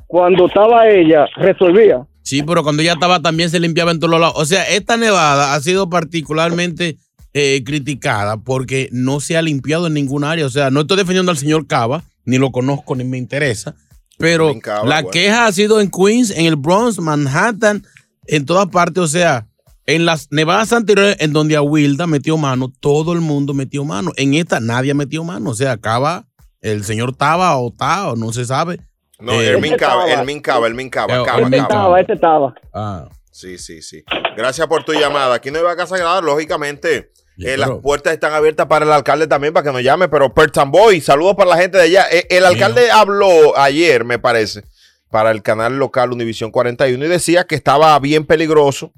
cuando 0.06 0.46
estaba 0.46 0.88
ella, 0.88 1.26
resolvía. 1.36 2.06
Sí, 2.22 2.42
pero 2.42 2.62
cuando 2.62 2.82
ella 2.82 2.92
estaba 2.92 3.20
también 3.20 3.50
se 3.50 3.60
limpiaba 3.60 3.90
en 3.90 4.00
todos 4.00 4.18
lados. 4.18 4.34
O 4.36 4.44
sea, 4.44 4.62
esta 4.68 4.96
nevada 4.96 5.54
ha 5.54 5.60
sido 5.60 5.88
particularmente 5.88 6.96
eh, 7.34 7.62
criticada 7.64 8.36
porque 8.36 8.88
no 8.92 9.20
se 9.20 9.36
ha 9.36 9.42
limpiado 9.42 9.86
en 9.86 9.94
ningún 9.94 10.24
área. 10.24 10.46
O 10.46 10.50
sea, 10.50 10.70
no 10.70 10.82
estoy 10.82 10.98
defendiendo 10.98 11.30
al 11.30 11.38
señor 11.38 11.66
Cava, 11.66 12.04
ni 12.24 12.38
lo 12.38 12.52
conozco, 12.52 12.94
ni 12.94 13.04
me 13.04 13.18
interesa. 13.18 13.74
Pero 14.18 14.56
Cava, 14.60 14.86
la 14.86 14.96
bueno. 14.96 15.10
queja 15.10 15.46
ha 15.46 15.52
sido 15.52 15.80
en 15.80 15.90
Queens, 15.90 16.30
en 16.30 16.46
el 16.46 16.56
Bronx, 16.56 17.00
Manhattan, 17.00 17.84
en 18.26 18.46
todas 18.46 18.68
partes. 18.68 19.02
O 19.02 19.08
sea, 19.08 19.46
en 19.94 20.06
las 20.06 20.28
nevadas 20.30 20.72
anteriores, 20.72 21.16
en 21.20 21.32
donde 21.32 21.56
a 21.56 21.62
Wilda 21.62 22.06
metió 22.06 22.36
mano, 22.36 22.72
todo 22.80 23.12
el 23.12 23.20
mundo 23.20 23.54
metió 23.54 23.84
mano. 23.84 24.12
En 24.16 24.34
esta 24.34 24.60
nadie 24.60 24.94
metió 24.94 25.24
mano. 25.24 25.50
O 25.50 25.54
sea, 25.54 25.76
Cava, 25.76 26.26
el 26.60 26.84
señor 26.84 27.14
Tava 27.16 27.56
o 27.58 27.70
Tava, 27.72 28.14
no 28.16 28.32
se 28.32 28.44
sabe. 28.44 28.80
No, 29.18 29.32
Eh, 29.32 29.50
el 29.50 29.60
Mincaba, 29.60 30.10
el 30.12 30.26
Mincaba, 30.26 30.66
el 30.66 30.74
Mincaba. 30.74 31.14
Eh, 31.20 31.22
Cava, 31.24 31.38
el 31.38 31.44
Este 31.44 31.56
Cava. 31.58 31.68
estaba, 31.68 32.00
este 32.00 32.12
estaba. 32.14 32.54
Ah. 32.74 33.08
Sí, 33.30 33.56
sí, 33.58 33.80
sí. 33.82 34.04
Gracias 34.36 34.66
por 34.66 34.84
tu 34.84 34.92
llamada. 34.92 35.34
Aquí 35.36 35.50
no 35.50 35.58
iba 35.58 35.72
a 35.72 35.76
casa 35.76 36.20
lógicamente. 36.20 37.10
eh, 37.38 37.56
las 37.56 37.70
puertas 37.82 38.12
están 38.12 38.34
abiertas 38.34 38.66
para 38.66 38.84
el 38.84 38.92
alcalde 38.92 39.26
también 39.26 39.52
para 39.54 39.64
que 39.64 39.72
nos 39.72 39.82
llame, 39.82 40.08
pero 40.08 40.34
Pertamboy, 40.34 41.00
saludos 41.00 41.34
para 41.34 41.50
la 41.50 41.56
gente 41.56 41.78
de 41.78 41.84
allá. 41.84 42.06
Eh, 42.12 42.26
el 42.30 42.44
alcalde 42.44 42.90
habló 42.90 43.56
ayer, 43.56 44.04
me 44.04 44.18
parece, 44.18 44.64
para 45.10 45.30
el 45.30 45.42
canal 45.42 45.78
local 45.78 46.12
Univisión 46.12 46.50
41 46.50 47.04
y 47.04 47.08
decía 47.08 47.44
que 47.44 47.54
estaba 47.54 47.98
bien 48.00 48.26
peligroso 48.26 48.92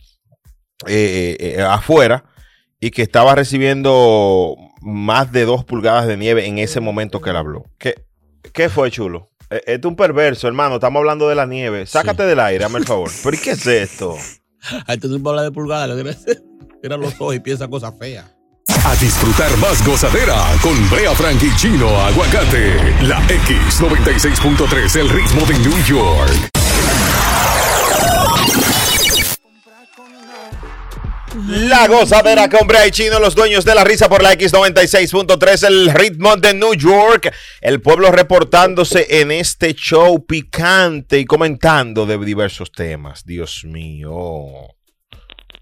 eh, 0.87 1.37
eh, 1.39 1.55
eh, 1.57 1.63
afuera 1.63 2.25
y 2.81 2.91
que 2.91 3.03
estaba 3.03 3.35
recibiendo 3.35 4.57
más 4.83 5.33
de 5.33 5.45
dos 5.45 5.65
pulgadas 5.65 6.07
de 6.07 6.17
nieve 6.17 6.47
en 6.47 6.59
ese 6.59 6.81
momento 6.81 7.21
que 7.21 7.31
él 7.31 7.37
habló. 7.37 7.65
¿Qué, 7.79 7.95
qué 8.53 8.69
fue, 8.69 8.91
chulo? 8.91 9.31
Este 9.51 9.75
es 9.75 9.85
un 9.85 9.97
perverso, 9.97 10.49
hermano. 10.49 10.75
Estamos 10.75 11.01
hablando 11.01 11.29
de 11.29 11.35
la 11.35 11.47
nieve. 11.47 11.87
Sácate 11.87 12.25
del 12.25 12.41
aire, 12.41 12.65
hazme 12.65 12.79
el 12.79 12.87
favor. 12.87 13.11
¿Pero 13.23 13.37
y 13.37 13.41
qué 13.41 13.51
es 13.53 13.67
esto? 13.67 14.17
Ay, 14.87 14.99
tú 14.99 15.09
no 15.09 15.31
hablar 15.31 15.45
de 15.45 15.53
pulgadas, 15.53 15.89
le 15.89 15.97
debe 15.97 16.17
Mira 16.83 16.97
los 16.97 17.15
ojos 17.15 17.35
y 17.35 17.41
piensa 17.41 17.69
cosas 17.69 17.95
feas. 17.99 18.27
A 18.85 18.95
disfrutar 18.97 19.57
más 19.59 19.87
gozadera 19.87 20.37
con 20.61 20.75
Brea 20.91 21.15
Frank 21.15 21.43
y 21.43 21.55
Chino 21.57 21.89
Aguacate. 21.89 22.75
La 23.03 23.21
X96.3, 23.29 24.97
el 25.01 25.09
ritmo 25.09 25.47
de 25.47 25.59
New 25.61 25.85
York. 25.85 26.51
La 31.49 31.89
gozadera 31.89 32.49
con 32.49 32.67
Bray 32.69 32.91
Chino, 32.93 33.19
los 33.19 33.35
dueños 33.35 33.65
de 33.65 33.75
la 33.75 33.83
risa 33.83 34.09
por 34.09 34.23
la 34.23 34.33
X96.3, 34.35 35.67
el 35.67 35.91
ritmo 35.93 36.37
de 36.37 36.55
New 36.55 36.75
York, 36.75 37.33
el 37.61 37.81
pueblo 37.81 38.13
reportándose 38.13 39.21
en 39.21 39.33
este 39.33 39.75
show 39.75 40.25
picante 40.25 41.19
y 41.19 41.25
comentando 41.25 42.07
de 42.07 42.19
diversos 42.19 42.71
temas. 42.71 43.25
Dios 43.25 43.65
mío. 43.65 44.13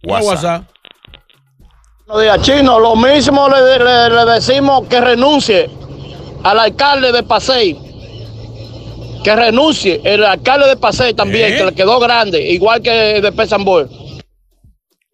WhatsApp. 0.03 0.65
Buenos 2.07 2.23
días, 2.23 2.43
Chino. 2.43 2.79
Lo 2.79 2.95
mismo 2.95 3.49
le, 3.49 3.79
le- 3.79 4.11
le 4.11 4.33
decimos 4.33 4.87
que 4.89 5.01
renuncie 5.01 5.71
al 6.43 6.59
alcalde 6.59 7.13
de 7.13 7.23
Pasey. 7.23 7.79
Que 9.25 9.35
renuncie 9.37 10.01
el 10.05 10.23
alcalde 10.25 10.69
de 10.69 10.77
Pasey 10.77 11.15
también, 11.15 11.55
¿Eh? 11.55 11.57
que 11.57 11.65
le 11.65 11.75
quedó 11.75 11.99
grande, 12.01 12.43
igual 12.43 12.83
que 12.83 12.91
de 13.23 13.33
Pesamboy. 13.33 13.87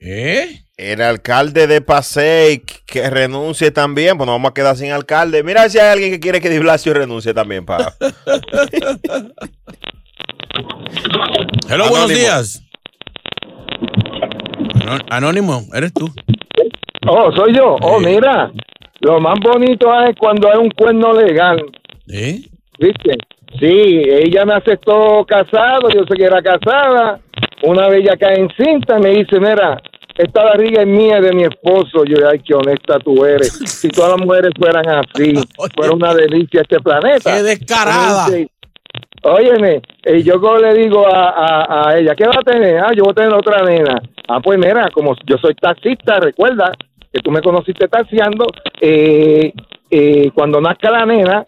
¿Eh? 0.00 0.60
El 0.76 1.02
alcalde 1.02 1.66
de 1.66 1.80
Pasey 1.80 2.62
que 2.86 3.10
renuncie 3.10 3.72
también, 3.72 4.16
pues 4.16 4.26
nos 4.26 4.34
vamos 4.34 4.52
a 4.52 4.54
quedar 4.54 4.76
sin 4.76 4.92
alcalde. 4.92 5.42
Mira 5.42 5.68
si 5.68 5.78
hay 5.78 5.88
alguien 5.90 6.12
que 6.12 6.20
quiere 6.20 6.40
que 6.40 6.48
Di 6.48 6.58
Blasio 6.60 6.94
renuncie 6.94 7.34
también, 7.34 7.66
pa. 7.66 7.94
Hello, 11.68 11.84
buenos 11.88 12.10
Anónimo. 12.10 12.18
días. 12.18 12.62
Anó- 14.80 15.04
Anónimo, 15.10 15.62
eres 15.74 15.92
tú. 15.92 16.08
Oh, 17.08 17.30
soy 17.32 17.54
yo. 17.56 17.76
Oh, 17.82 17.98
mira. 18.00 18.50
Lo 19.00 19.20
más 19.20 19.38
bonito 19.40 19.88
es 20.04 20.16
cuando 20.18 20.50
hay 20.50 20.58
un 20.58 20.70
cuerno 20.70 21.12
legal. 21.12 21.64
¿Eh? 22.08 22.40
¿Viste? 22.78 23.16
Sí, 23.58 23.66
ella 23.66 24.44
me 24.44 24.54
aceptó 24.54 25.24
casado, 25.26 25.88
yo 25.94 26.04
sé 26.08 26.14
que 26.16 26.24
era 26.24 26.42
casada. 26.42 27.20
Una 27.62 27.88
vez 27.88 28.04
ella 28.04 28.16
cae 28.16 28.40
en 28.40 28.48
cinta, 28.56 28.98
me 28.98 29.10
dice, 29.10 29.38
mira, 29.40 29.80
esta 30.16 30.44
barriga 30.44 30.82
es 30.82 30.88
mía 30.88 31.20
de 31.20 31.32
mi 31.32 31.44
esposo. 31.44 32.04
Yo, 32.04 32.16
ay, 32.28 32.40
qué 32.40 32.54
honesta 32.54 32.98
tú 32.98 33.24
eres. 33.24 33.52
Si 33.52 33.88
todas 33.88 34.12
las 34.12 34.20
mujeres 34.20 34.50
fueran 34.58 34.84
así, 34.88 35.34
fuera 35.76 35.92
una 35.94 36.14
delicia 36.14 36.62
este 36.62 36.80
planeta. 36.80 37.36
¡Qué 37.36 37.42
descarada! 37.42 38.26
Dice, 38.26 38.50
Óyeme, 39.22 39.82
y 40.06 40.22
yo 40.22 40.40
como 40.40 40.58
le 40.58 40.74
digo 40.74 41.06
a, 41.06 41.30
a, 41.30 41.88
a 41.90 41.98
ella, 41.98 42.14
¿qué 42.14 42.24
va 42.24 42.34
a 42.38 42.42
tener? 42.42 42.78
Ah, 42.78 42.92
yo 42.94 43.04
voy 43.04 43.12
a 43.12 43.14
tener 43.14 43.34
otra 43.34 43.62
nena. 43.62 44.00
Ah, 44.28 44.40
pues 44.40 44.58
mira, 44.58 44.88
como 44.92 45.14
yo 45.26 45.36
soy 45.38 45.54
taxista, 45.54 46.20
recuerda 46.20 46.72
que 47.12 47.20
tú 47.20 47.30
me 47.30 47.40
conociste 47.40 47.88
taxiando, 47.88 48.46
eh, 48.80 49.52
eh, 49.90 50.30
cuando 50.34 50.60
nazca 50.60 50.90
la 50.90 51.06
nena, 51.06 51.44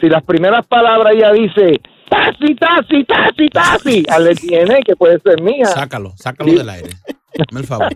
si 0.00 0.08
las 0.08 0.22
primeras 0.24 0.66
palabras 0.66 1.14
ella 1.14 1.32
dice, 1.32 1.80
taxi, 2.12 2.54
taxi, 2.56 3.04
taxi, 3.04 3.48
taxi, 3.48 4.02
al 4.08 4.24
le 4.24 4.34
tiene 4.34 4.80
que 4.84 4.96
puede 4.96 5.18
ser 5.20 5.40
mía. 5.42 5.66
Sácalo, 5.66 6.12
sácalo 6.16 6.50
Sí. 6.50 6.56
del 6.58 6.68
aire. 6.68 6.90
Hazme 7.38 7.60
el 7.60 7.66
favor. 7.66 7.88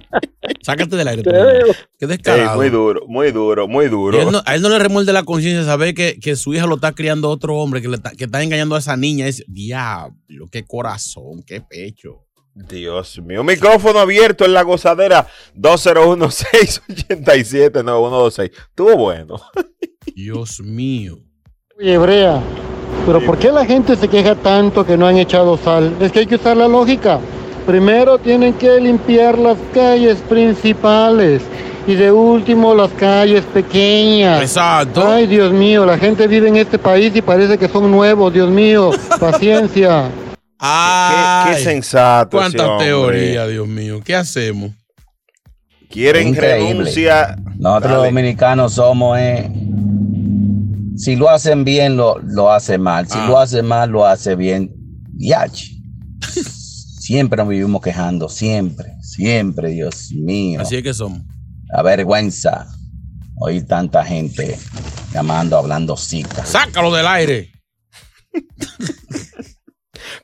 Sácate 0.63 0.97
del 0.97 1.09
aire. 1.09 1.23
Qué 1.23 2.05
Ey, 2.07 2.09
descarado. 2.09 2.57
muy 2.57 2.71
duro, 2.71 3.03
muy 3.07 3.31
duro, 3.33 3.69
muy 3.69 3.89
duro. 3.89 4.19
él 4.21 4.31
no- 4.33 4.41
a 4.47 4.55
él 4.55 4.63
no 4.63 4.71
le 4.71 4.79
remuerde 4.79 5.13
la 5.13 5.25
conciencia 5.25 5.63
saber 5.65 5.93
que, 5.95 6.19
que 6.19 6.37
su 6.37 6.55
hija 6.55 6.67
lo 6.67 6.77
está 6.77 6.93
criando 6.93 7.29
otro 7.29 7.57
hombre, 7.57 7.83
que, 7.83 7.89
le 7.89 7.97
está, 7.97 8.13
que 8.13 8.25
está 8.25 8.43
engañando 8.43 8.75
a 8.77 8.79
esa 8.79 8.97
niña. 8.97 9.27
Es 9.27 9.45
diablo, 9.47 10.49
qué 10.51 10.65
corazón, 10.65 11.43
qué 11.47 11.61
pecho. 11.61 12.23
Dios 12.55 13.19
mío, 13.21 13.45
micrófono 13.45 13.99
abierto 13.99 14.47
en 14.47 14.55
la 14.55 14.63
gozadera 14.63 15.27
201-687-9126. 15.55 18.51
Estuvo 18.71 18.97
bueno. 18.97 19.37
Dios 20.15 20.61
mío. 20.61 21.19
Oye, 21.79 21.99
Brea, 21.99 22.43
pero 23.07 23.25
¿por 23.25 23.39
qué 23.39 23.53
la 23.53 23.65
gente 23.65 23.95
se 23.97 24.09
queja 24.09 24.35
tanto 24.35 24.85
que 24.85 24.97
no 24.97 25.07
han 25.07 25.17
echado 25.17 25.57
sal? 25.57 25.95
Es 26.01 26.11
que 26.11 26.19
hay 26.21 26.27
que 26.27 26.35
usar 26.35 26.57
la 26.57 26.67
lógica. 26.67 27.21
Primero 27.65 28.19
tienen 28.19 28.53
que 28.55 28.81
limpiar 28.81 29.39
las 29.39 29.57
calles 29.73 30.19
principales 30.29 31.43
y 31.87 31.95
de 31.95 32.11
último 32.11 32.75
las 32.75 32.91
calles 32.93 33.45
pequeñas. 33.45 34.43
Exacto. 34.43 35.07
Ay, 35.07 35.29
Dios 35.29 35.53
mío, 35.53 35.87
la 35.87 35.97
gente 35.97 36.27
vive 36.27 36.49
en 36.49 36.57
este 36.57 36.79
país 36.79 37.15
y 37.15 37.23
parece 37.23 37.57
que 37.57 37.69
son 37.69 37.91
nuevos. 37.91 38.33
Dios 38.33 38.51
mío, 38.51 38.91
paciencia. 39.21 40.11
Qué, 40.59 41.53
qué 41.53 41.61
sensato. 41.63 42.37
Cuánta 42.37 42.79
teoría, 42.79 43.47
Dios 43.47 43.69
mío. 43.69 44.01
¿Qué 44.05 44.17
hacemos? 44.17 44.73
Quieren 45.89 46.29
Increíble. 46.29 46.69
renuncia. 46.71 47.37
Nosotros 47.57 47.93
los 47.93 48.05
dominicanos 48.07 48.73
somos, 48.75 49.19
eh, 49.19 49.49
si 50.97 51.17
lo 51.17 51.29
hacen 51.31 51.65
bien, 51.65 51.97
lo, 51.97 52.19
lo 52.21 52.51
hace 52.53 52.79
mal. 52.79 53.07
Si 53.09 53.19
Ah. 53.19 53.27
lo 53.29 53.39
hace 53.39 53.63
mal, 53.63 53.91
lo 53.91 54.07
hace 54.07 54.35
bien. 54.37 54.73
Yach. 55.19 55.63
siempre 57.01 57.37
nos 57.37 57.49
vivimos 57.49 57.81
quejando, 57.83 58.29
siempre, 58.29 58.93
siempre, 59.03 59.71
Dios 59.71 60.11
mío. 60.13 60.61
Así 60.61 60.77
es 60.77 60.83
que 60.83 60.93
somos. 60.95 61.23
La 61.73 61.83
vergüenza. 61.83 62.67
Oír 63.39 63.67
tanta 63.67 64.03
gente 64.05 64.59
llamando, 65.13 65.59
hablando 65.59 65.97
citas. 65.97 66.49
Sácalo 66.49 66.95
del 66.95 67.07
aire. 67.07 67.53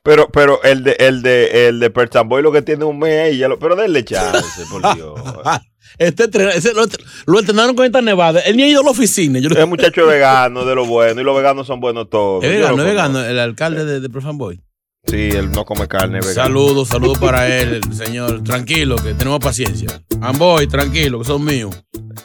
Pero, 0.04 0.28
pero 0.32 0.62
el 0.64 0.82
de, 0.84 0.96
el 0.98 1.22
de, 1.22 1.68
el 1.68 1.78
de 1.80 1.90
Pertamboy 1.90 2.42
lo 2.42 2.50
que 2.52 2.62
tiene 2.62 2.84
un 2.84 2.98
mes 2.98 3.20
ahí, 3.20 3.38
ya 3.38 3.48
lo, 3.48 3.58
pero 3.58 3.76
denle 3.76 4.04
chance, 4.04 4.64
por 4.70 4.80
Dios. 4.96 5.20
Este 5.98 6.24
ese 6.56 6.72
lo, 6.74 6.84
lo 7.26 7.38
entrenaron 7.38 7.74
con 7.76 7.84
esta 7.86 8.00
nevada. 8.02 8.40
Él 8.40 8.56
ni 8.56 8.62
ha 8.64 8.68
ido 8.68 8.80
a 8.80 8.84
la 8.84 8.90
oficina. 8.90 9.38
Yo, 9.38 9.48
Ese 9.50 9.64
muchacho 9.66 10.02
es 10.02 10.06
vegano, 10.08 10.64
de 10.64 10.74
lo 10.74 10.84
bueno, 10.86 11.20
y 11.20 11.24
los 11.24 11.36
veganos 11.36 11.66
son 11.66 11.80
buenos 11.80 12.08
todos. 12.10 12.42
es 12.44 12.50
vegano, 12.50 12.78
es 12.82 12.84
vegano, 12.88 13.24
el 13.24 13.38
alcalde 13.38 13.84
de, 13.84 14.00
de 14.00 14.08
Prof. 14.10 14.24
Boy. 14.34 14.60
Sí, 15.04 15.30
él 15.30 15.50
no 15.50 15.64
come 15.64 15.88
carne, 15.88 16.20
es 16.20 16.26
vegano. 16.28 16.46
Saludos, 16.48 16.88
saludos 16.88 17.18
para 17.18 17.48
él, 17.58 17.80
el 17.84 17.94
señor. 17.94 18.42
Tranquilo, 18.44 18.94
que 18.96 19.14
tenemos 19.14 19.40
paciencia. 19.40 20.00
Amboy, 20.20 20.68
tranquilo, 20.68 21.18
que 21.18 21.24
son 21.24 21.44
míos. 21.44 21.74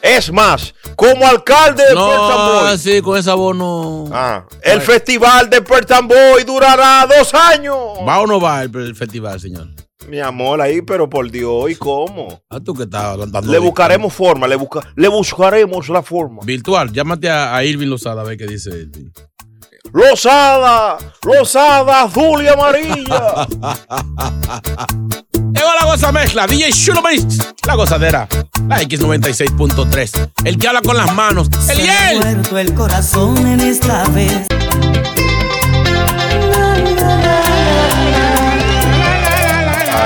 Es 0.00 0.30
más, 0.32 0.74
como 0.94 1.26
alcalde 1.26 1.82
de 1.88 1.94
No, 1.94 2.08
Pertamboy. 2.08 2.78
sí, 2.78 3.00
con 3.02 3.18
esa 3.18 3.34
voz 3.34 3.56
no. 3.56 4.04
Ah, 4.12 4.44
el 4.62 4.80
festival 4.80 5.50
de 5.50 5.60
Pertamboy 5.60 6.44
durará 6.46 7.04
dos 7.08 7.34
años. 7.34 7.74
¿Va 8.06 8.20
o 8.20 8.26
no 8.28 8.40
va 8.40 8.62
el, 8.62 8.74
el 8.76 8.94
festival, 8.94 9.40
señor? 9.40 9.66
Mi 10.08 10.20
amor, 10.20 10.60
ahí, 10.62 10.80
pero 10.80 11.08
por 11.08 11.30
Dios, 11.30 11.70
¿y 11.70 11.74
cómo? 11.76 12.42
Ah, 12.48 12.58
tú 12.60 12.72
que 12.72 12.84
estás 12.84 13.18
dando. 13.30 13.42
Le 13.42 13.58
buscaremos 13.58 14.12
forma, 14.12 14.46
le, 14.48 14.56
busca, 14.56 14.80
le 14.96 15.08
buscaremos 15.08 15.88
la 15.90 16.02
forma. 16.02 16.40
Virtual, 16.44 16.90
llámate 16.92 17.28
a, 17.28 17.54
a 17.54 17.62
Irving 17.62 17.88
Lozada 17.88 18.22
a 18.22 18.24
ver 18.24 18.38
qué 18.38 18.46
dice 18.46 18.70
Irving. 18.70 19.10
Rosada, 19.92 20.96
rosada, 21.22 22.02
azul 22.04 22.42
y 22.42 22.48
amarilla. 22.48 23.46
Llegó 25.54 25.68
la 25.80 25.84
goza 25.86 26.12
mezcla, 26.12 26.46
DJ 26.46 26.72
Chulo 26.72 27.02
Mix, 27.02 27.38
la 27.66 27.74
gozadera, 27.74 28.28
la 28.68 28.82
X96.3. 28.82 30.30
El 30.44 30.58
que 30.58 30.68
habla 30.68 30.82
con 30.82 30.96
las 30.96 31.14
manos, 31.14 31.48
el 31.70 31.78
Yel. 31.78 32.20
muerto 32.20 32.58
el 32.58 32.74
corazón 32.74 33.36
en 33.46 33.60
esta 33.60 34.04
vez. 34.08 34.46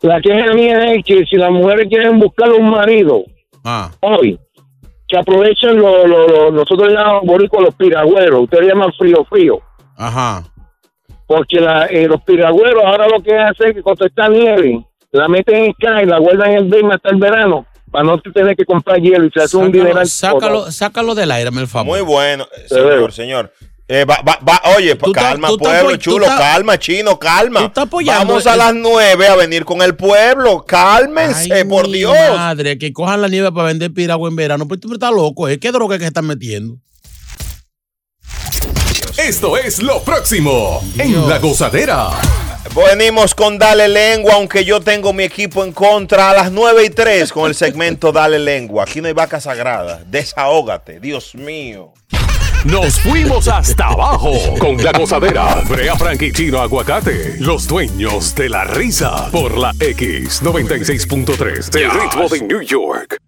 La 0.00 0.20
queja 0.20 0.54
mía 0.54 0.92
es 0.94 1.04
que 1.04 1.24
si 1.26 1.36
las 1.36 1.50
mujeres 1.50 1.88
quieren 1.88 2.18
buscar 2.18 2.50
un 2.52 2.70
marido 2.70 3.24
Ah. 3.64 3.90
hoy, 4.00 4.38
que 5.06 5.18
aprovechen 5.18 5.76
lo, 5.76 6.06
lo, 6.06 6.26
lo- 6.28 6.50
nosotros 6.52 6.88
le 6.88 6.94
llamamos 6.94 7.24
los 7.60 7.74
piragüeros, 7.74 8.42
ustedes 8.44 8.68
llaman 8.68 8.92
frío 8.96 9.24
frío, 9.24 9.60
Ajá. 9.96 10.44
porque 11.26 11.60
la, 11.60 11.86
eh, 11.86 12.06
los 12.06 12.22
piragüeros 12.22 12.82
ahora 12.84 13.08
lo 13.08 13.20
que 13.22 13.36
hacen 13.36 13.68
es 13.70 13.74
que 13.74 13.82
cuando 13.82 14.06
está 14.06 14.28
nieve, 14.28 14.86
la 15.10 15.28
meten 15.28 15.64
en 15.64 15.72
Sky, 15.74 16.06
la 16.06 16.18
guardan 16.18 16.50
en 16.52 16.56
el 16.58 16.64
BIM 16.66 16.90
hasta 16.92 17.10
el 17.10 17.16
verano 17.16 17.66
para 17.90 18.04
no 18.04 18.20
tener 18.20 18.56
que 18.56 18.64
comprar 18.64 19.00
hielo 19.00 19.26
y 19.26 19.30
se 19.30 19.40
hace 19.42 19.56
un 19.56 19.66
Sácalo, 19.66 19.84
dineral. 19.84 20.08
sácalo, 20.08 20.72
sácalo 20.72 21.14
del 21.14 21.30
aire, 21.30 21.50
me 21.50 21.60
el 21.62 21.68
favor. 21.68 21.86
Muy 21.96 22.00
bueno, 22.04 22.46
señor, 22.68 23.12
señor. 23.12 23.52
Eh, 23.90 24.04
va- 24.04 24.20
va- 24.20 24.38
va- 24.46 24.60
oye, 24.76 24.96
Tú 24.96 25.12
calma, 25.12 25.48
tú 25.48 25.56
pueblo, 25.56 25.92
tú 25.92 25.96
chulo, 25.96 26.26
calma, 26.26 26.78
chino, 26.78 27.18
calma. 27.18 27.72
apoyando 27.74 28.26
Vamos 28.26 28.46
a 28.46 28.54
las 28.54 28.74
nueve 28.74 29.26
a 29.28 29.34
venir 29.34 29.64
con 29.64 29.80
el 29.80 29.96
pueblo. 29.96 30.62
Cálmense, 30.66 31.50
Ay, 31.54 31.64
por 31.64 31.86
mi 31.88 31.94
Dios. 31.98 32.12
Madre, 32.36 32.76
que 32.76 32.92
cojan 32.92 33.22
la 33.22 33.28
nieve 33.28 33.50
para 33.50 33.68
vender 33.68 33.90
piragua 33.94 34.28
en 34.28 34.36
verano. 34.36 34.68
Pues 34.68 34.78
tú 34.80 34.92
estás 34.92 35.10
loco, 35.10 35.48
¿eh? 35.48 35.58
¿Qué 35.58 35.72
droga 35.72 35.94
es 35.96 36.00
que 36.02 36.06
están 36.06 36.26
metiendo? 36.26 36.76
Esto 39.16 39.56
es 39.56 39.82
lo 39.82 40.02
próximo 40.02 40.82
en 40.98 41.26
La 41.26 41.38
Gozadera. 41.38 42.10
Venimos 42.74 43.34
con 43.34 43.58
Dale 43.58 43.88
Lengua, 43.88 44.34
aunque 44.34 44.64
yo 44.64 44.80
tengo 44.80 45.12
mi 45.12 45.24
equipo 45.24 45.64
en 45.64 45.72
contra 45.72 46.30
a 46.30 46.34
las 46.34 46.52
9 46.52 46.84
y 46.84 46.90
3 46.90 47.32
con 47.32 47.48
el 47.48 47.54
segmento 47.54 48.12
Dale 48.12 48.38
Lengua. 48.38 48.84
Aquí 48.84 49.00
no 49.00 49.08
hay 49.08 49.14
vaca 49.14 49.40
sagrada. 49.40 50.02
Desahógate, 50.06 51.00
Dios 51.00 51.34
mío. 51.34 51.92
Nos 52.64 53.00
fuimos 53.00 53.48
hasta 53.48 53.86
abajo 53.86 54.32
con 54.58 54.82
La 54.82 54.92
Gozadera. 54.92 55.62
Brea 55.68 55.96
Frank 55.96 56.22
y 56.22 56.32
Chino 56.32 56.60
Aguacate, 56.60 57.36
los 57.38 57.68
dueños 57.68 58.34
de 58.34 58.48
la 58.48 58.64
risa 58.64 59.30
por 59.30 59.56
la 59.56 59.72
X96.3 59.74 61.70
del 61.70 61.90
ritmo 61.90 62.28
de 62.28 62.40
New 62.42 62.62
York. 62.62 63.18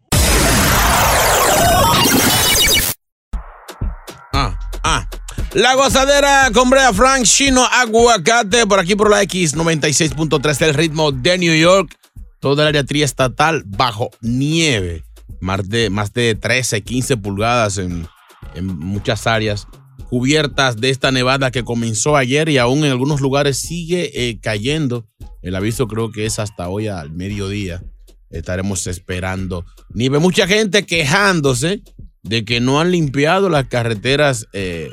Ah, 4.33 4.59
ah. 4.83 5.07
La 5.55 5.75
gozadera 5.75 6.49
con 6.55 6.71
Brea 6.71 6.93
Frank, 6.93 7.25
Chino 7.25 7.65
Aguacate, 7.65 8.69
por 8.69 8.79
aquí 8.79 8.95
por 8.95 9.11
la 9.11 9.25
X96.3 9.25 10.59
del 10.59 10.75
ritmo 10.75 11.11
de 11.11 11.39
New 11.39 11.55
York. 11.57 11.99
Toda 12.39 12.63
el 12.63 12.69
área 12.69 12.85
triestatal 12.85 13.65
bajo 13.67 14.11
nieve. 14.21 15.03
Más 15.41 15.69
de, 15.69 15.91
más 15.91 16.13
de 16.13 16.37
13, 16.37 16.83
15 16.83 17.17
pulgadas 17.17 17.79
en, 17.79 18.07
en 18.55 18.67
muchas 18.67 19.27
áreas 19.27 19.67
cubiertas 20.09 20.77
de 20.77 20.91
esta 20.91 21.11
nevada 21.11 21.51
que 21.51 21.65
comenzó 21.65 22.17
ayer 22.17 22.49
y 22.49 22.59
aún 22.59 22.85
en 22.85 22.93
algunos 22.93 23.21
lugares 23.21 23.59
sigue 23.59 24.29
eh, 24.29 24.39
cayendo. 24.41 25.09
El 25.43 25.57
aviso 25.57 25.89
creo 25.89 26.13
que 26.13 26.27
es 26.27 26.39
hasta 26.39 26.69
hoy 26.69 26.87
al 26.87 27.11
mediodía. 27.11 27.83
Estaremos 28.31 28.87
esperando 28.87 29.65
nieve. 29.93 30.21
Mucha 30.21 30.47
gente 30.47 30.87
quejándose 30.87 31.83
de 32.23 32.45
que 32.45 32.61
no 32.61 32.81
han 32.81 32.93
limpiado 32.93 33.49
las 33.49 33.67
carreteras 33.67 34.47
eh, 34.53 34.91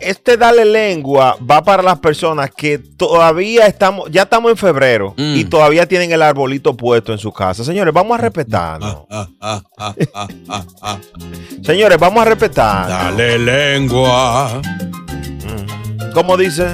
este 0.00 0.36
dale 0.36 0.64
lengua 0.64 1.36
va 1.48 1.62
para 1.62 1.82
las 1.82 1.98
personas 2.00 2.50
que 2.50 2.78
todavía 2.78 3.66
estamos, 3.66 4.10
ya 4.10 4.22
estamos 4.22 4.50
en 4.50 4.56
febrero 4.56 5.14
Mm. 5.16 5.36
y 5.36 5.44
todavía 5.44 5.86
tienen 5.86 6.10
el 6.12 6.20
arbolito 6.20 6.76
puesto 6.76 7.12
en 7.12 7.18
su 7.18 7.32
casa. 7.32 7.64
Señores, 7.64 7.94
vamos 7.94 8.18
a 8.18 8.20
respetarnos. 8.20 9.04
Ah, 9.40 9.62
Señores, 11.62 11.98
vamos 11.98 12.22
a 12.22 12.24
respetar. 12.24 12.88
Dale 12.88 13.38
lengua. 13.38 14.60
¿Cómo 16.12 16.36
dice? 16.36 16.66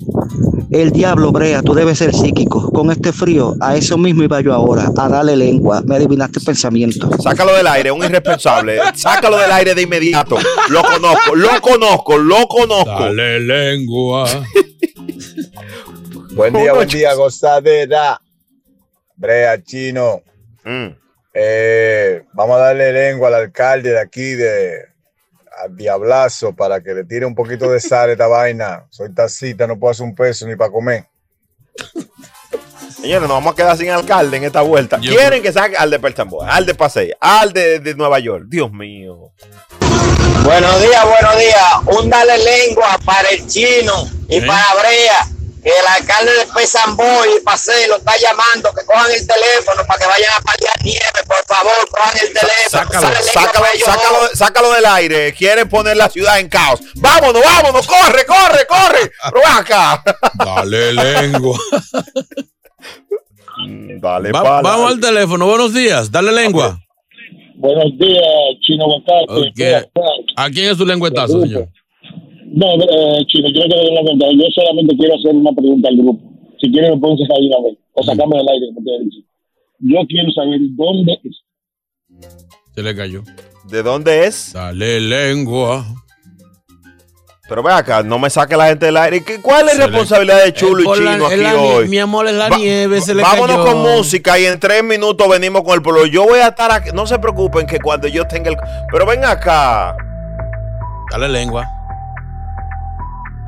El 0.72 0.92
diablo, 0.92 1.32
Brea, 1.32 1.64
tú 1.64 1.74
debes 1.74 1.98
ser 1.98 2.14
psíquico. 2.14 2.72
Con 2.72 2.92
este 2.92 3.12
frío, 3.12 3.56
a 3.60 3.76
eso 3.76 3.98
mismo 3.98 4.22
iba 4.24 4.40
yo 4.40 4.54
ahora, 4.54 4.92
a 4.96 5.10
darle 5.10 5.36
lengua. 5.36 5.82
Me 5.86 5.96
adivinaste 5.96 6.38
el 6.40 6.46
pensamiento. 6.46 7.10
Sácalo 7.22 7.54
del 7.56 7.68
aire, 7.68 7.92
un 7.92 8.04
irresponsable. 8.04 8.80
Sácalo 8.94 9.38
del 9.38 9.52
aire 9.52 9.76
de 9.76 9.82
inmediato. 9.82 10.38
Lo 10.70 10.84
conozco, 10.84 11.36
lo 11.36 11.60
conozco, 11.60 12.18
lo 12.18 12.48
conozco. 12.48 12.90
Dale 12.90 13.40
lengua. 13.40 14.30
Buen 16.34 16.54
día, 16.54 16.74
buen 16.74 16.88
día, 16.88 17.14
gozadera. 17.16 18.22
Brea, 19.18 19.62
chino. 19.64 20.22
Eh, 21.34 22.24
vamos 22.34 22.58
a 22.58 22.60
darle 22.60 22.92
lengua 22.92 23.28
al 23.28 23.36
alcalde 23.36 23.92
de 23.92 24.00
aquí, 24.00 24.34
de 24.34 24.86
al 25.62 25.76
Diablazo, 25.76 26.56
para 26.56 26.82
que 26.82 26.94
le 26.94 27.04
tire 27.04 27.26
un 27.26 27.36
poquito 27.36 27.70
de 27.70 27.80
sal 27.80 28.10
a 28.10 28.12
esta 28.14 28.28
vaina. 28.28 28.86
Soy 28.90 29.14
tacita, 29.14 29.68
no 29.68 29.78
puedo 29.78 29.92
hacer 29.92 30.06
un 30.06 30.16
peso 30.16 30.48
ni 30.48 30.56
para 30.56 30.72
comer. 30.72 31.06
Señores, 33.02 33.22
nos 33.22 33.30
vamos 33.30 33.54
a 33.54 33.56
quedar 33.56 33.78
sin 33.78 33.90
alcalde 33.90 34.38
en 34.38 34.44
esta 34.44 34.62
vuelta. 34.62 35.00
Quieren 35.00 35.42
que 35.42 35.54
saque 35.54 35.78
al 35.78 35.90
de 35.90 36.00
Pertamboa, 36.00 36.54
al 36.54 36.66
de 36.66 36.76
Pasey, 36.76 37.14
al 37.20 37.54
de, 37.54 37.80
de 37.80 37.96
Nueva 37.96 38.20
York. 38.20 38.46
Dios 38.48 38.72
mío. 38.72 39.32
Buenos 40.44 40.82
días, 40.82 41.06
buenos 41.06 41.38
días. 41.38 42.02
Un 42.02 42.10
dale 42.10 42.38
lengua 42.38 42.98
para 43.06 43.30
el 43.30 43.48
chino 43.48 43.94
y 44.28 44.38
¿Eh? 44.38 44.42
para 44.42 44.74
Brea. 44.74 45.39
Que 45.62 45.70
el 45.70 45.88
alcalde 45.98 46.32
de 46.32 46.46
Pesamboy 46.54 47.30
y 47.38 47.44
Paseo 47.44 47.88
lo 47.90 47.98
está 47.98 48.14
llamando, 48.18 48.72
que 48.74 48.86
cojan 48.86 49.12
el 49.12 49.28
teléfono 49.28 49.86
para 49.86 50.00
que 50.00 50.06
vayan 50.08 50.32
a 50.38 50.42
paliar 50.42 50.74
nieve, 50.84 51.24
por 51.28 51.46
favor, 51.46 51.90
cojan 51.90 52.18
el 52.22 52.34
teléfono. 52.34 52.70
Sácalo, 52.70 53.24
sácalo, 53.34 53.66
ellos 53.74 53.86
sácalo, 53.86 54.18
sácalo 54.36 54.72
del 54.74 54.86
aire. 54.86 55.34
Quieren 55.34 55.68
poner 55.68 55.98
la 55.98 56.10
ciudad 56.10 56.40
en 56.40 56.48
caos. 56.50 56.80
Vámonos, 56.96 57.44
vámonos, 57.44 57.86
corre, 57.88 58.26
corre, 58.26 58.66
corre. 58.68 59.12
Acá. 59.46 60.02
Dale 60.46 60.94
lengua. 60.94 61.60
Dale, 64.02 64.32
Va- 64.32 64.44
pala. 64.44 64.62
vamos 64.62 64.92
al 64.94 65.00
teléfono. 65.00 65.46
Buenos 65.46 65.74
días. 65.74 66.10
Dale 66.12 66.32
lengua. 66.32 66.80
Buenos 67.56 67.92
días, 67.98 68.24
Chino 68.62 68.86
Bacate. 68.88 69.84
Ok. 69.92 69.92
¿A 70.38 70.50
quién 70.50 70.72
es 70.72 70.78
su 70.78 70.86
lengüetazo, 70.86 71.42
señor? 71.42 71.68
No, 72.60 72.66
eh, 72.76 73.26
Chino, 73.28 73.48
quiero 73.54 73.70
que 73.70 73.76
le 73.76 73.84
den 73.86 73.96
la 73.96 74.02
cuenta. 74.02 74.26
Yo 74.32 74.44
solamente 74.54 74.98
quiero 74.98 75.16
hacer 75.16 75.32
una 75.34 75.52
pregunta 75.54 75.88
al 75.90 75.96
grupo. 75.98 76.20
Si 76.60 76.70
quieren, 76.72 76.92
me 76.96 77.00
pueden 77.00 77.18
sacar 77.20 77.38
de 77.40 77.48
una 77.48 77.62
vez. 77.70 77.78
O 77.94 78.04
sacarme 78.04 78.38
del 78.38 78.50
aire, 78.50 78.66
como 78.74 78.80
ustedes 78.80 79.06
dicen. 79.06 79.26
Yo 79.80 80.00
quiero 80.08 80.32
saber 80.32 80.60
dónde 80.76 81.20
es. 81.24 81.44
Se 82.76 82.84
le 82.84 82.96
cayó. 82.96 83.24
¿De 83.70 83.82
dónde 83.84 84.26
es? 84.28 84.52
Dale 84.54 85.00
lengua. 85.00 85.86
Pero 87.48 87.64
ve 87.64 87.72
acá, 87.74 88.04
no 88.04 88.20
me 88.20 88.30
saque 88.30 88.56
la 88.56 88.68
gente 88.68 88.86
del 88.88 88.98
aire. 88.98 89.24
¿Qué- 89.24 89.42
¿Cuál 89.42 89.70
es 89.70 89.78
la 89.80 89.88
responsabilidad 89.88 90.44
de 90.44 90.54
Chulo 90.54 90.82
y 90.94 90.98
Chino 90.98 91.26
aquí 91.26 91.42
hoy? 91.58 91.88
Mi 91.88 91.98
amor, 91.98 92.28
es 92.28 92.34
la 92.34 92.50
Va- 92.50 92.58
nieve, 92.58 93.02
se 93.02 93.16
le 93.16 93.24
Vámonos 93.24 93.58
cayó. 93.58 93.66
con 93.66 93.82
música 93.82 94.38
y 94.38 94.46
en 94.46 94.60
tres 94.60 94.84
minutos 94.84 95.28
venimos 95.28 95.64
con 95.64 95.74
el 95.74 95.82
pueblo. 95.82 96.06
Yo 96.06 96.26
voy 96.26 96.40
a 96.40 96.50
estar 96.50 96.72
aquí. 96.72 96.90
No 96.94 97.08
se 97.08 97.18
preocupen 97.18 97.66
que 97.66 97.80
cuando 97.80 98.08
yo 98.08 98.28
tenga 98.28 98.52
el. 98.52 98.58
Pero 98.92 99.06
ven 99.08 99.24
acá. 99.26 99.96
Dale 101.12 101.28
lengua. 101.30 101.66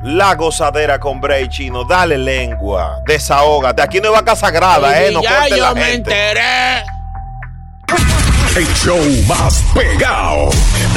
La 0.02 0.34
gozadera 0.34 0.98
con 0.98 1.20
Bray 1.20 1.48
Chino. 1.48 1.84
Dale 1.84 2.18
lengua. 2.18 3.02
Desahógate. 3.06 3.82
Aquí 3.82 4.00
no 4.00 4.08
hay 4.08 4.14
vaca 4.14 4.34
sagrada, 4.34 5.00
¿eh? 5.00 5.12
No 5.12 5.22
ya 5.22 5.46
yo 5.48 5.56
la 5.58 5.74
me 5.74 5.84
gente. 5.84 6.10
enteré. 6.10 6.84
El 8.56 8.66
show 8.74 8.98
más 9.28 9.62
pegado. 9.74 10.50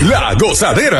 La 0.03 0.34
gozadera. 0.34 0.99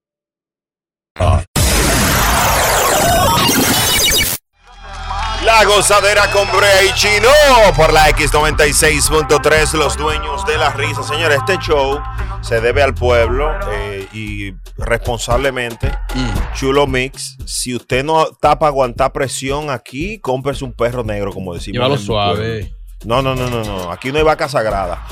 La 5.45 5.65
gozadera 5.65 6.31
con 6.31 6.47
Brea 6.55 6.83
y 6.83 6.93
Chino 6.93 7.27
por 7.75 7.91
la 7.91 8.09
X96.3, 8.09 9.73
los 9.73 9.97
dueños 9.97 10.45
de 10.45 10.57
la 10.57 10.71
risa. 10.71 11.03
Señores, 11.03 11.39
este 11.39 11.57
show 11.57 11.99
se 12.41 12.61
debe 12.61 12.81
al 12.81 12.93
pueblo 12.93 13.51
eh, 13.71 14.07
y 14.13 14.53
responsablemente, 14.77 15.91
Chulo 16.53 16.87
Mix. 16.87 17.37
Si 17.45 17.75
usted 17.75 18.03
no 18.03 18.29
está 18.29 18.57
para 18.57 18.69
aguantar 18.69 19.11
presión 19.11 19.69
aquí, 19.69 20.19
cómprese 20.19 20.63
un 20.63 20.73
perro 20.73 21.03
negro, 21.03 21.33
como 21.33 21.53
decimos. 21.53 21.75
Llévalo 21.75 21.97
suave. 21.97 22.73
No, 23.05 23.21
no, 23.21 23.35
no, 23.35 23.49
no, 23.49 23.63
no. 23.63 23.91
Aquí 23.91 24.11
no 24.11 24.17
hay 24.17 24.23
vaca 24.23 24.49
sagrada. 24.49 25.05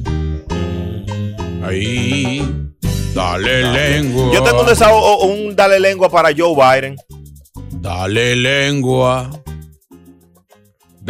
Ahí. 1.63 2.45
Dale 3.13 3.63
lengua. 3.63 4.33
Yo 4.33 4.43
tengo 4.43 4.61
un 4.61 4.67
desahogo, 4.67 5.25
un 5.25 5.55
dale 5.55 5.79
lengua 5.79 6.09
para 6.09 6.29
Joe 6.35 6.53
Biden. 6.53 6.95
Dale 7.71 8.35
lengua. 8.35 9.29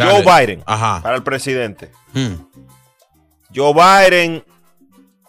Joe. 0.08 0.22
Biden. 0.22 0.62
Ajá. 0.66 1.00
Para 1.02 1.16
el 1.16 1.22
presidente. 1.22 1.90
Hmm. 2.14 2.34
Joe 3.54 3.72
Biden, 3.74 4.44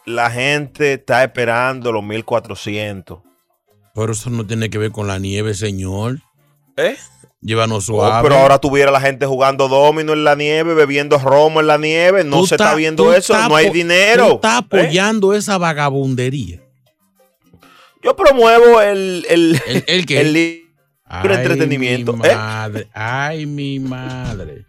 la 0.06 0.30
gente 0.30 0.94
está 0.94 1.24
esperando 1.24 1.92
los 1.92 2.04
1400. 2.04 3.20
Pero 3.94 4.12
eso 4.14 4.30
no 4.30 4.46
tiene 4.46 4.70
que 4.70 4.78
ver 4.78 4.92
con 4.92 5.08
la 5.08 5.20
nieve, 5.20 5.54
señor. 5.54 6.20
¿Eh? 6.78 6.96
Llévanos 7.42 7.90
Oh, 7.90 7.94
suave. 7.98 8.22
pero 8.22 8.40
ahora 8.40 8.60
tuviera 8.60 8.92
la 8.92 9.02
gente 9.02 9.26
jugando 9.26 9.68
domino 9.68 10.14
en 10.14 10.24
la 10.24 10.36
nieve, 10.36 10.76
bebiendo 10.76 11.18
romo 11.18 11.60
en 11.60 11.68
la 11.68 11.78
nieve. 11.80 12.24
No 12.24 12.42
Tú 12.42 12.48
se 12.48 12.56
está 12.56 12.76
viendo 12.76 13.14
eso, 13.14 13.34
no 13.50 13.56
hay 13.56 13.72
dinero. 13.72 14.28
Tú 14.28 14.36
estás 14.36 14.54
¿Eh? 14.62 14.64
apoyando 14.66 15.34
esa 15.34 15.58
vagabundería. 15.58 16.62
Yo 18.04 18.16
promuevo 18.16 18.82
el, 18.82 19.26
el, 19.30 19.62
¿El, 19.68 19.84
el 19.88 20.06
qué? 20.06 20.22
el 20.22 20.61
Ay, 21.14 21.36
entretenimiento. 21.36 22.14
Mi 22.14 22.28
¿eh? 22.30 22.36
madre. 22.36 22.88
Ay, 22.94 23.46
mi 23.46 23.80
madre. 23.80 24.66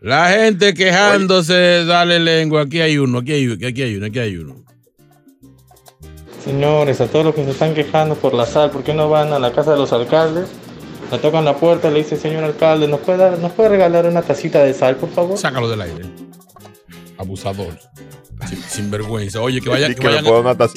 La 0.00 0.30
gente 0.30 0.74
quejándose, 0.74 1.84
dale 1.84 2.18
lengua. 2.20 2.62
Aquí 2.62 2.80
hay 2.80 2.98
uno, 2.98 3.18
aquí 3.18 3.32
hay 3.32 3.46
uno, 3.46 3.66
aquí 3.66 3.82
hay 3.82 3.96
uno, 3.96 4.06
aquí 4.06 4.18
hay 4.18 4.36
uno. 4.36 4.64
Señores, 6.44 7.00
a 7.00 7.06
todos 7.06 7.24
los 7.26 7.34
que 7.34 7.44
se 7.44 7.52
están 7.52 7.72
quejando 7.74 8.16
por 8.16 8.34
la 8.34 8.46
sal, 8.46 8.70
¿por 8.70 8.82
qué 8.82 8.92
no 8.94 9.08
van 9.08 9.32
a 9.32 9.38
la 9.38 9.52
casa 9.52 9.72
de 9.72 9.78
los 9.78 9.92
alcaldes? 9.92 10.48
Le 11.10 11.18
tocan 11.18 11.44
la 11.44 11.56
puerta, 11.56 11.90
le 11.90 11.98
dice, 11.98 12.16
señor 12.16 12.42
alcalde, 12.42 12.88
¿nos 12.88 13.00
puede, 13.00 13.18
dar- 13.18 13.38
¿nos 13.38 13.52
puede 13.52 13.68
regalar 13.68 14.06
una 14.06 14.22
tacita 14.22 14.64
de 14.64 14.74
sal, 14.74 14.96
por 14.96 15.10
favor? 15.10 15.38
Sácalo 15.38 15.68
del 15.68 15.82
aire. 15.82 16.04
Abusador. 17.18 17.78
Sin, 18.48 18.58
sin 18.62 18.90
vergüenza. 18.90 19.40
Oye, 19.40 19.60
que 19.60 19.68
vayan, 19.68 19.94
que 19.94 20.00
que 20.00 20.08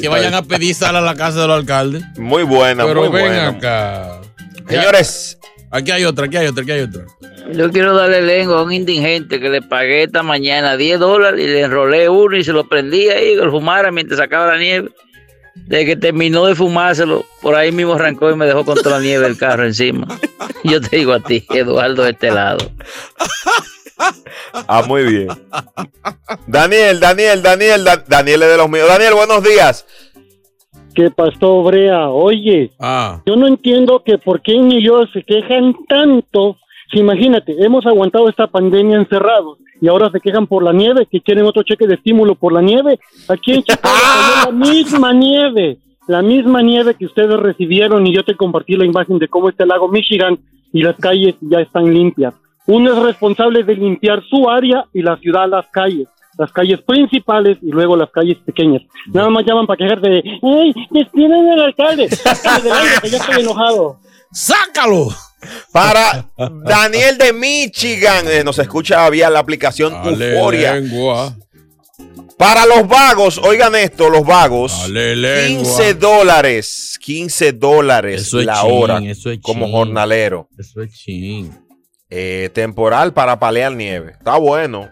vayan, 0.08 0.32
que 0.32 0.36
a 0.38 0.41
pedir 0.43 0.76
sal 0.76 0.96
a 0.98 1.02
la 1.02 1.16
casa 1.16 1.41
del 1.41 1.52
alcalde. 1.52 2.02
Muy 2.18 2.43
buena, 2.43 2.86
Pero 2.86 3.02
muy 3.02 3.10
ven 3.10 3.26
buena. 3.28 3.48
acá. 3.50 4.22
Señores. 4.68 5.38
Aquí 5.72 5.91
hay 5.91 6.05
otra, 6.05 6.26
aquí 6.26 6.38
hay 6.38 6.47
otra, 6.47 6.63
aquí 6.63 6.72
hay 6.72 6.82
otra. 6.82 7.05
Yo 7.53 7.70
quiero 7.72 7.95
darle 7.95 8.22
lengua 8.22 8.59
a 8.59 8.63
un 8.63 8.72
indigente 8.72 9.39
que 9.39 9.49
le 9.49 9.61
pagué 9.61 10.03
esta 10.03 10.24
mañana 10.24 10.78
10 10.78 10.99
dólares 10.99 11.39
y 11.43 11.47
le 11.47 11.61
enrolé 11.61 12.07
uno 12.09 12.36
y 12.38 12.43
se 12.43 12.53
lo 12.53 12.68
prendí 12.68 13.09
ahí 13.09 13.36
que 13.36 13.41
lo 13.41 13.51
fumara 13.51 13.91
mientras 13.91 14.20
sacaba 14.20 14.47
la 14.47 14.57
nieve. 14.57 14.89
De 15.55 15.86
que 15.86 15.95
terminó 15.95 16.45
de 16.45 16.55
fumárselo, 16.55 17.26
por 17.41 17.55
ahí 17.55 17.72
mismo 17.72 17.93
arrancó 17.93 18.30
y 18.30 18.36
me 18.36 18.45
dejó 18.45 18.66
con 18.66 18.76
toda 18.82 18.97
la 18.99 19.03
nieve 19.03 19.24
del 19.26 19.38
carro 19.38 19.66
encima. 19.66 20.05
Yo 20.63 20.82
te 20.82 20.97
digo 20.97 21.13
a 21.13 21.20
ti, 21.22 21.45
Eduardo, 21.49 22.03
de 22.03 22.11
este 22.11 22.30
lado. 22.32 22.72
Ah, 24.68 24.84
muy 24.86 25.03
bien. 25.03 25.28
Daniel, 26.47 26.99
Daniel, 26.99 27.41
Daniel, 27.41 27.84
Da- 27.86 28.03
Daniel 28.07 28.43
es 28.43 28.49
de 28.49 28.57
los 28.57 28.70
míos. 28.70 28.88
Daniel, 28.88 29.13
buenos 29.13 29.43
días. 29.43 29.86
¿Qué 30.96 31.12
pasó, 31.12 31.62
Brea? 31.64 32.10
Oye, 32.10 32.72
Ah. 32.80 33.22
yo 33.26 33.36
no 33.36 33.48
entiendo 33.48 34.02
que 34.04 34.18
por 34.18 34.41
qué 34.41 34.54
en 34.54 34.70
York 34.72 35.10
se 35.14 35.24
quejan 35.24 35.76
tanto. 35.89 36.58
Si 36.91 37.00
imagínate, 37.00 37.54
hemos 37.64 37.86
aguantado 37.86 38.30
esta 38.30 38.48
pandemia 38.48 38.98
encerrados 38.98 39.58
y 39.82 39.88
ahora 39.89 40.10
se 40.10 40.20
quejan 40.22 40.48
por 40.48 40.64
la 40.64 40.72
nieve, 40.72 41.06
que 41.12 41.20
quieren 41.20 41.46
otro 41.46 41.64
cheque 41.64 41.86
de 41.88 41.96
estímulo 41.96 42.36
por 42.36 42.54
la 42.54 42.62
nieve. 42.62 43.00
Aquí 43.28 43.54
en 43.54 43.64
Chicago 43.64 43.82
cayó 44.46 44.52
la 44.52 44.72
misma 44.72 45.12
nieve, 45.14 45.78
la 46.08 46.22
misma 46.22 46.62
nieve 46.62 46.96
que 46.96 47.06
ustedes 47.06 47.38
recibieron 47.39 48.08
y 48.08 48.14
yo 48.16 48.24
te 48.24 48.36
compartí 48.36 48.76
la 48.78 48.86
imagen 48.86 49.18
de 49.20 49.28
cómo 49.28 49.50
está 49.50 49.64
el 49.64 49.70
lago 49.70 49.89
Michigan 49.89 50.39
y 50.72 50.82
las 50.82 50.96
calles 50.96 51.36
ya 51.42 51.59
están 51.59 51.93
limpias. 51.93 52.34
Uno 52.67 52.93
es 52.93 53.00
responsable 53.04 53.63
de 53.63 53.76
limpiar 53.76 54.24
su 54.30 54.50
área 54.50 54.86
y 54.93 55.01
la 55.01 55.17
ciudad 55.17 55.50
las 55.50 55.67
calles. 55.67 56.08
Las 56.37 56.51
calles 56.51 56.82
principales 56.82 57.57
y 57.62 57.71
luego 57.71 57.95
las 57.95 58.09
calles 58.12 58.37
pequeñas. 58.45 58.82
Nada 59.13 59.29
más 59.29 59.45
llaman 59.45 59.66
para 59.67 59.78
quejarse 59.78 60.09
de, 60.09 60.24
¡ay, 60.43 60.74
despiden 60.91 61.49
al 61.51 61.62
alcalde! 61.62 62.09
Sácale 62.16 62.63
del 62.63 62.74
aire, 62.74 62.91
que 63.01 63.09
ya 63.09 63.17
estoy 63.17 63.41
enojado. 63.41 63.99
¡Sácalo! 64.32 65.07
Para 65.71 66.29
Daniel 66.66 67.17
de 67.17 67.32
Michigan, 67.32 68.25
eh, 68.28 68.43
nos 68.43 68.57
escucha 68.59 69.07
vía 69.09 69.29
la 69.29 69.39
aplicación 69.39 69.93
Dale 69.93 70.36
Euforia. 70.37 70.74
lengua. 70.75 71.36
Para 72.37 72.66
los 72.66 72.86
vagos, 72.87 73.37
oigan 73.37 73.75
esto, 73.75 74.09
los 74.09 74.25
vagos, 74.25 74.78
Dale 74.82 75.16
lengua. 75.16 75.63
15 75.63 75.93
dólares, 75.93 76.99
15 77.01 77.53
dólares 77.53 78.21
Eso 78.24 78.39
es 78.41 78.45
la 78.45 78.62
chin, 78.62 78.71
hora 78.74 78.99
eso 79.05 79.29
es 79.32 79.39
como 79.41 79.66
chin. 79.67 79.74
jornalero. 79.74 80.49
Eso 80.57 80.82
es 80.82 80.91
ching. 80.93 81.51
Eh, 82.09 82.49
temporal 82.53 83.13
para 83.13 83.39
palear 83.39 83.71
nieve. 83.71 84.12
Está 84.17 84.36
bueno. 84.37 84.89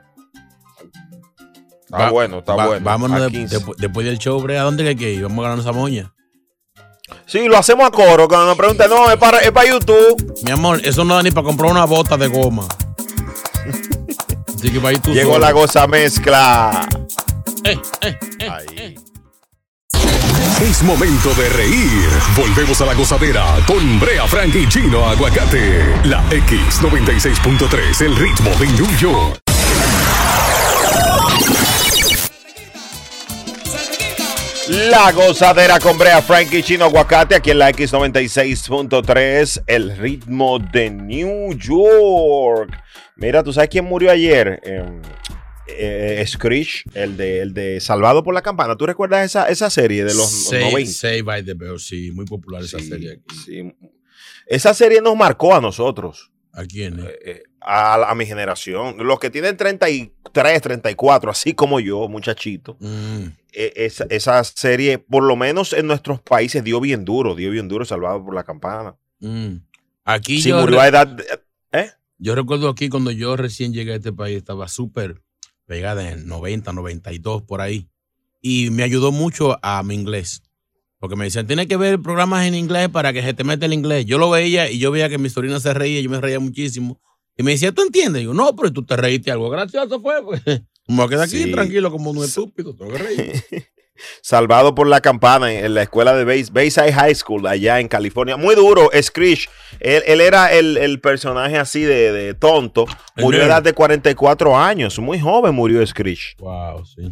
Está 1.94 2.06
Va- 2.06 2.12
bueno, 2.12 2.40
está 2.40 2.56
va- 2.56 2.66
bueno. 2.68 2.84
Vámonos 2.84 3.22
A 3.22 3.26
de- 3.26 3.32
15. 3.32 3.60
despu- 3.60 3.76
después 3.78 4.06
del 4.06 4.18
show, 4.18 4.42
Brea, 4.42 4.62
¿a 4.62 4.64
dónde 4.64 4.88
hay 4.88 4.96
que 4.96 5.12
ir? 5.12 5.24
Vamos 5.24 5.40
a 5.46 5.50
ganar 5.50 5.60
esa 5.60 5.72
moña. 5.72 6.12
Sí, 7.28 7.48
lo 7.48 7.58
hacemos 7.58 7.86
a 7.88 7.92
coro. 7.92 8.28
Cuando 8.28 8.48
nos 8.48 8.58
preguntan, 8.58 8.90
no, 8.90 9.10
es 9.12 9.18
para, 9.18 9.38
es 9.40 9.52
para 9.52 9.70
YouTube. 9.70 10.34
Mi 10.44 10.52
amor, 10.52 10.82
eso 10.84 11.04
no 11.06 11.16
da 11.16 11.22
ni 11.24 11.30
para 11.32 11.46
comprar 11.46 11.70
una 11.72 11.86
bota 11.86 12.18
de 12.18 12.28
goma. 12.28 12.68
Así 14.56 14.72
que 14.72 14.80
va 14.80 14.90
a 14.90 14.94
ir 14.94 15.00
tú 15.00 15.12
Llegó 15.14 15.34
solo. 15.34 15.46
la 15.46 15.52
goza 15.52 15.86
mezcla. 15.88 16.88
Es 20.62 20.82
momento 20.84 21.34
de 21.36 21.50
reír. 21.50 22.10
Volvemos 22.38 22.80
a 22.82 22.86
la 22.86 22.94
gozadera 22.94 23.58
con 23.68 24.00
Brea 24.00 24.26
Frank 24.28 24.56
y 24.56 24.68
Chino 24.70 25.06
Aguacate. 25.08 25.84
La 26.06 26.24
X96.3, 26.30 28.02
el 28.02 28.16
ritmo 28.16 28.50
de 28.60 28.68
New 28.68 28.98
York. 28.98 29.40
La 34.70 35.12
gozadera 35.12 35.78
con 35.78 35.98
Brea 35.98 36.22
Frankie 36.22 36.64
Chino 36.64 36.86
Aguacate 36.86 37.36
aquí 37.36 37.52
en 37.52 37.60
la 37.60 37.70
X96.3, 37.72 39.64
el 39.68 39.98
ritmo 39.98 40.58
de 40.58 40.90
New 40.90 41.54
York. 41.58 42.72
Mira, 43.18 43.44
¿tú 43.44 43.52
sabes 43.52 43.70
quién 43.70 43.84
murió 43.84 44.10
ayer? 44.10 44.62
Eh, 44.64 45.02
eh, 45.68 46.24
Screech, 46.26 46.86
el 46.94 47.18
de, 47.18 47.42
el 47.42 47.54
de 47.54 47.82
Salvado 47.82 48.24
por 48.24 48.34
la 48.34 48.42
Campana. 48.42 48.78
¿Tú 48.78 48.86
recuerdas 48.86 49.26
esa, 49.26 49.50
esa 49.50 49.70
serie 49.70 50.06
de 50.06 50.14
los 50.14 50.30
Save, 50.30 50.72
90? 50.72 50.92
Save 50.92 51.22
by 51.24 51.44
the 51.44 51.56
Bell, 51.56 51.78
sí, 51.78 52.12
muy 52.12 52.26
popular 52.26 52.64
esa 52.64 52.80
serie 52.80 53.14
aquí. 53.14 53.36
Sí. 53.46 53.76
Esa 54.48 54.74
serie 54.74 55.02
nos 55.02 55.18
marcó 55.18 55.54
a 55.54 55.60
nosotros. 55.60 56.32
¿A 56.54 56.64
quién? 56.66 57.00
eh? 57.00 57.12
Eh, 57.26 57.44
a, 57.62 57.98
la- 57.98 58.10
a 58.12 58.16
mi 58.16 58.26
generación. 58.26 58.96
Los 59.00 59.20
que 59.20 59.30
tienen 59.32 59.58
33, 59.58 60.62
34, 60.62 61.32
así 61.32 61.54
como 61.54 61.80
yo, 61.80 62.08
muchachito. 62.08 62.78
Mm. 62.80 63.26
eh, 63.54 63.74
esa, 63.76 64.06
esa 64.10 64.44
serie, 64.44 64.98
por 65.00 65.24
lo 65.24 65.36
menos 65.36 65.74
en 65.74 65.88
nuestros 65.88 66.22
países, 66.22 66.64
dio 66.64 66.80
bien 66.80 67.06
duro, 67.06 67.36
dio 67.36 67.50
bien 67.52 67.68
duro, 67.68 67.86
salvado 67.86 68.24
por 68.24 68.34
la 68.36 68.44
campana. 68.44 68.96
Mm. 69.20 69.56
Aquí 70.06 70.42
Sí, 70.42 70.50
yo 70.50 70.60
murió 70.62 70.80
a 70.82 70.88
edad. 70.88 71.08
de- 71.08 71.26
¿Eh? 71.72 71.90
Yo 72.18 72.36
recuerdo 72.36 72.70
aquí 72.70 72.90
cuando 72.90 73.12
yo 73.12 73.36
recién 73.36 73.74
llegué 73.74 73.94
a 73.94 73.96
este 73.98 74.14
país, 74.14 74.38
estaba 74.38 74.68
súper 74.68 75.22
pegada 75.66 76.10
en 76.12 76.28
90, 76.28 76.72
92, 76.74 77.42
por 77.44 77.62
ahí. 77.62 77.88
Y 78.42 78.70
me 78.72 78.84
ayudó 78.84 79.12
mucho 79.12 79.58
a 79.64 79.82
mi 79.84 79.96
inglés. 79.96 80.44
Porque 81.04 81.18
me 81.18 81.26
decían, 81.26 81.46
tienes 81.46 81.68
que 81.68 81.76
ver 81.76 82.00
programas 82.00 82.46
en 82.46 82.56
inglés 82.56 82.88
para 82.88 83.12
que 83.12 83.22
se 83.22 83.34
te 83.34 83.44
meta 83.44 83.66
el 83.66 83.74
inglés. 83.74 84.06
Yo 84.06 84.18
lo 84.18 84.30
veía 84.30 84.72
y 84.72 84.80
yo 84.80 84.90
veía 84.90 85.10
que 85.10 85.18
mi 85.18 85.30
sobrina 85.30 85.60
se 85.60 85.74
reía, 85.74 86.00
yo 86.00 86.10
me 86.10 86.22
reía 86.22 86.40
muchísimo. 86.40 86.98
Y 87.36 87.44
me 87.44 87.52
decía, 87.52 87.74
¿tú 87.74 87.82
entiendes? 87.82 88.22
Y 88.22 88.26
yo, 88.26 88.34
no, 88.34 88.56
pero 88.56 88.72
tú 88.72 88.86
te 88.86 88.96
reíste 88.96 89.30
algo 89.30 89.50
gracioso 89.50 90.00
fue. 90.00 90.24
Pues. 90.24 90.42
Me 90.88 91.06
quedé 91.10 91.22
aquí 91.24 91.44
Sí. 91.44 91.52
tranquilo 91.52 91.92
como 91.92 92.12
un 92.12 92.24
estúpido, 92.24 92.74
tengo 92.74 92.94
que 92.94 92.98
reír. 93.00 93.44
Salvado 94.22 94.74
por 94.76 94.88
la 94.88 95.02
campana 95.02 95.52
en, 95.52 95.74
la 95.74 95.82
escuela 95.84 96.16
de 96.16 96.26
Bays- 96.26 96.54
Bayside 96.54 96.94
High 96.94 97.16
School, 97.16 97.48
allá 97.48 97.82
en 97.82 97.90
California. 97.90 98.38
Muy 98.38 98.56
duro, 98.56 98.90
Screech. 99.02 99.50
Él, 99.82 100.04
él 100.08 100.22
era 100.22 100.54
el, 100.54 100.78
el 100.78 101.02
personaje 101.02 101.58
así 101.58 101.82
de, 101.82 102.14
de 102.14 102.34
tonto. 102.34 102.86
Murió 103.18 103.42
a 103.44 103.46
edad 103.48 103.62
de 103.62 103.74
44 103.74 104.58
años. 104.58 104.98
Muy 105.00 105.20
joven 105.20 105.54
murió 105.54 105.86
Screech. 105.86 106.38
Wow, 106.40 106.86
sí. 106.86 107.12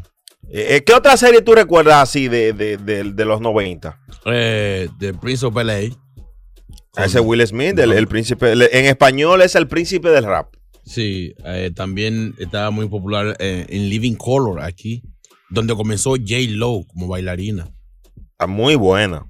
Eh, 0.53 0.75
eh, 0.75 0.83
¿Qué 0.83 0.93
otra 0.93 1.15
serie 1.17 1.41
tú 1.41 1.53
recuerdas 1.55 2.03
así 2.03 2.27
de, 2.27 2.53
de- 2.53 2.77
de- 2.77 3.03
de 3.05 3.25
los 3.25 3.39
90? 3.41 3.99
Eh, 4.25 4.89
The 4.99 5.13
Prince 5.13 5.45
of 5.45 5.53
Bel-Air. 5.53 5.93
A 6.97 7.05
ese 7.05 7.21
Will 7.21 7.45
Smith, 7.47 7.79
el, 7.79 7.93
el 7.93 8.07
príncipe. 8.07 8.51
el- 8.51 8.63
en 8.63 8.85
español 8.85 9.41
es 9.41 9.55
el 9.55 9.67
príncipe 9.67 10.09
del 10.09 10.25
rap. 10.25 10.53
Sí, 10.83 11.33
eh, 11.45 11.71
también 11.73 12.35
estaba 12.37 12.69
muy 12.71 12.89
popular 12.89 13.37
eh, 13.39 13.65
en 13.69 13.89
Living 13.89 14.15
Color 14.15 14.61
aquí, 14.61 15.01
donde 15.49 15.73
comenzó 15.75 16.11
J. 16.11 16.35
Lo 16.49 16.81
como 16.87 17.07
bailarina. 17.07 17.71
Ah, 18.37 18.47
Muy 18.47 18.75
buena. 18.75 19.25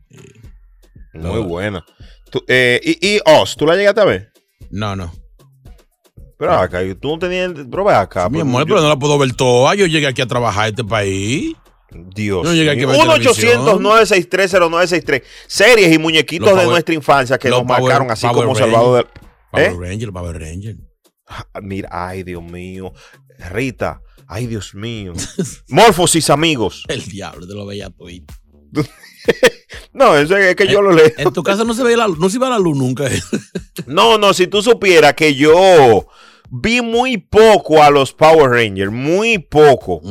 Muy 1.14 1.24
No. 1.24 1.44
buena. 1.44 1.86
Tú, 2.32 2.44
eh, 2.48 2.80
y, 2.84 3.16
y 3.16 3.20
Oz, 3.26 3.56
¿tú 3.58 3.66
la 3.68 3.76
llegaste 3.76 4.02
a 4.02 4.06
ver? 4.06 4.32
No, 4.72 4.96
no. 4.96 5.12
Pero 6.42 6.54
acá, 6.54 6.80
tú 7.00 7.10
no 7.10 7.20
tenías. 7.20 7.52
Pero 7.70 7.84
ve 7.84 7.94
acá. 7.94 8.28
Mi 8.28 8.40
pues, 8.40 8.42
amor, 8.42 8.66
pero 8.66 8.82
no 8.82 8.90
la 8.90 8.98
puedo 8.98 9.16
ver 9.20 9.32
toda. 9.34 9.76
Yo 9.76 9.86
llegué 9.86 10.08
aquí 10.08 10.24
a 10.24 10.26
trabajar 10.26 10.66
a 10.66 10.70
este 10.70 10.84
país. 10.84 11.54
Dios. 11.92 12.44
No 12.44 12.52
llegué 12.52 12.72
aquí 12.72 12.82
a 12.82 12.88
ver 12.88 12.98
1-800-963-0963. 12.98 15.22
Series 15.46 15.94
y 15.94 16.00
muñequitos 16.00 16.48
Los 16.50 16.58
de 16.58 16.64
Power- 16.64 16.72
nuestra 16.72 16.96
infancia 16.96 17.38
que 17.38 17.48
los 17.50 17.60
nos 17.60 17.68
Power- 17.68 17.82
marcaron 17.84 18.10
así 18.10 18.26
Power 18.26 18.46
como 18.46 18.56
Rangers. 18.56 18.72
Salvador 18.74 18.98
del. 18.98 19.06
Power 19.52 19.72
¿Eh? 19.72 19.78
Ranger, 19.90 20.12
Power 20.12 20.40
Ranger. 20.40 20.78
Ah, 21.28 21.46
Mira, 21.62 21.90
ay, 21.92 22.24
Dios 22.24 22.42
mío. 22.42 22.92
Rita, 23.52 24.02
ay, 24.28 24.48
Dios 24.48 24.74
mío. 24.74 25.14
Morfosis, 25.70 26.32
amigos. 26.32 26.86
El 26.88 27.04
diablo, 27.06 27.46
te 27.48 27.54
lo 27.54 27.68
veía 27.68 27.92
todito. 27.92 28.34
No, 29.94 30.16
eso 30.18 30.36
es 30.38 30.56
que 30.56 30.68
yo 30.68 30.82
lo 30.82 30.92
leo. 30.92 31.12
En 31.18 31.32
tu 31.34 31.44
casa 31.44 31.64
no 31.64 31.74
se 31.76 31.84
ve 31.84 31.96
la 31.98 32.08
luz, 32.08 32.18
no 32.18 32.30
se 32.30 32.38
iba 32.38 32.50
la 32.50 32.58
luz 32.58 32.76
nunca. 32.76 33.06
No, 33.88 34.18
no, 34.18 34.34
si 34.34 34.48
tú 34.48 34.62
supieras 34.62 35.14
que 35.16 35.34
yo 35.34 36.06
vi 36.52 36.82
muy 36.82 37.18
poco 37.18 37.82
a 37.82 37.90
los 37.90 38.14
Power 38.14 38.50
Rangers, 38.52 38.92
muy 38.92 39.40
poco. 39.40 40.02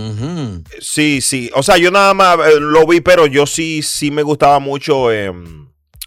Sí, 0.80 1.20
sí. 1.20 1.50
O 1.54 1.62
sea, 1.62 1.76
yo 1.76 1.90
nada 1.90 2.14
más 2.14 2.38
eh, 2.48 2.58
lo 2.58 2.86
vi, 2.86 3.00
pero 3.00 3.26
yo 3.26 3.46
sí, 3.46 3.82
sí 3.82 4.10
me 4.10 4.22
gustaba 4.22 4.58
mucho 4.58 5.12
eh, 5.12 5.28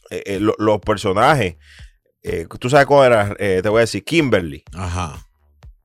eh, 0.09 0.23
eh, 0.25 0.39
lo- 0.39 0.55
los 0.57 0.79
personajes. 0.79 1.55
Tú 2.59 2.69
sabes 2.69 2.85
cuál 2.87 3.11
era, 3.11 3.35
te 3.35 3.67
voy 3.69 3.79
a 3.79 3.81
decir, 3.81 4.03
Kimberly. 4.03 4.63
Ajá. 4.73 5.25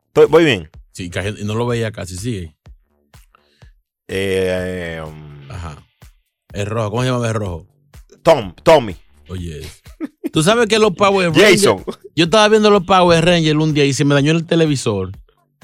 Estoy- 0.09 0.27
voy 0.27 0.45
bien. 0.45 0.71
Sí, 0.93 1.11
no 1.45 1.55
lo 1.55 1.67
veía 1.67 1.93
casi, 1.93 2.17
sí. 2.17 2.55
Eh, 4.09 5.03
um, 5.07 5.51
Ajá. 5.51 5.85
El 6.53 6.67
rojo, 6.67 6.91
¿cómo 6.91 7.03
se 7.03 7.11
llama 7.11 7.29
el 7.29 7.35
rojo? 7.35 7.67
Tom, 8.23 8.55
Tommy. 8.63 8.97
Oye. 9.29 9.67
Tú 10.33 10.43
sabes 10.43 10.67
que 10.69 10.79
los 10.79 10.93
Power 10.95 11.31
Rangers. 11.31 11.63
Jason. 11.65 11.85
Yo 12.15 12.25
estaba 12.25 12.49
viendo 12.49 12.71
los 12.71 12.85
Power 12.85 13.25
Rangers 13.25 13.59
un 13.59 13.73
día 13.75 13.85
y 13.85 13.93
se 13.93 14.05
me 14.05 14.15
dañó 14.15 14.33
el 14.33 14.45
televisor. 14.47 15.11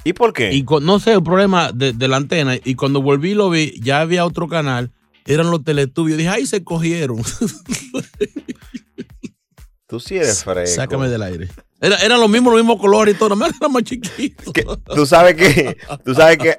¿Y 0.04 0.12
por 0.12 0.32
qué? 0.32 0.52
Y 0.52 0.64
con- 0.64 0.84
no 0.84 0.98
sé, 1.00 1.12
el 1.12 1.22
problema 1.22 1.72
de, 1.72 1.92
de 1.92 2.08
la 2.08 2.16
antena. 2.16 2.56
Y 2.62 2.74
cuando 2.74 3.00
volví 3.02 3.30
y 3.30 3.34
lo 3.34 3.48
vi, 3.50 3.78
ya 3.80 4.00
había 4.00 4.24
otro 4.26 4.48
canal. 4.48 4.90
Eran 5.26 5.50
los 5.50 5.64
teletubios. 5.64 6.18
Dije, 6.18 6.28
ay, 6.30 6.46
se 6.46 6.62
cogieron. 6.64 7.22
Tú 9.86 10.00
sí 10.00 10.16
eres 10.16 10.42
fresco. 10.44 10.74
Sácame 10.76 11.08
del 11.08 11.22
aire. 11.22 11.48
Era- 11.80 11.96
eran 11.98 12.18
los 12.20 12.28
mismos, 12.30 12.52
los 12.54 12.62
mismos 12.62 12.80
colores 12.80 13.14
y 13.14 13.18
todo. 13.18 13.30
Nada 13.30 13.48
más 13.50 13.52
era 13.60 13.68
más 13.68 13.82
chiquito. 13.84 14.52
Tú 14.94 15.04
sabes 15.06 15.34
que, 15.34 15.76
tú 16.04 16.14
sabes 16.14 16.38
que, 16.38 16.58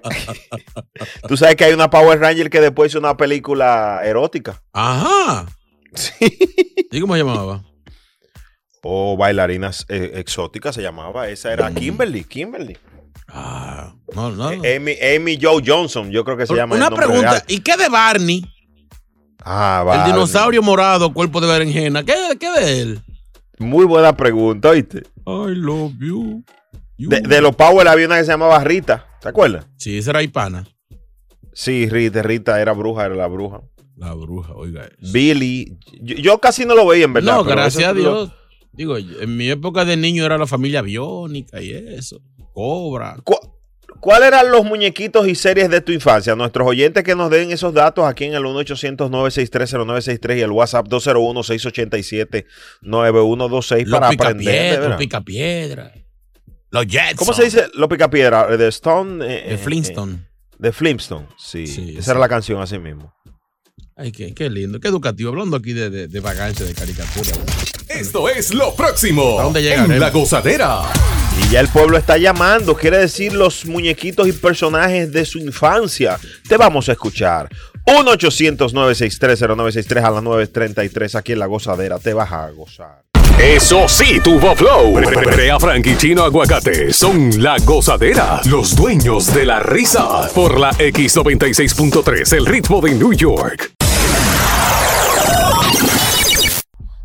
tú 1.28 1.36
sabes 1.36 1.56
que 1.56 1.66
hay 1.66 1.74
una 1.74 1.90
Power 1.90 2.20
Ranger 2.20 2.50
que 2.50 2.62
después 2.62 2.92
hizo 2.92 3.00
una 3.00 3.18
película 3.18 4.02
erótica. 4.04 4.62
Ajá. 4.74 5.48
¿Y 6.92 7.00
cómo 7.02 7.14
se 7.16 7.20
llamaba? 7.24 7.64
O 8.84 9.18
bailarinas 9.18 9.86
eh, 9.90 10.12
exóticas 10.16 10.76
se 10.76 10.82
llamaba. 10.82 11.28
Esa 11.30 11.52
era 11.54 11.72
Kimberly, 11.74 12.24
Kimberly. 12.24 12.78
Ah, 13.28 13.96
no, 14.16 14.30
no. 14.32 14.52
Eh, 14.52 14.76
Amy, 14.78 14.96
Amy 15.16 15.40
Joe 15.42 15.64
Johnson, 15.66 16.12
yo 16.12 16.24
creo 16.24 16.38
que 16.38 16.46
se 16.46 16.54
llama. 16.56 16.76
Una 16.76 16.88
el 16.90 16.94
pregunta. 16.94 17.32
real. 17.32 17.44
¿Y 17.48 17.60
qué 17.62 17.76
de 17.78 17.90
Barney? 17.90 18.46
Ah, 19.44 19.80
El 19.82 19.88
vale. 19.88 20.12
dinosaurio 20.14 20.62
morado, 20.62 21.14
cuerpo 21.14 21.42
de 21.42 21.48
berenjena. 21.48 22.04
¿Qué, 22.04 22.14
qué 22.40 22.52
de 22.52 22.82
él? 22.82 23.02
Muy 23.58 23.86
buena 23.86 24.16
pregunta, 24.16 24.70
¿oíste? 24.70 25.00
I 25.26 25.56
love 25.56 25.94
you. 26.00 26.44
De, 26.98 27.22
de 27.22 27.42
los 27.42 27.56
Power 27.56 27.88
había 27.88 28.06
una 28.06 28.18
que 28.18 28.26
se 28.26 28.32
llamaba 28.32 28.64
Rita, 28.64 29.08
¿te 29.22 29.30
acuerdas? 29.30 29.66
Sí, 29.78 29.98
esa 29.98 30.12
era 30.12 30.24
hispana. 30.24 30.66
Sí, 31.54 31.90
Rita, 31.90 32.22
Rita 32.22 32.62
era 32.62 32.74
bruja, 32.74 33.06
era 33.06 33.16
la 33.16 33.28
bruja. 33.28 33.62
La 33.98 34.14
bruja, 34.14 34.54
oiga. 34.54 34.90
Billy, 35.14 35.78
yo, 36.02 36.16
yo 36.16 36.38
casi 36.40 36.66
no 36.66 36.76
lo 36.76 36.86
veía 36.86 37.06
en 37.06 37.14
verdad. 37.14 37.36
No, 37.36 37.44
gracias 37.44 37.84
eso 37.84 37.90
a 37.90 37.94
lo- 37.94 38.00
Dios. 38.00 38.32
Digo, 38.74 38.98
en 38.98 39.38
mi 39.38 39.50
época 39.50 39.86
de 39.86 39.96
niño 39.96 40.26
era 40.26 40.38
la 40.38 40.48
familia 40.48 40.82
biónica 40.82 41.62
y 41.62 41.72
eso. 41.72 42.22
Cobra. 42.54 43.16
¿Cuáles 44.02 44.28
eran 44.28 44.52
los 44.52 44.66
muñequitos 44.66 45.26
y 45.30 45.36
series 45.36 45.70
de 45.70 45.80
tu 45.80 45.94
infancia? 45.94 46.36
Nuestros 46.36 46.68
oyentes 46.68 47.02
que 47.04 47.16
nos 47.16 47.30
den 47.32 47.52
esos 47.52 47.74
datos 47.74 48.04
aquí 48.06 48.26
en 48.26 48.34
el 48.34 48.44
1-800-963-0963 48.44 50.38
y 50.38 50.42
el 50.42 50.52
WhatsApp 50.52 50.88
201-687-9126 52.84 53.90
para 53.90 54.08
los 54.12 54.16
aprender. 54.16 54.72
verdad. 54.80 54.90
los 54.90 54.98
picapiedra. 54.98 55.94
Los 56.72 56.88
Jets. 56.88 57.16
¿Cómo 57.16 57.34
se 57.34 57.46
dice 57.46 57.68
los 57.76 57.88
picapiedra? 57.88 58.58
De 58.58 58.68
Stone. 58.68 59.24
eh, 59.26 59.46
De 59.48 59.54
eh, 59.54 59.58
Flintstone. 59.58 60.14
eh, 60.16 60.20
de 60.58 60.72
Flintstone, 60.72 61.28
sí. 61.38 61.64
Esa 61.64 62.02
sí. 62.04 62.10
era 62.12 62.20
la 62.20 62.30
canción 62.30 62.62
así 62.62 62.78
mismo. 62.80 63.14
Ay, 63.98 64.12
qué, 64.12 64.34
qué 64.34 64.50
lindo, 64.50 64.80
qué 64.80 64.88
educativo. 64.90 65.30
Hablando 65.30 65.56
aquí 65.58 65.74
de, 65.74 65.90
de, 65.90 66.08
de 66.08 66.20
vagancia, 66.20 66.66
de 66.66 66.74
caricatura. 66.74 67.30
Esto 67.88 68.28
es 68.28 68.54
lo 68.54 68.76
próximo 68.76 69.40
¿A 69.40 69.44
dónde 69.44 69.60
en 69.62 69.66
llegaremos? 69.66 69.98
La 70.00 70.10
Gozadera. 70.10 70.82
Y 71.42 71.50
ya 71.50 71.62
el 71.62 71.70
pueblo 71.70 71.98
está 71.98 72.18
llamando, 72.18 72.76
quiere 72.76 72.98
decir 72.98 73.34
los 73.34 73.66
muñequitos 73.66 74.28
y 74.28 74.34
personajes 74.34 75.12
de 75.12 75.26
su 75.26 75.40
infancia. 75.40 76.20
Te 76.48 76.58
vamos 76.58 76.90
a 76.90 76.94
escuchar. 76.94 77.50
1-800-963-0963 77.86 80.04
a 80.04 80.12
las 80.12 80.24
9.33 80.24 81.16
aquí 81.16 81.34
en 81.34 81.40
La 81.40 81.46
Gozadera. 81.46 82.00
Te 82.00 82.14
vas 82.14 82.32
a 82.32 82.50
gozar. 82.50 83.05
Eso 83.40 83.88
sí, 83.90 84.22
tuvo 84.24 84.56
flow. 84.56 84.94
Brea 84.94 85.60
Frank 85.60 85.86
y 85.88 85.98
Chino 85.98 86.24
Aguacate 86.24 86.94
son 86.94 87.44
la 87.44 87.58
gozadera, 87.66 88.40
los 88.46 88.76
dueños 88.78 89.34
de 89.34 89.46
la 89.46 89.60
risa. 89.60 90.30
Por 90.34 90.58
la 90.58 90.72
X96.3, 90.72 92.38
el 92.38 92.46
ritmo 92.46 92.80
de 92.80 92.92
New 92.92 93.12
York. 93.12 93.74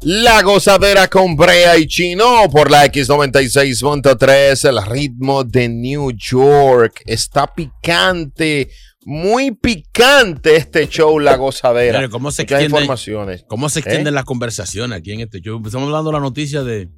La 0.02 0.40
gozadera 0.42 1.08
con 1.08 1.36
Brea 1.36 1.76
y 1.76 1.86
Chino 1.88 2.48
por 2.50 2.70
la 2.70 2.86
X96.3, 2.86 4.68
el 4.68 4.86
ritmo 4.86 5.42
de 5.42 5.68
New 5.68 6.12
York. 6.12 7.02
Está 7.04 7.52
picante, 7.52 8.70
muy 9.04 9.52
picante 9.52 10.56
este 10.56 10.88
show, 10.88 11.18
La 11.18 11.36
Gozadera. 11.36 12.08
¿Cómo 12.08 12.30
se 12.30 12.42
Muchas 12.42 12.52
extienden, 12.60 12.82
informaciones. 12.82 13.44
¿Cómo 13.48 13.68
se 13.68 13.78
¿Eh? 13.78 13.82
extienden 13.82 14.14
las 14.14 14.24
conversaciones 14.24 14.98
aquí 14.98 15.12
en 15.12 15.20
este 15.20 15.40
show? 15.40 15.60
Estamos 15.64 15.86
hablando 15.86 16.10
de 16.10 16.14
la 16.16 16.20
noticia 16.20 16.62
de, 16.62 16.88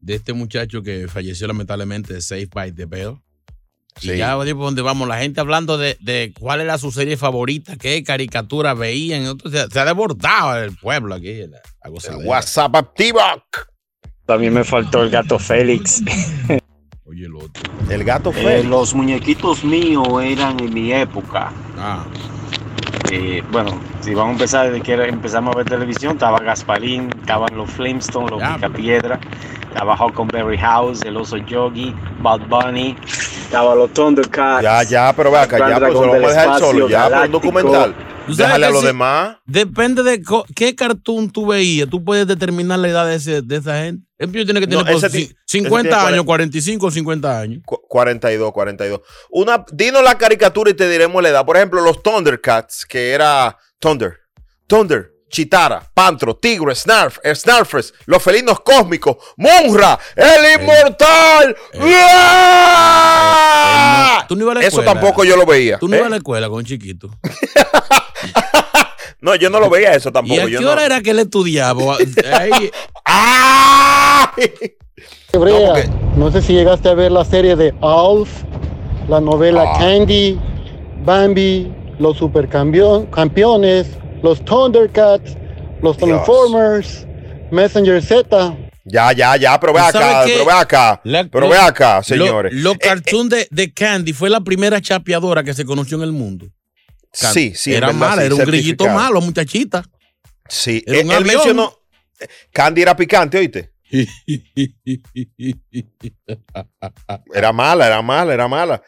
de 0.00 0.14
este 0.14 0.32
muchacho 0.32 0.82
que 0.82 1.08
falleció 1.08 1.46
lamentablemente 1.46 2.14
de 2.14 2.20
Safe 2.20 2.48
by 2.52 2.72
the 2.72 2.84
Bell. 2.86 3.14
Y 4.02 4.08
Sí. 4.08 4.16
ya 4.18 4.36
por 4.36 4.46
donde 4.46 4.82
vamos, 4.82 5.08
la 5.08 5.18
gente 5.18 5.40
hablando 5.40 5.78
de, 5.78 5.96
de 6.00 6.34
cuál 6.38 6.60
era 6.60 6.76
su 6.76 6.92
serie 6.92 7.16
favorita, 7.16 7.76
qué 7.76 8.04
caricatura 8.04 8.74
veían. 8.74 9.24
Entonces, 9.24 9.68
se 9.72 9.80
ha 9.80 9.86
desbordado 9.86 10.62
el 10.62 10.76
pueblo 10.76 11.14
aquí. 11.14 11.46
La, 11.46 11.62
la 11.82 11.90
gozadera. 11.90 12.28
WhatsApp 12.28 12.76
activo. 12.76 13.20
También 14.26 14.52
me 14.52 14.64
faltó 14.64 15.02
el 15.02 15.08
gato 15.08 15.38
Félix. 15.38 16.02
Oye, 17.08 17.26
el 17.26 17.36
otro. 17.36 17.62
El 17.88 18.04
gato 18.04 18.30
Eh, 18.30 18.32
Félix. 18.34 18.64
los 18.68 18.94
muñequitos 18.94 19.64
míos 19.64 20.06
eran 20.22 20.58
en 20.60 20.74
mi 20.74 20.92
época. 20.92 21.52
Ah. 21.78 22.04
Eh, 23.12 23.42
bueno, 23.52 23.78
si 24.00 24.12
vamos 24.14 24.30
a 24.30 24.32
empezar 24.32 24.66
desde 24.66 24.82
que 24.82 24.92
era- 24.92 25.06
empezamos 25.06 25.54
a 25.54 25.58
ver 25.58 25.66
televisión, 25.68 26.14
estaba 26.14 26.40
Gasparín, 26.40 27.08
estaban 27.20 27.56
los 27.56 27.70
Flintstones, 27.70 28.32
los 28.32 28.42
Picapiedra, 28.42 29.20
estaba 29.68 29.94
Huckleberry 30.04 30.58
House, 30.58 31.02
el 31.02 31.16
oso 31.16 31.36
Yogi, 31.36 31.94
Bad 32.20 32.40
Bunny, 32.48 32.96
estaba 33.04 33.76
los 33.76 33.92
Thundercats. 33.92 34.62
Ya, 34.64 34.82
ya, 34.82 35.12
pero 35.16 35.30
ve 35.30 35.38
acá, 35.38 35.58
ya, 35.58 35.78
pues 35.78 35.92
del 35.94 35.94
vamos 35.94 36.16
a 36.16 36.28
dejar 36.28 36.58
solo, 36.58 36.88
ya, 36.88 37.08
por 37.08 37.24
un 37.26 37.30
documental. 37.32 37.94
¿Tú 38.26 38.34
sabes 38.34 38.48
Déjale 38.48 38.66
a 38.66 38.70
los 38.70 38.80
si- 38.80 38.86
demás. 38.86 39.36
Depende 39.46 40.02
de 40.02 40.22
qué 40.54 40.74
cartoon 40.74 41.30
tú 41.30 41.46
veías. 41.46 41.88
Tú 41.88 42.04
puedes 42.04 42.26
determinar 42.26 42.78
la 42.78 42.88
edad 42.88 43.06
de, 43.06 43.14
ese- 43.16 43.42
de 43.42 43.56
esa 43.56 43.82
gente. 43.82 44.04
El 44.18 44.32
tío 44.32 44.44
tiene 44.44 44.60
que 44.60 44.66
No, 44.66 44.78
tener 44.84 45.00
por 45.00 45.10
ti- 45.10 45.18
ci- 45.18 45.24
ese 45.26 45.36
50 45.46 45.88
tiene 45.90 45.94
años, 46.14 46.24
cuaren- 46.24 46.26
45 46.26 46.86
o 46.86 46.90
50 46.90 47.38
años. 47.38 47.62
Cu- 47.64 47.80
42, 47.88 48.52
42. 48.52 49.00
Una, 49.30 49.64
dinos 49.72 50.02
la 50.02 50.18
caricatura 50.18 50.70
y 50.70 50.74
te 50.74 50.88
diremos 50.88 51.22
la 51.22 51.28
edad. 51.28 51.44
Por 51.46 51.56
ejemplo, 51.56 51.80
los 51.82 52.02
Thundercats, 52.02 52.84
que 52.86 53.10
era 53.10 53.56
Thunder, 53.78 54.14
Thunder, 54.66 55.12
Chitara, 55.28 55.82
Pantro, 55.92 56.36
Tigre, 56.36 56.74
Snarf, 56.74 57.18
Snarfers, 57.34 57.92
los 58.06 58.22
felinos 58.22 58.60
cósmicos, 58.60 59.16
Munra, 59.36 59.98
el 60.14 60.60
inmortal. 60.62 61.56
Tú 64.28 64.34
no 64.36 64.42
ibas 64.44 64.56
a 64.56 64.60
la 64.60 64.66
Eso 64.66 64.80
escuela. 64.80 64.92
tampoco 64.92 65.24
yo 65.24 65.36
lo 65.36 65.44
veía. 65.44 65.78
Tú 65.78 65.88
no 65.88 65.94
¿eh? 65.94 65.98
ibas 65.98 66.06
a 66.06 66.10
la 66.10 66.16
escuela 66.16 66.48
con 66.48 66.64
chiquito. 66.64 67.10
No, 69.20 69.34
yo 69.34 69.48
no 69.50 69.58
lo 69.60 69.70
veía 69.70 69.94
eso 69.94 70.10
¿Y 70.10 70.12
tampoco. 70.12 70.40
a 70.42 70.44
yo 70.48 70.58
qué 70.58 70.64
no. 70.64 70.72
hora 70.72 70.84
era 70.86 71.00
que 71.00 71.10
él 71.10 71.18
estudiaba? 71.20 71.96
Ahí- 72.34 72.70
Brea, 75.32 75.84
no 76.16 76.30
sé 76.30 76.40
si 76.42 76.52
llegaste 76.54 76.88
a 76.88 76.94
ver 76.94 77.12
la 77.12 77.24
serie 77.24 77.56
de 77.56 77.74
Alf, 77.82 78.30
la 79.08 79.20
novela 79.20 79.64
Ah. 79.66 79.78
Candy, 79.78 80.38
Bambi, 81.04 81.70
los 81.98 82.16
supercampeones, 82.16 83.86
los 84.22 84.42
Thundercats, 84.44 85.36
los 85.82 85.96
Dios. 85.98 86.08
Transformers, 86.08 87.06
Messenger 87.50 88.02
Z. 88.02 88.56
Ya, 88.84 89.12
ya, 89.12 89.36
ya, 89.36 89.58
pero 89.60 89.72
ve 89.74 89.80
¿Tú 89.92 89.98
acá, 89.98 90.22
pero 90.24 90.44
ve 90.46 90.52
acá. 90.52 91.00
La- 91.04 91.24
pero 91.24 91.46
lo- 91.46 91.52
ve 91.52 91.58
acá, 91.58 91.96
lo- 91.98 92.02
señores. 92.04 92.52
Eh, 92.52 92.56
Los 92.56 92.78
cartoons 92.78 93.28
de, 93.30 93.48
de 93.50 93.72
Candy 93.72 94.12
fue 94.12 94.30
la 94.30 94.40
primera 94.40 94.80
chapeadora 94.80 95.42
que 95.42 95.52
se 95.54 95.64
conoció 95.64 95.96
en 95.98 96.04
el 96.04 96.12
mundo. 96.12 96.46
Can- 97.18 97.32
Sí, 97.34 97.52
sí, 97.54 97.74
Era 97.74 97.88
verdad, 97.88 98.00
mala, 98.00 98.22
sí, 98.22 98.26
era 98.26 98.34
un 98.34 98.44
grillito 98.44 98.88
malo, 98.88 99.20
muchachita. 99.20 99.84
Sí, 100.48 100.82
Era 100.86 101.00
un 101.00 101.06
él 101.06 101.12
avión. 101.12 101.26
mencionó. 101.36 101.78
Candy 102.52 102.82
era 102.82 102.96
picante, 102.96 103.38
oíste. 103.38 103.72
Era 107.34 107.52
mala, 107.52 107.86
era 107.86 108.02
mala, 108.02 108.34
era 108.34 108.48
mala. 108.48 108.82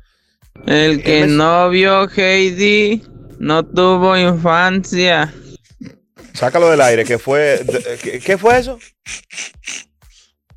El 0.65 1.01
que 1.03 1.21
me- 1.21 1.27
no 1.27 1.69
vio 1.69 2.09
Heidi 2.09 3.03
no 3.39 3.65
tuvo 3.65 4.15
infancia. 4.17 5.33
Sácalo 6.33 6.69
del 6.69 6.81
aire, 6.81 7.03
que 7.05 7.17
fue. 7.17 7.63
de- 7.63 7.97
¿Qué, 8.01 8.19
qué 8.19 8.37
fue 8.37 8.59
eso? 8.59 8.77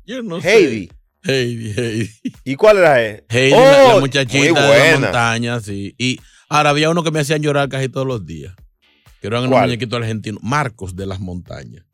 Yo 0.05 0.21
no 0.21 0.39
Heidi. 0.39 0.91
Heidi, 1.23 1.71
Heidi. 1.77 2.11
¿Y 2.43 2.55
cuál 2.55 2.77
era 2.77 3.01
él? 3.01 3.23
Heidi, 3.29 3.51
la, 3.51 3.71
la 3.71 3.95
Oh, 3.95 3.99
muchachita 4.01 4.37
muy 4.37 4.47
de 4.61 4.91
la 4.93 4.99
montaña, 4.99 5.59
sí. 5.61 5.95
Y 5.97 6.19
ahora 6.49 6.71
había 6.71 6.89
uno 6.89 7.03
que 7.03 7.11
me 7.11 7.19
hacían 7.21 7.41
llorar 7.41 7.69
casi 7.69 7.87
todos 7.89 8.05
los 8.05 8.25
días. 8.25 8.53
Que 9.21 9.27
eran 9.27 9.45
unos 9.47 9.61
muñequitos 9.61 9.97
argentinos. 10.01 10.41
Marcos 10.43 10.95
de 10.97 11.05
las 11.05 11.19
montañas. 11.21 11.85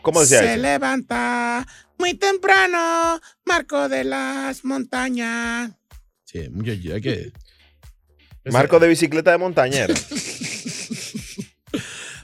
¿Cómo 0.00 0.20
decía 0.22 0.38
Se 0.38 0.52
eso? 0.54 0.62
levanta 0.62 1.66
muy 1.98 2.14
temprano, 2.14 3.20
Marco 3.44 3.88
de 3.90 4.04
las 4.04 4.64
montañas. 4.64 5.72
Sí, 6.24 6.48
muchachita, 6.50 6.94
hay 6.94 7.00
que. 7.02 7.32
Marco 8.52 8.78
de 8.78 8.88
bicicleta 8.88 9.32
de 9.32 9.38
montañera. 9.38 9.94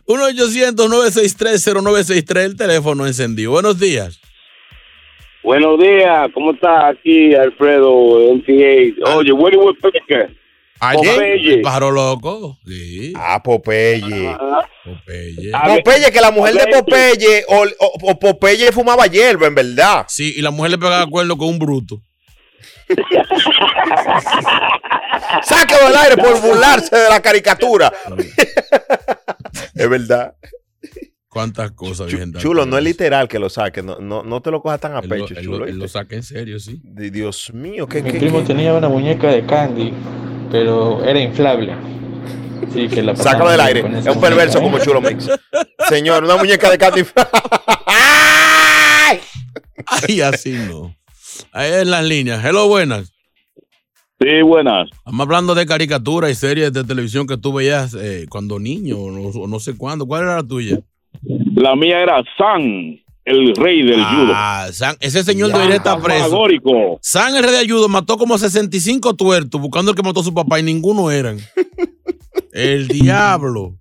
1-800-963-0963, 0.06 2.44
el 2.44 2.56
teléfono 2.56 3.06
encendido. 3.06 3.52
Buenos 3.52 3.78
días. 3.80 4.20
Buenos 5.42 5.78
días, 5.78 6.28
¿cómo 6.32 6.52
está 6.52 6.88
aquí 6.88 7.34
Alfredo 7.34 8.32
NCA? 8.34 9.14
Oye, 9.16 9.32
Willy 9.32 9.56
Woodpecker. 9.56 10.34
Popeye. 10.80 11.54
El 11.54 11.60
pájaro 11.62 11.90
loco. 11.90 12.58
Sí. 12.66 13.12
Ah, 13.16 13.42
Popeye. 13.42 14.36
Popeye. 14.84 15.52
Popeye, 15.66 16.12
que 16.12 16.20
la 16.20 16.30
mujer 16.30 16.54
de 16.54 16.66
Popeye 16.66 17.44
o, 17.48 17.64
o- 17.78 17.98
o 18.10 18.18
Popeye 18.18 18.70
fumaba 18.72 19.06
hierba, 19.06 19.46
en 19.46 19.54
verdad. 19.54 20.04
Sí, 20.08 20.34
y 20.36 20.42
la 20.42 20.50
mujer 20.50 20.72
le 20.72 20.78
pegaba 20.78 21.00
acuerdo 21.02 21.36
con 21.38 21.48
un 21.48 21.58
bruto. 21.58 22.00
Sáquelo 25.42 25.86
del 25.88 25.96
aire 25.96 26.16
por 26.16 26.40
burlarse 26.40 26.96
de 26.96 27.08
la 27.08 27.20
caricatura. 27.20 27.92
es 29.74 29.88
verdad. 29.88 30.34
Cuántas 31.28 31.72
cosas, 31.72 32.06
Virgen 32.06 32.30
de 32.30 32.38
Chulo, 32.38 32.64
no 32.64 32.78
es 32.78 32.84
literal 32.84 33.26
que 33.26 33.40
lo 33.40 33.50
saque. 33.50 33.82
No, 33.82 33.98
no, 33.98 34.22
no 34.22 34.40
te 34.40 34.52
lo 34.52 34.62
cojas 34.62 34.78
tan 34.78 34.94
a 34.94 35.00
Él 35.00 35.08
lo- 35.08 35.14
pecho, 35.16 35.34
él 35.36 35.44
chulo. 35.44 35.58
lo- 35.58 35.66
él 35.66 35.78
lo 35.78 35.86
en 36.10 36.22
serio, 36.22 36.60
sí. 36.60 36.80
Di- 36.84 37.10
Dios 37.10 37.52
mío, 37.52 37.88
¿qué, 37.88 38.02
Mi 38.02 38.12
qué, 38.12 38.18
primo 38.20 38.38
qué? 38.40 38.44
tenía 38.46 38.72
una 38.72 38.88
muñeca 38.88 39.26
de 39.28 39.44
Candy, 39.44 39.92
pero 40.52 41.02
era 41.04 41.18
inflable. 41.18 41.74
Sí, 42.72 42.88
que 42.88 43.02
la 43.02 43.16
Sácalo 43.16 43.50
del 43.50 43.60
aire. 43.60 43.80
Es 43.98 44.06
un 44.06 44.20
perverso 44.20 44.60
muñeca. 44.60 44.84
como 44.84 45.00
Chulo 45.00 45.00
Mix. 45.00 45.28
Señor, 45.88 46.22
una 46.22 46.36
muñeca 46.36 46.70
de 46.70 46.78
Candy. 46.78 47.04
Ay, 49.86 50.20
así 50.20 50.52
no. 50.52 50.94
Ahí 51.52 51.72
en 51.72 51.90
las 51.90 52.04
líneas. 52.04 52.44
Hello, 52.44 52.68
buenas. 52.68 53.12
Sí, 54.20 54.42
buenas. 54.42 54.88
Estamos 54.92 55.20
hablando 55.20 55.54
de 55.54 55.66
caricaturas 55.66 56.30
y 56.30 56.34
series 56.34 56.72
de 56.72 56.84
televisión 56.84 57.26
que 57.26 57.36
tú 57.36 57.52
veías 57.52 57.94
eh, 57.94 58.26
cuando 58.30 58.58
niño 58.60 58.96
o 58.98 59.46
no, 59.48 59.60
sé 59.60 59.76
cuándo. 59.76 60.06
¿Cuál 60.06 60.22
era 60.22 60.36
la 60.36 60.42
tuya? 60.46 60.80
La 61.56 61.74
mía 61.74 62.00
era 62.00 62.22
San, 62.38 62.62
el 63.24 63.56
rey 63.56 63.82
del 63.82 64.04
judo. 64.04 64.32
Ah, 64.34 64.68
San- 64.72 64.96
ese 65.00 65.24
señor 65.24 65.52
debería 65.52 65.76
estar 65.76 66.00
preso. 66.00 66.46
San, 67.00 67.34
el 67.34 67.42
rey 67.42 67.52
de 67.52 67.58
ayudo, 67.58 67.88
mató 67.88 68.16
como 68.16 68.38
65 68.38 69.14
tuertos 69.14 69.60
buscando 69.60 69.90
el 69.90 69.96
que 69.96 70.02
mató 70.02 70.20
a 70.20 70.24
su 70.24 70.32
papá 70.32 70.60
y 70.60 70.62
ninguno 70.62 71.10
eran. 71.10 71.38
el 72.52 72.86
diablo. 72.88 73.76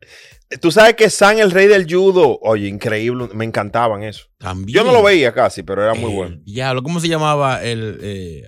Tú 0.62 0.72
sabes 0.72 0.96
que 0.96 1.10
San, 1.10 1.40
el 1.40 1.52
rey 1.52 1.68
del 1.68 1.86
judo. 1.92 2.40
Oye, 2.42 2.68
increíble. 2.68 3.30
Me 3.34 3.46
encantaban 3.46 4.04
eso. 4.04 4.26
También. 4.40 4.78
Yo 4.78 4.84
no 4.84 4.92
lo 4.92 5.04
veía 5.04 5.32
casi, 5.32 5.64
pero 5.64 5.84
era 5.84 5.94
muy 5.94 6.12
bueno. 6.12 6.38
Diablo, 6.44 6.82
¿cómo 6.84 7.00
se 7.00 7.08
llamaba 7.08 7.64
el, 7.64 7.98
eh, 8.02 8.44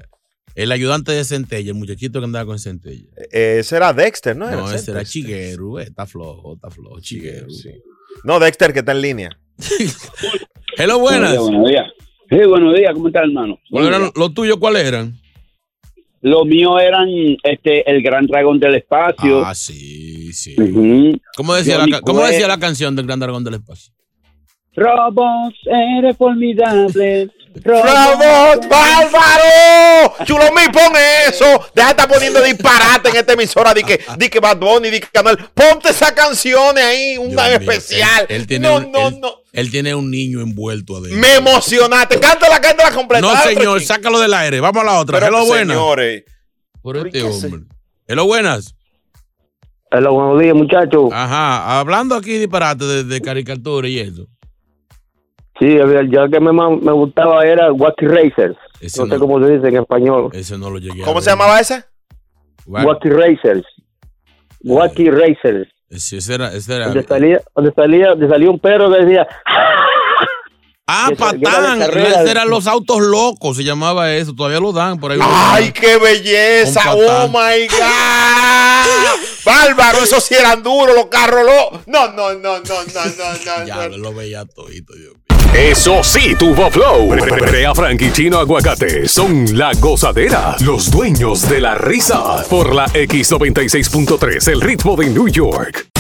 el 0.56 0.72
ayudante 0.72 1.11
de 1.11 1.23
Centella, 1.23 1.72
el 1.72 1.77
muchachito 1.77 2.19
que 2.19 2.26
andaba 2.26 2.45
con 2.45 2.60
Centella? 2.60 3.07
Eh, 3.32 3.57
ese 3.60 3.76
era 3.76 3.94
Dexter, 3.94 4.36
¿no? 4.36 4.45
No, 4.49 4.52
Era 4.52 4.76
ese 4.76 4.91
era 4.91 4.99
Dexter. 4.99 5.06
Chiguero, 5.06 5.80
eh, 5.80 5.84
está 5.84 6.06
flojo, 6.06 6.56
está 6.56 6.69
flojo, 6.72 6.99
Chiguero. 7.02 7.48
No, 8.23 8.40
Dexter, 8.40 8.73
que 8.73 8.80
está 8.80 8.94
en 8.94 9.02
línea. 9.02 9.38
Hello, 10.77 10.99
buenas. 10.99 11.38
Buenos 11.38 11.69
días. 11.69 11.86
Sí, 12.30 12.38
buenos 12.48 12.76
días, 12.76 12.91
¿cómo 12.94 13.07
está, 13.07 13.19
hermano? 13.22 13.60
¿Cuáles 13.69 13.90
eran 13.90 14.11
los 14.15 14.34
tuyos? 14.34 14.57
¿Cuáles 14.57 14.84
eran? 14.84 15.19
Los 16.22 16.44
míos 16.48 16.82
eran 16.82 17.07
este, 17.44 17.88
el 17.90 18.02
gran 18.02 18.26
dragón 18.26 18.60
del 18.60 18.76
espacio. 18.76 19.45
Ah, 19.45 19.53
sí, 19.53 20.34
sí. 20.34 20.56
¿Cómo 21.38 21.53
decía, 21.53 21.86
la, 21.86 22.02
cómo 22.02 22.26
decía 22.26 22.48
la 22.48 22.57
canción 22.57 22.95
del 22.95 23.06
Gran 23.06 23.19
Dragón 23.19 23.44
del 23.44 23.53
Espacio? 23.56 23.94
Robos, 24.76 25.53
eres 25.65 26.18
formidable. 26.18 27.30
¡Robot 27.64 28.68
bárbaro! 28.69 30.26
Chulo 30.26 30.44
mi, 30.52 30.72
pon 30.72 30.94
eso. 31.27 31.45
Deja 31.73 31.88
de 31.88 31.91
estar 31.91 32.07
poniendo 32.10 32.41
disparate 32.41 33.10
en 33.10 33.15
esta 33.15 33.34
emisora. 33.34 33.73
Di 33.73 33.84
que, 33.84 33.99
di 34.18 34.30
que 34.30 34.40
Bad 34.40 34.57
Bunny, 34.57 34.90
di 34.90 34.99
que 34.99 35.07
Canal. 35.07 35.38
Ponte 35.53 35.90
esas 35.90 36.11
canciones 36.11 36.84
ahí, 36.84 37.18
una 37.18 37.48
Dios 37.49 37.61
mío, 37.61 37.72
especial. 37.72 38.26
Él, 38.30 38.36
él 38.41 38.48
tiene 38.48 38.68
no, 38.68 38.76
un, 38.77 38.91
no, 38.91 39.07
él- 39.07 39.19
no. 39.22 39.30
Él 39.53 39.72
tiene 39.72 39.95
un 39.95 40.11
niño 40.11 40.41
envuelto 40.41 40.98
adentro. 40.98 41.18
Me 41.19 41.36
emocionaste. 41.36 42.19
Cántala, 42.19 42.60
cántala 42.60 42.91
completa. 42.91 43.26
No, 43.26 43.36
señor, 43.41 43.82
sácalo 43.82 44.19
del 44.19 44.34
aire. 44.34 44.60
Vamos 44.60 44.84
a 44.84 44.86
la 44.86 44.99
otra. 44.99 45.19
Pero, 45.19 45.27
Hello, 45.38 45.45
buenas. 45.45 45.76
señores. 45.77 46.23
Por 46.82 46.98
este 46.98 47.22
¿Por 47.22 47.32
qué 47.32 47.40
se- 47.40 47.45
hombre. 47.48 47.61
Hello, 48.07 48.26
buenas. 48.26 48.76
Hola, 49.91 50.10
buenos 50.10 50.41
días, 50.41 50.56
muchachos. 50.56 51.10
Ajá, 51.14 51.80
hablando 51.80 52.15
aquí 52.15 52.38
disparate 52.38 52.84
de, 52.84 53.03
de 53.06 53.22
caricatura 53.22 53.88
y 53.88 53.99
eso. 53.99 54.27
Sí, 55.60 55.77
ya 56.10 56.27
que 56.27 56.40
me, 56.40 56.52
me 56.52 56.91
gustaba 56.91 57.45
era 57.45 57.72
Wacky 57.72 58.07
Racers. 58.07 58.57
Ese 58.82 59.02
no 59.02 59.07
sé 59.07 59.14
no. 59.14 59.19
cómo 59.19 59.40
se 59.45 59.53
dice 59.53 59.68
en 59.69 59.77
español. 59.77 60.30
Ese 60.34 60.57
no 60.57 60.69
lo 60.69 60.80
llegué 60.80 61.02
¿Cómo 61.03 61.22
se 61.22 61.30
llamaba 61.30 61.60
ese? 61.60 61.84
Wacky 62.65 63.10
Racers. 63.10 63.65
Wacky 64.64 65.10
Racers. 65.10 65.69
Ese, 65.90 66.18
ese 66.18 66.34
era, 66.34 66.53
ese 66.53 66.76
era. 66.76 66.88
Donde 66.88 67.03
salía, 67.03 67.41
donde 67.56 67.72
salía, 67.73 68.10
donde 68.10 68.27
salía 68.27 68.49
un 68.49 68.60
perro 68.60 68.91
que 68.91 69.06
decía, 69.06 69.27
Ah, 70.88 71.10
Patán. 71.18 71.82
Ese 71.82 72.30
eran 72.30 72.48
los 72.48 72.68
autos 72.68 73.02
locos, 73.02 73.57
se 73.57 73.64
llamaba 73.64 74.14
eso. 74.14 74.36
Todavía 74.36 74.60
lo 74.60 74.72
dan 74.72 74.99
por 74.99 75.11
ahí. 75.11 75.19
¡Ay, 75.22 75.72
qué 75.72 75.98
belleza! 75.98 76.94
¡Oh, 76.94 77.27
my 77.27 77.68
God! 77.68 79.45
¡Bárbaro! 79.45 80.03
Esos 80.03 80.23
sí 80.23 80.36
eran 80.36 80.61
duros, 80.61 80.95
los 80.95 81.07
carros. 81.07 81.44
Los... 81.44 81.88
No, 81.88 82.10
no, 82.10 82.34
no, 82.34 82.60
no, 82.60 82.60
no, 82.60 82.84
no, 82.84 82.86
no. 82.86 83.65
Ya 83.65 83.90
no. 83.90 83.98
lo 83.98 84.14
veía 84.14 84.45
todito, 84.45 84.94
Dios 84.94 85.14
Eso 85.54 86.04
sí, 86.04 86.36
tuvo 86.38 86.70
flow. 86.70 87.10
Brea 87.10 87.74
Frank 87.74 88.02
y 88.02 88.12
Chino 88.12 88.40
Aguacate 88.40 89.08
son 89.08 89.58
la 89.58 89.72
gozadera, 89.80 90.56
los 90.62 90.90
dueños 90.92 91.48
de 91.50 91.62
la 91.62 91.76
risa. 91.76 92.44
Por 92.50 92.74
la 92.74 92.88
X96.3, 92.88 94.52
el 94.52 94.62
ritmo 94.62 94.96
de 94.96 95.10
New 95.10 95.28
York. 95.28 95.95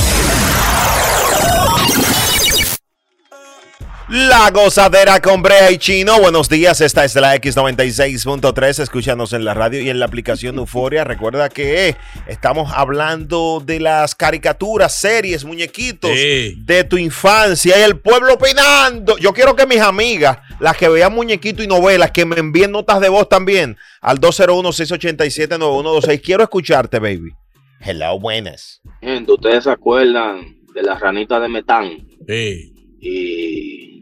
La 4.07 4.51
gozadera 4.51 5.19
con 5.19 5.41
Brea 5.41 5.71
y 5.71 5.79
Chino. 5.79 6.19
Buenos 6.19 6.47
días, 6.47 6.79
esta 6.79 7.03
es 7.03 7.15
la 7.15 7.35
X96.3. 7.37 8.83
Escúchanos 8.83 9.33
en 9.33 9.43
la 9.43 9.55
radio 9.55 9.81
y 9.81 9.89
en 9.89 9.97
la 9.97 10.05
aplicación 10.05 10.59
Euforia. 10.59 11.03
Recuerda 11.03 11.49
que 11.49 11.95
estamos 12.27 12.71
hablando 12.71 13.63
de 13.65 13.79
las 13.79 14.13
caricaturas, 14.13 14.95
series, 14.95 15.43
muñequitos 15.43 16.11
de 16.11 16.85
tu 16.87 16.97
infancia 16.97 17.79
y 17.79 17.81
el 17.81 17.99
pueblo 17.99 18.35
opinando. 18.35 19.17
Yo 19.17 19.33
quiero 19.33 19.55
que 19.55 19.65
mis 19.65 19.81
amigas, 19.81 20.37
las 20.59 20.77
que 20.77 20.87
vean 20.87 21.11
muñequitos 21.11 21.65
y 21.65 21.67
novelas, 21.67 22.11
que 22.11 22.25
me 22.25 22.37
envíen 22.37 22.73
notas 22.73 23.01
de 23.01 23.09
voz 23.09 23.27
también 23.27 23.75
al 24.01 24.19
201-687-9126. 24.19 26.21
Quiero 26.21 26.43
escucharte, 26.43 26.99
baby. 26.99 27.31
Hello, 27.79 28.19
buenas. 28.19 28.81
Gente, 29.01 29.31
¿ustedes 29.31 29.63
se 29.63 29.71
acuerdan 29.71 30.57
de 30.75 30.83
la 30.83 30.99
ranita 30.99 31.39
de 31.39 31.49
metán? 31.49 32.07
Sí. 32.27 32.71
Y, 32.99 33.94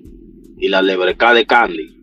y 0.63 0.69
la 0.69 0.81
lebreca 0.81 1.33
de 1.33 1.45
Candy. 1.45 1.97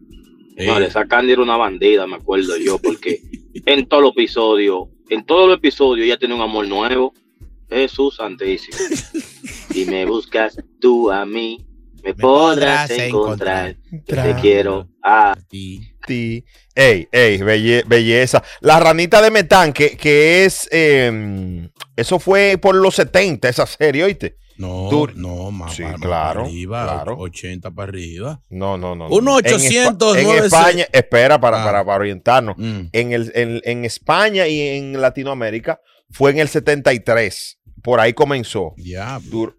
Vale, 0.67 0.87
esa 0.89 1.07
Candy 1.07 1.33
era 1.33 1.43
una 1.43 1.57
bandida, 1.57 2.07
me 2.07 2.17
acuerdo 2.17 2.57
yo, 2.59 2.79
porque 2.79 3.21
en 3.67 3.87
todos 3.89 4.03
los 4.03 4.13
episodios, 4.13 4.89
en 5.09 5.25
todos 5.25 5.49
los 5.49 5.57
episodios 5.57 6.05
ella 6.07 6.19
tiene 6.19 6.35
un 6.35 6.43
amor 6.43 6.69
nuevo. 6.69 7.15
Jesús 7.71 8.17
Santísimo. 8.17 8.77
Y 9.75 9.85
me 9.85 10.05
buscas 10.05 10.59
tú 10.81 11.11
a 11.13 11.25
mí, 11.25 11.65
me 12.03 12.13
podrás 12.13 12.91
encontrar. 12.91 13.77
Que 14.05 14.17
te 14.17 14.35
quiero 14.41 14.89
a 15.03 15.35
ti. 15.49 15.81
Ey, 16.75 17.07
ey, 17.13 17.39
belle- 17.39 17.85
belleza. 17.87 18.43
La 18.61 18.81
ranita 18.81 19.23
de 19.23 19.31
Metán, 19.31 19.73
que, 19.73 19.97
que 19.97 20.45
es. 20.45 20.69
eh, 20.73 21.69
eso 21.97 22.19
fue 22.19 22.59
por 22.61 22.75
los 22.75 22.97
70, 22.97 23.49
esa 23.49 23.65
serie, 23.67 24.03
¿oíste? 24.05 24.37
No, 24.61 24.91
Dur- 24.91 25.15
no, 25.15 25.51
más, 25.51 25.75
Sí, 25.75 25.83
más- 25.83 26.01
claro, 26.01 26.41
para 26.41 26.47
arriba, 26.49 26.83
claro. 26.85 27.17
80 27.19 27.71
para 27.71 27.89
arriba. 27.89 28.43
No, 28.51 28.77
no, 28.77 28.95
no. 28.95 29.07
En 29.07 29.13
Espa- 29.13 29.33
800, 29.37 30.17
En, 30.19 30.29
España, 30.45 30.87
espera 30.93 31.41
para, 31.41 31.63
Ah. 31.63 31.65
para, 31.65 31.85
para 31.85 31.99
orientarnos. 32.01 32.57
Mm. 32.59 32.81
En, 32.93 33.13
el, 33.13 33.33
en, 33.35 33.61
en 33.65 33.85
España 33.85 34.47
y 34.47 34.61
en 34.61 35.01
Latinoamérica 35.01 35.81
fue 36.11 36.33
en 36.33 36.41
el 36.41 36.49
73. 36.49 37.59
Por 37.83 38.01
ahí 38.01 38.13
comenzó. 38.13 38.75
Diablo. 38.77 39.31
Dur- 39.31 39.57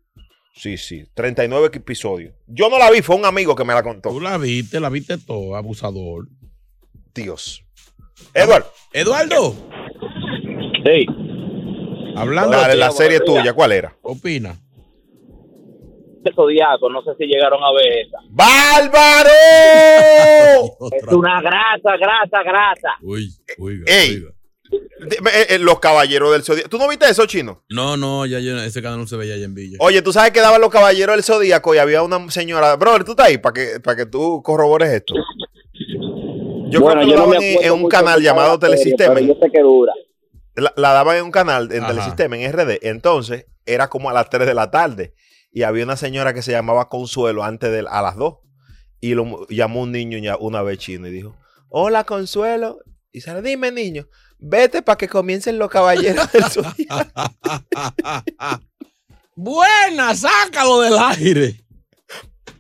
Sí, 0.54 0.78
sí. 0.78 1.06
39 1.16 1.72
episodios. 1.74 2.36
Yo 2.46 2.70
no 2.70 2.78
la 2.78 2.92
vi, 2.92 3.02
fue 3.02 3.16
un 3.16 3.26
amigo 3.26 3.56
que 3.56 3.64
me 3.64 3.74
la 3.74 3.82
contó. 3.82 4.10
Tú 4.10 4.20
la 4.22 4.38
viste, 4.38 4.80
la 4.80 4.90
viste 4.90 5.18
todo, 5.18 5.56
abusador. 5.56 6.28
Dios. 7.16 7.66
Eduardo. 8.36 8.72
Eduardo. 8.94 9.56
Hey. 10.86 11.08
Hablando 12.16 12.58
Dale, 12.58 12.74
de- 12.74 12.80
la 12.80 12.92
serie 12.92 13.20
tuya, 13.22 13.54
¿cuál 13.54 13.72
era? 13.72 13.96
Opina. 14.04 14.60
De 16.24 16.34
Zodiaco, 16.34 16.90
no 16.90 17.02
sé 17.04 17.12
si 17.18 17.26
llegaron 17.26 17.64
a 17.64 17.72
ver 17.74 18.06
esa. 18.08 18.18
¡Bárbaro! 18.30 19.30
Es 20.92 21.14
una 21.14 21.42
grasa, 21.42 21.98
grasa, 21.98 22.44
grasa. 22.44 22.90
Uy, 23.02 23.30
uy, 23.58 23.84
Ey. 23.88 24.24
De- 25.00 25.18
eh, 25.34 25.46
eh, 25.50 25.60
los 25.60 25.80
caballeros 25.80 26.32
del 26.32 26.44
zodíaco. 26.44 26.70
¿Tú 26.70 26.78
no 26.78 26.88
viste 26.88 27.10
eso, 27.10 27.26
chino? 27.26 27.64
No, 27.70 27.98
no, 27.98 28.26
ya 28.26 28.40
yo- 28.40 28.58
ese 28.62 28.82
canal 28.82 29.00
no 29.00 29.08
se 29.08 29.18
veía 29.18 29.34
allá 29.36 29.46
en 29.46 29.54
Villa. 29.54 29.78
Oye, 29.82 30.02
tú 30.02 30.14
sabes 30.14 30.32
que 30.32 30.40
daban 30.40 30.62
los 30.62 30.70
caballeros 30.70 31.16
del 31.16 31.24
zodíaco 31.24 31.76
y 31.76 31.80
había 31.80 32.04
una 32.04 32.30
señora. 32.32 32.76
Brother, 32.78 33.04
tú 33.04 33.12
estás 33.12 33.28
ahí 33.28 33.38
para 33.38 33.54
que, 33.54 33.80
para 33.82 33.98
que 33.98 34.06
tú 34.06 34.42
corrobores 34.44 34.90
esto. 34.90 35.14
Yo 36.70 36.80
Bueno, 36.80 37.02
creo 37.02 37.06
que 37.06 37.12
yo 37.12 37.18
lo 37.18 37.22
no 37.24 37.28
me 37.28 37.36
daban 37.36 37.44
en, 37.44 37.64
en 37.66 37.72
un 37.74 37.82
mucho 37.82 37.98
canal 37.98 38.20
de 38.22 38.26
cada 38.28 38.36
llamado 38.38 38.60
serie, 38.60 38.76
Telesistema. 38.76 39.14
pero 39.16 39.26
yo 39.28 39.34
sé 39.42 39.52
que 39.52 39.62
dura. 39.62 39.94
La, 40.56 40.74
la 40.78 40.94
daban 40.94 41.18
en 41.18 41.24
un 41.26 41.32
canal 41.32 41.70
en 41.72 41.80
Ajá. 41.84 41.88
Telesistema, 41.90 42.38
en 42.38 42.54
RD. 42.54 42.80
Entonces, 42.84 43.48
era 43.66 43.90
como 43.90 44.10
a 44.10 44.14
las 44.14 44.30
3 44.30 44.48
de 44.48 44.54
la 44.54 44.72
tarde. 44.72 45.14
Y 45.52 45.64
había 45.64 45.84
una 45.84 45.98
señora 45.98 46.34
que 46.34 46.42
se 46.42 46.52
llamaba 46.52 46.88
Consuelo 46.90 47.44
antes 47.44 47.72
de 47.72 47.86
a 47.90 48.02
las 48.02 48.16
2. 48.16 48.36
Y 49.02 49.16
lo 49.16 49.48
llamó 49.50 49.82
un 49.82 49.92
niño 49.92 50.18
ya 50.20 50.38
una 50.38 50.62
vez 50.62 50.78
chino 50.78 51.08
y 51.08 51.12
dijo: 51.12 51.36
Hola, 51.70 52.04
Consuelo. 52.04 52.80
Y 53.12 53.20
sale, 53.22 53.42
dime, 53.42 53.72
niño, 53.72 54.08
vete 54.40 54.82
para 54.82 54.98
que 54.98 55.10
comiencen 55.10 55.60
los 55.60 55.70
caballeros 55.70 56.32
del 56.32 56.44
zodiaco. 56.44 57.12
Buena, 59.36 60.16
sácalo 60.16 60.82
del 60.82 60.94
aire. 60.98 61.56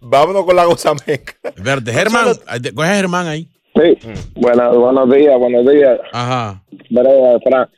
Vámonos 0.01 0.45
con 0.45 0.55
la 0.55 0.65
gozameca. 0.65 1.33
Espérate, 1.43 1.93
Germán, 1.93 2.33
te- 2.61 2.73
coge 2.73 2.89
a 2.89 2.95
Germán 2.95 3.27
ahí. 3.27 3.47
Sí. 3.75 3.97
Buena- 4.35 4.69
buenos 4.71 5.09
días, 5.13 5.37
buenos 5.39 5.71
días. 5.71 5.99
Ajá. 6.11 6.63
Brea, 6.89 7.39
Fran. 7.43 7.69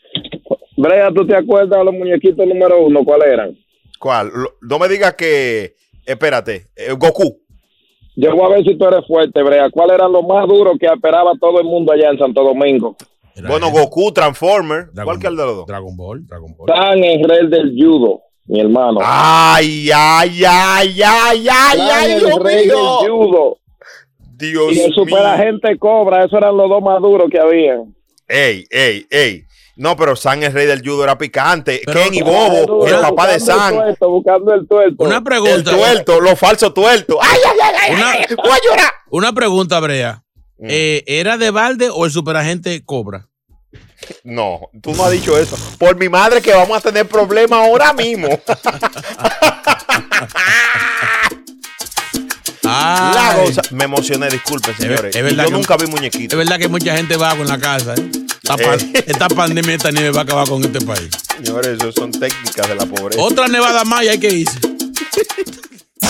Brea, 0.77 1.11
¿tú 1.13 1.27
te 1.27 1.35
acuerdas 1.35 1.77
de 1.77 1.85
los 1.85 1.93
muñequitos 1.93 2.47
número 2.47 2.79
uno? 2.85 3.03
¿Cuáles 3.03 3.27
eran? 3.27 3.57
¿Cuál? 3.99 4.29
Lo- 4.33 4.55
No 4.61 4.79
me 4.79 4.87
digas 4.87 5.13
que. 5.15 5.75
Espérate, 6.05 6.67
eh, 6.75 6.91
Goku. 6.97 7.39
Yo 8.15 8.35
voy 8.35 8.45
a 8.45 8.55
ver 8.55 8.63
si 8.63 8.77
tú 8.77 8.85
eres 8.85 9.07
fuerte, 9.07 9.41
Brea. 9.41 9.69
¿Cuáles 9.71 9.95
eran 9.95 10.11
los 10.11 10.23
más 10.25 10.47
duros 10.47 10.75
que 10.79 10.85
esperaba 10.85 11.31
todo 11.39 11.59
el 11.59 11.65
mundo 11.65 11.91
allá 11.93 12.09
en 12.11 12.17
Santo 12.19 12.43
Domingo? 12.43 12.95
Bueno, 13.47 13.71
Goku, 13.71 14.11
Transformer. 14.11 14.89
¿Cuál 15.03 15.17
que 15.17 15.25
es 15.25 15.31
el 15.31 15.37
de 15.37 15.45
los 15.45 15.55
dos? 15.55 15.65
Dragon 15.65 15.95
Ball, 15.97 16.27
Dragon 16.27 16.55
Ball. 16.55 16.67
Tan 16.67 17.03
en 17.03 17.27
rey 17.27 17.47
del 17.47 17.73
judo, 17.75 18.21
mi 18.45 18.59
hermano. 18.59 18.99
Ay, 19.01 19.89
ay, 19.91 20.43
ay, 20.47 21.01
ay, 21.03 21.47
ay, 21.49 21.77
Tan 21.77 21.89
ay, 21.91 22.11
el 22.11 22.19
Dios 22.19 22.39
rey 22.43 22.55
del 22.57 22.67
mío. 22.67 22.97
judo. 23.09 23.57
Dios 24.35 24.73
y 24.73 24.79
el 24.81 24.85
mío. 24.89 24.95
superagente 24.95 25.77
Cobra, 25.79 26.25
esos 26.25 26.33
eran 26.37 26.55
los 26.57 26.69
dos 26.69 26.83
más 26.83 27.01
duros 27.01 27.27
que 27.31 27.39
había. 27.39 27.81
Ey, 28.27 28.65
ey, 28.69 29.07
ey. 29.09 29.43
No, 29.75 29.95
pero 29.97 30.15
San, 30.15 30.43
el 30.43 30.53
rey 30.53 30.67
del 30.67 30.81
judo, 30.87 31.03
era 31.03 31.17
picante. 31.17 31.81
Pero- 31.85 31.99
Ken 32.03 32.13
y 32.13 32.21
Bobo, 32.21 32.85
el 32.85 32.99
papá 32.99 33.27
de 33.27 33.35
el 33.35 33.41
San. 33.41 33.73
tuerto, 33.73 34.09
buscando 34.09 34.53
el 34.53 34.67
tuerto. 34.67 35.03
Una 35.03 35.17
El 35.17 35.23
pregunta. 35.23 35.71
tuerto, 35.71 36.19
los 36.21 36.37
falsos 36.39 36.73
tuertos. 36.73 37.17
¡Ay, 37.21 37.39
ay, 37.43 37.57
ay, 37.63 37.75
ay! 37.81 37.93
Una- 37.95 38.11
ay, 38.11 38.25
voy 38.35 38.51
a 38.51 38.59
llorar! 38.69 38.91
Una 39.09 39.33
pregunta, 39.33 39.79
Brea. 39.79 40.23
Mm. 40.59 40.67
Eh, 40.69 41.03
¿Era 41.07 41.37
de 41.37 41.49
balde 41.49 41.89
o 41.91 42.05
el 42.05 42.11
superagente 42.11 42.83
Cobra? 42.85 43.27
No, 44.23 44.69
tú 44.81 44.93
no 44.93 45.05
has 45.05 45.11
dicho 45.11 45.37
eso. 45.37 45.57
Por 45.79 45.95
mi 45.95 46.07
madre 46.09 46.41
que 46.41 46.53
vamos 46.53 46.77
a 46.77 46.81
tener 46.81 47.07
problemas 47.07 47.57
ahora 47.59 47.93
mismo. 47.93 48.27
La 52.63 53.35
goza- 53.37 53.61
Me 53.71 53.83
emocioné, 53.85 54.29
disculpen, 54.29 54.75
señores. 54.77 55.15
es 55.15 55.23
verdad 55.23 55.43
yo 55.45 55.49
que- 55.49 55.55
nunca 55.55 55.77
vi 55.77 55.85
muñequitos. 55.87 56.33
Es 56.33 56.37
verdad 56.37 56.59
que 56.59 56.67
mucha 56.69 56.95
gente 56.95 57.17
va 57.17 57.35
con 57.35 57.47
la 57.47 57.57
casa. 57.59 57.93
¿eh? 57.95 58.09
Esta, 58.43 58.57
pa- 58.57 58.75
esta 59.05 59.27
pandemia, 59.29 59.75
esta 59.75 59.91
nieve 59.91 60.11
va 60.11 60.19
a 60.21 60.23
acabar 60.23 60.47
con 60.49 60.61
este 60.63 60.81
país. 60.81 61.09
Señores, 61.41 61.77
eso 61.79 61.91
son 61.93 62.11
técnicas 62.11 62.67
de 62.67 62.75
la 62.75 62.85
pobreza. 62.85 63.21
Otra 63.21 63.47
nevada 63.47 63.85
más 63.85 64.03
y 64.03 64.09
hay 64.09 64.19
que 64.19 64.29
irse. 64.29 64.59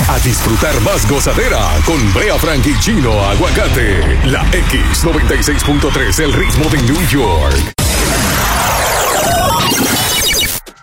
A 0.10 0.20
disfrutar 0.20 0.80
más 0.82 1.08
gozadera 1.08 1.60
con 1.86 2.14
Brea 2.14 2.38
Frank 2.40 2.66
y 2.66 2.80
Chino 2.80 3.24
Aguacate. 3.24 4.00
La 4.26 4.44
X96.3, 4.52 6.20
el 6.24 6.34
ritmo 6.34 6.70
de 6.72 6.82
New 6.82 7.08
York. 7.10 7.74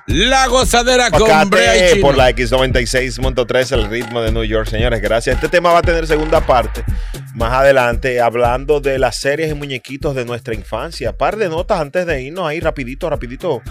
La 0.07 0.47
gozadera 0.49 1.11
con 1.11 1.51
Brea 1.51 1.91
y 1.91 1.95
Chino. 1.95 2.07
por 2.07 2.17
la 2.17 2.31
X96.3, 2.31 3.73
el 3.73 3.89
ritmo 3.91 4.21
de 4.23 4.33
New 4.33 4.45
York, 4.45 4.69
señores. 4.69 5.01
Gracias. 5.03 5.37
Este 5.37 5.49
tema 5.49 5.73
va 5.73 5.81
a 5.81 5.83
tener 5.83 6.07
segunda 6.07 6.41
parte 6.41 6.85
más 7.35 7.53
adelante, 7.53 8.21
hablando 8.21 8.81
de 8.81 8.99
las 8.99 9.17
series 9.17 9.51
y 9.51 9.55
muñequitos 9.55 10.15
de 10.15 10.25
nuestra 10.25 10.55
infancia. 10.55 11.17
Par 11.17 11.37
de 11.37 11.49
notas 11.49 11.81
antes 11.81 12.07
de 12.07 12.23
irnos 12.23 12.47
ahí, 12.47 12.61
rapidito, 12.61 13.09
rapidito. 13.09 13.63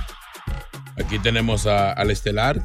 Aquí 0.98 1.20
tenemos 1.20 1.66
al 1.66 2.12
estelar 2.12 2.62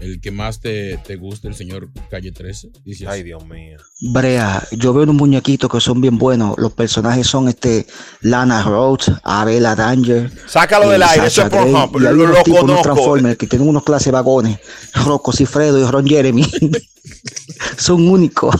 el 0.00 0.20
que 0.20 0.30
más 0.30 0.60
te, 0.60 0.98
te 0.98 1.16
gusta, 1.16 1.48
el 1.48 1.54
señor 1.54 1.88
Calle 2.10 2.32
13. 2.32 2.70
Dice 2.84 3.06
Ay, 3.08 3.22
Dios 3.22 3.44
mío. 3.46 3.78
Brea, 4.00 4.62
yo 4.72 4.92
veo 4.92 5.02
unos 5.04 5.14
muñequitos 5.16 5.70
que 5.70 5.80
son 5.80 6.00
bien 6.00 6.18
buenos. 6.18 6.54
Los 6.58 6.72
personajes 6.72 7.26
son 7.26 7.48
este 7.48 7.86
Lana 8.20 8.62
Rhodes, 8.62 9.10
Abela 9.22 9.74
Danger. 9.74 10.30
Sácalo 10.46 10.88
del 10.90 11.02
aire, 11.02 11.26
eso 11.26 11.42
es 11.42 11.48
por 11.50 11.60
hay 12.06 12.14
lo- 12.14 12.26
lo 12.26 12.42
tipos, 12.42 12.62
unos 12.62 12.76
conozco. 12.78 12.82
Transformers 12.82 13.36
que 13.38 13.46
tienen 13.46 13.68
unos 13.68 13.82
clases 13.84 14.12
vagones. 14.12 14.58
Rocco 15.04 15.32
Cifredo 15.32 15.78
y 15.78 15.84
Ron 15.90 16.06
Jeremy. 16.06 16.44
son 17.76 18.08
únicos. 18.08 18.54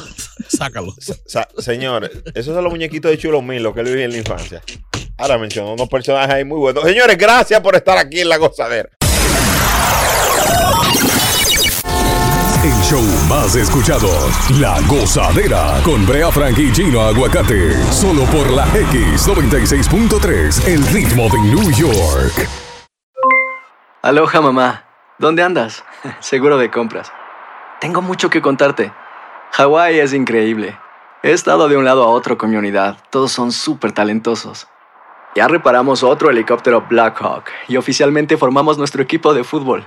Sácalo. 0.48 0.94
Sa- 1.26 1.48
señores, 1.58 2.10
esos 2.34 2.54
son 2.54 2.64
los 2.64 2.72
muñequitos 2.72 3.10
de 3.10 3.18
Chulo 3.18 3.42
Milo 3.42 3.74
que 3.74 3.80
él 3.80 3.86
vivía 3.86 4.04
en 4.04 4.12
la 4.12 4.18
infancia. 4.18 4.62
Ahora 5.16 5.36
mencionó 5.36 5.74
unos 5.74 5.88
personajes 5.88 6.32
ahí 6.34 6.44
muy 6.44 6.58
buenos. 6.58 6.84
Señores, 6.84 7.18
gracias 7.18 7.60
por 7.60 7.74
estar 7.74 7.98
aquí 7.98 8.20
en 8.20 8.28
La 8.28 8.36
Gozadera. 8.36 8.88
Show 12.88 13.04
más 13.28 13.54
escuchado, 13.54 14.08
La 14.58 14.80
Gozadera, 14.88 15.78
con 15.84 16.06
Brea 16.06 16.32
Frank 16.32 16.56
y 16.56 16.74
Gino 16.74 17.02
Aguacate, 17.02 17.74
solo 17.92 18.24
por 18.24 18.50
la 18.50 18.66
X96.3, 18.68 20.66
el 20.66 20.86
ritmo 20.86 21.28
de 21.28 21.38
New 21.38 21.70
York. 21.72 22.48
Aloha 24.00 24.40
mamá, 24.40 24.84
¿dónde 25.18 25.42
andas? 25.42 25.84
Seguro 26.20 26.56
de 26.56 26.70
compras. 26.70 27.12
Tengo 27.78 28.00
mucho 28.00 28.30
que 28.30 28.40
contarte. 28.40 28.90
Hawái 29.52 29.98
es 29.98 30.14
increíble. 30.14 30.78
He 31.22 31.32
estado 31.32 31.68
de 31.68 31.76
un 31.76 31.84
lado 31.84 32.04
a 32.04 32.08
otro 32.08 32.38
con 32.38 32.56
unidad. 32.56 32.96
Todos 33.10 33.32
son 33.32 33.52
súper 33.52 33.92
talentosos. 33.92 34.66
Ya 35.36 35.46
reparamos 35.46 36.02
otro 36.02 36.30
helicóptero 36.30 36.86
Blackhawk 36.88 37.44
y 37.68 37.76
oficialmente 37.76 38.38
formamos 38.38 38.78
nuestro 38.78 39.02
equipo 39.02 39.34
de 39.34 39.44
fútbol. 39.44 39.86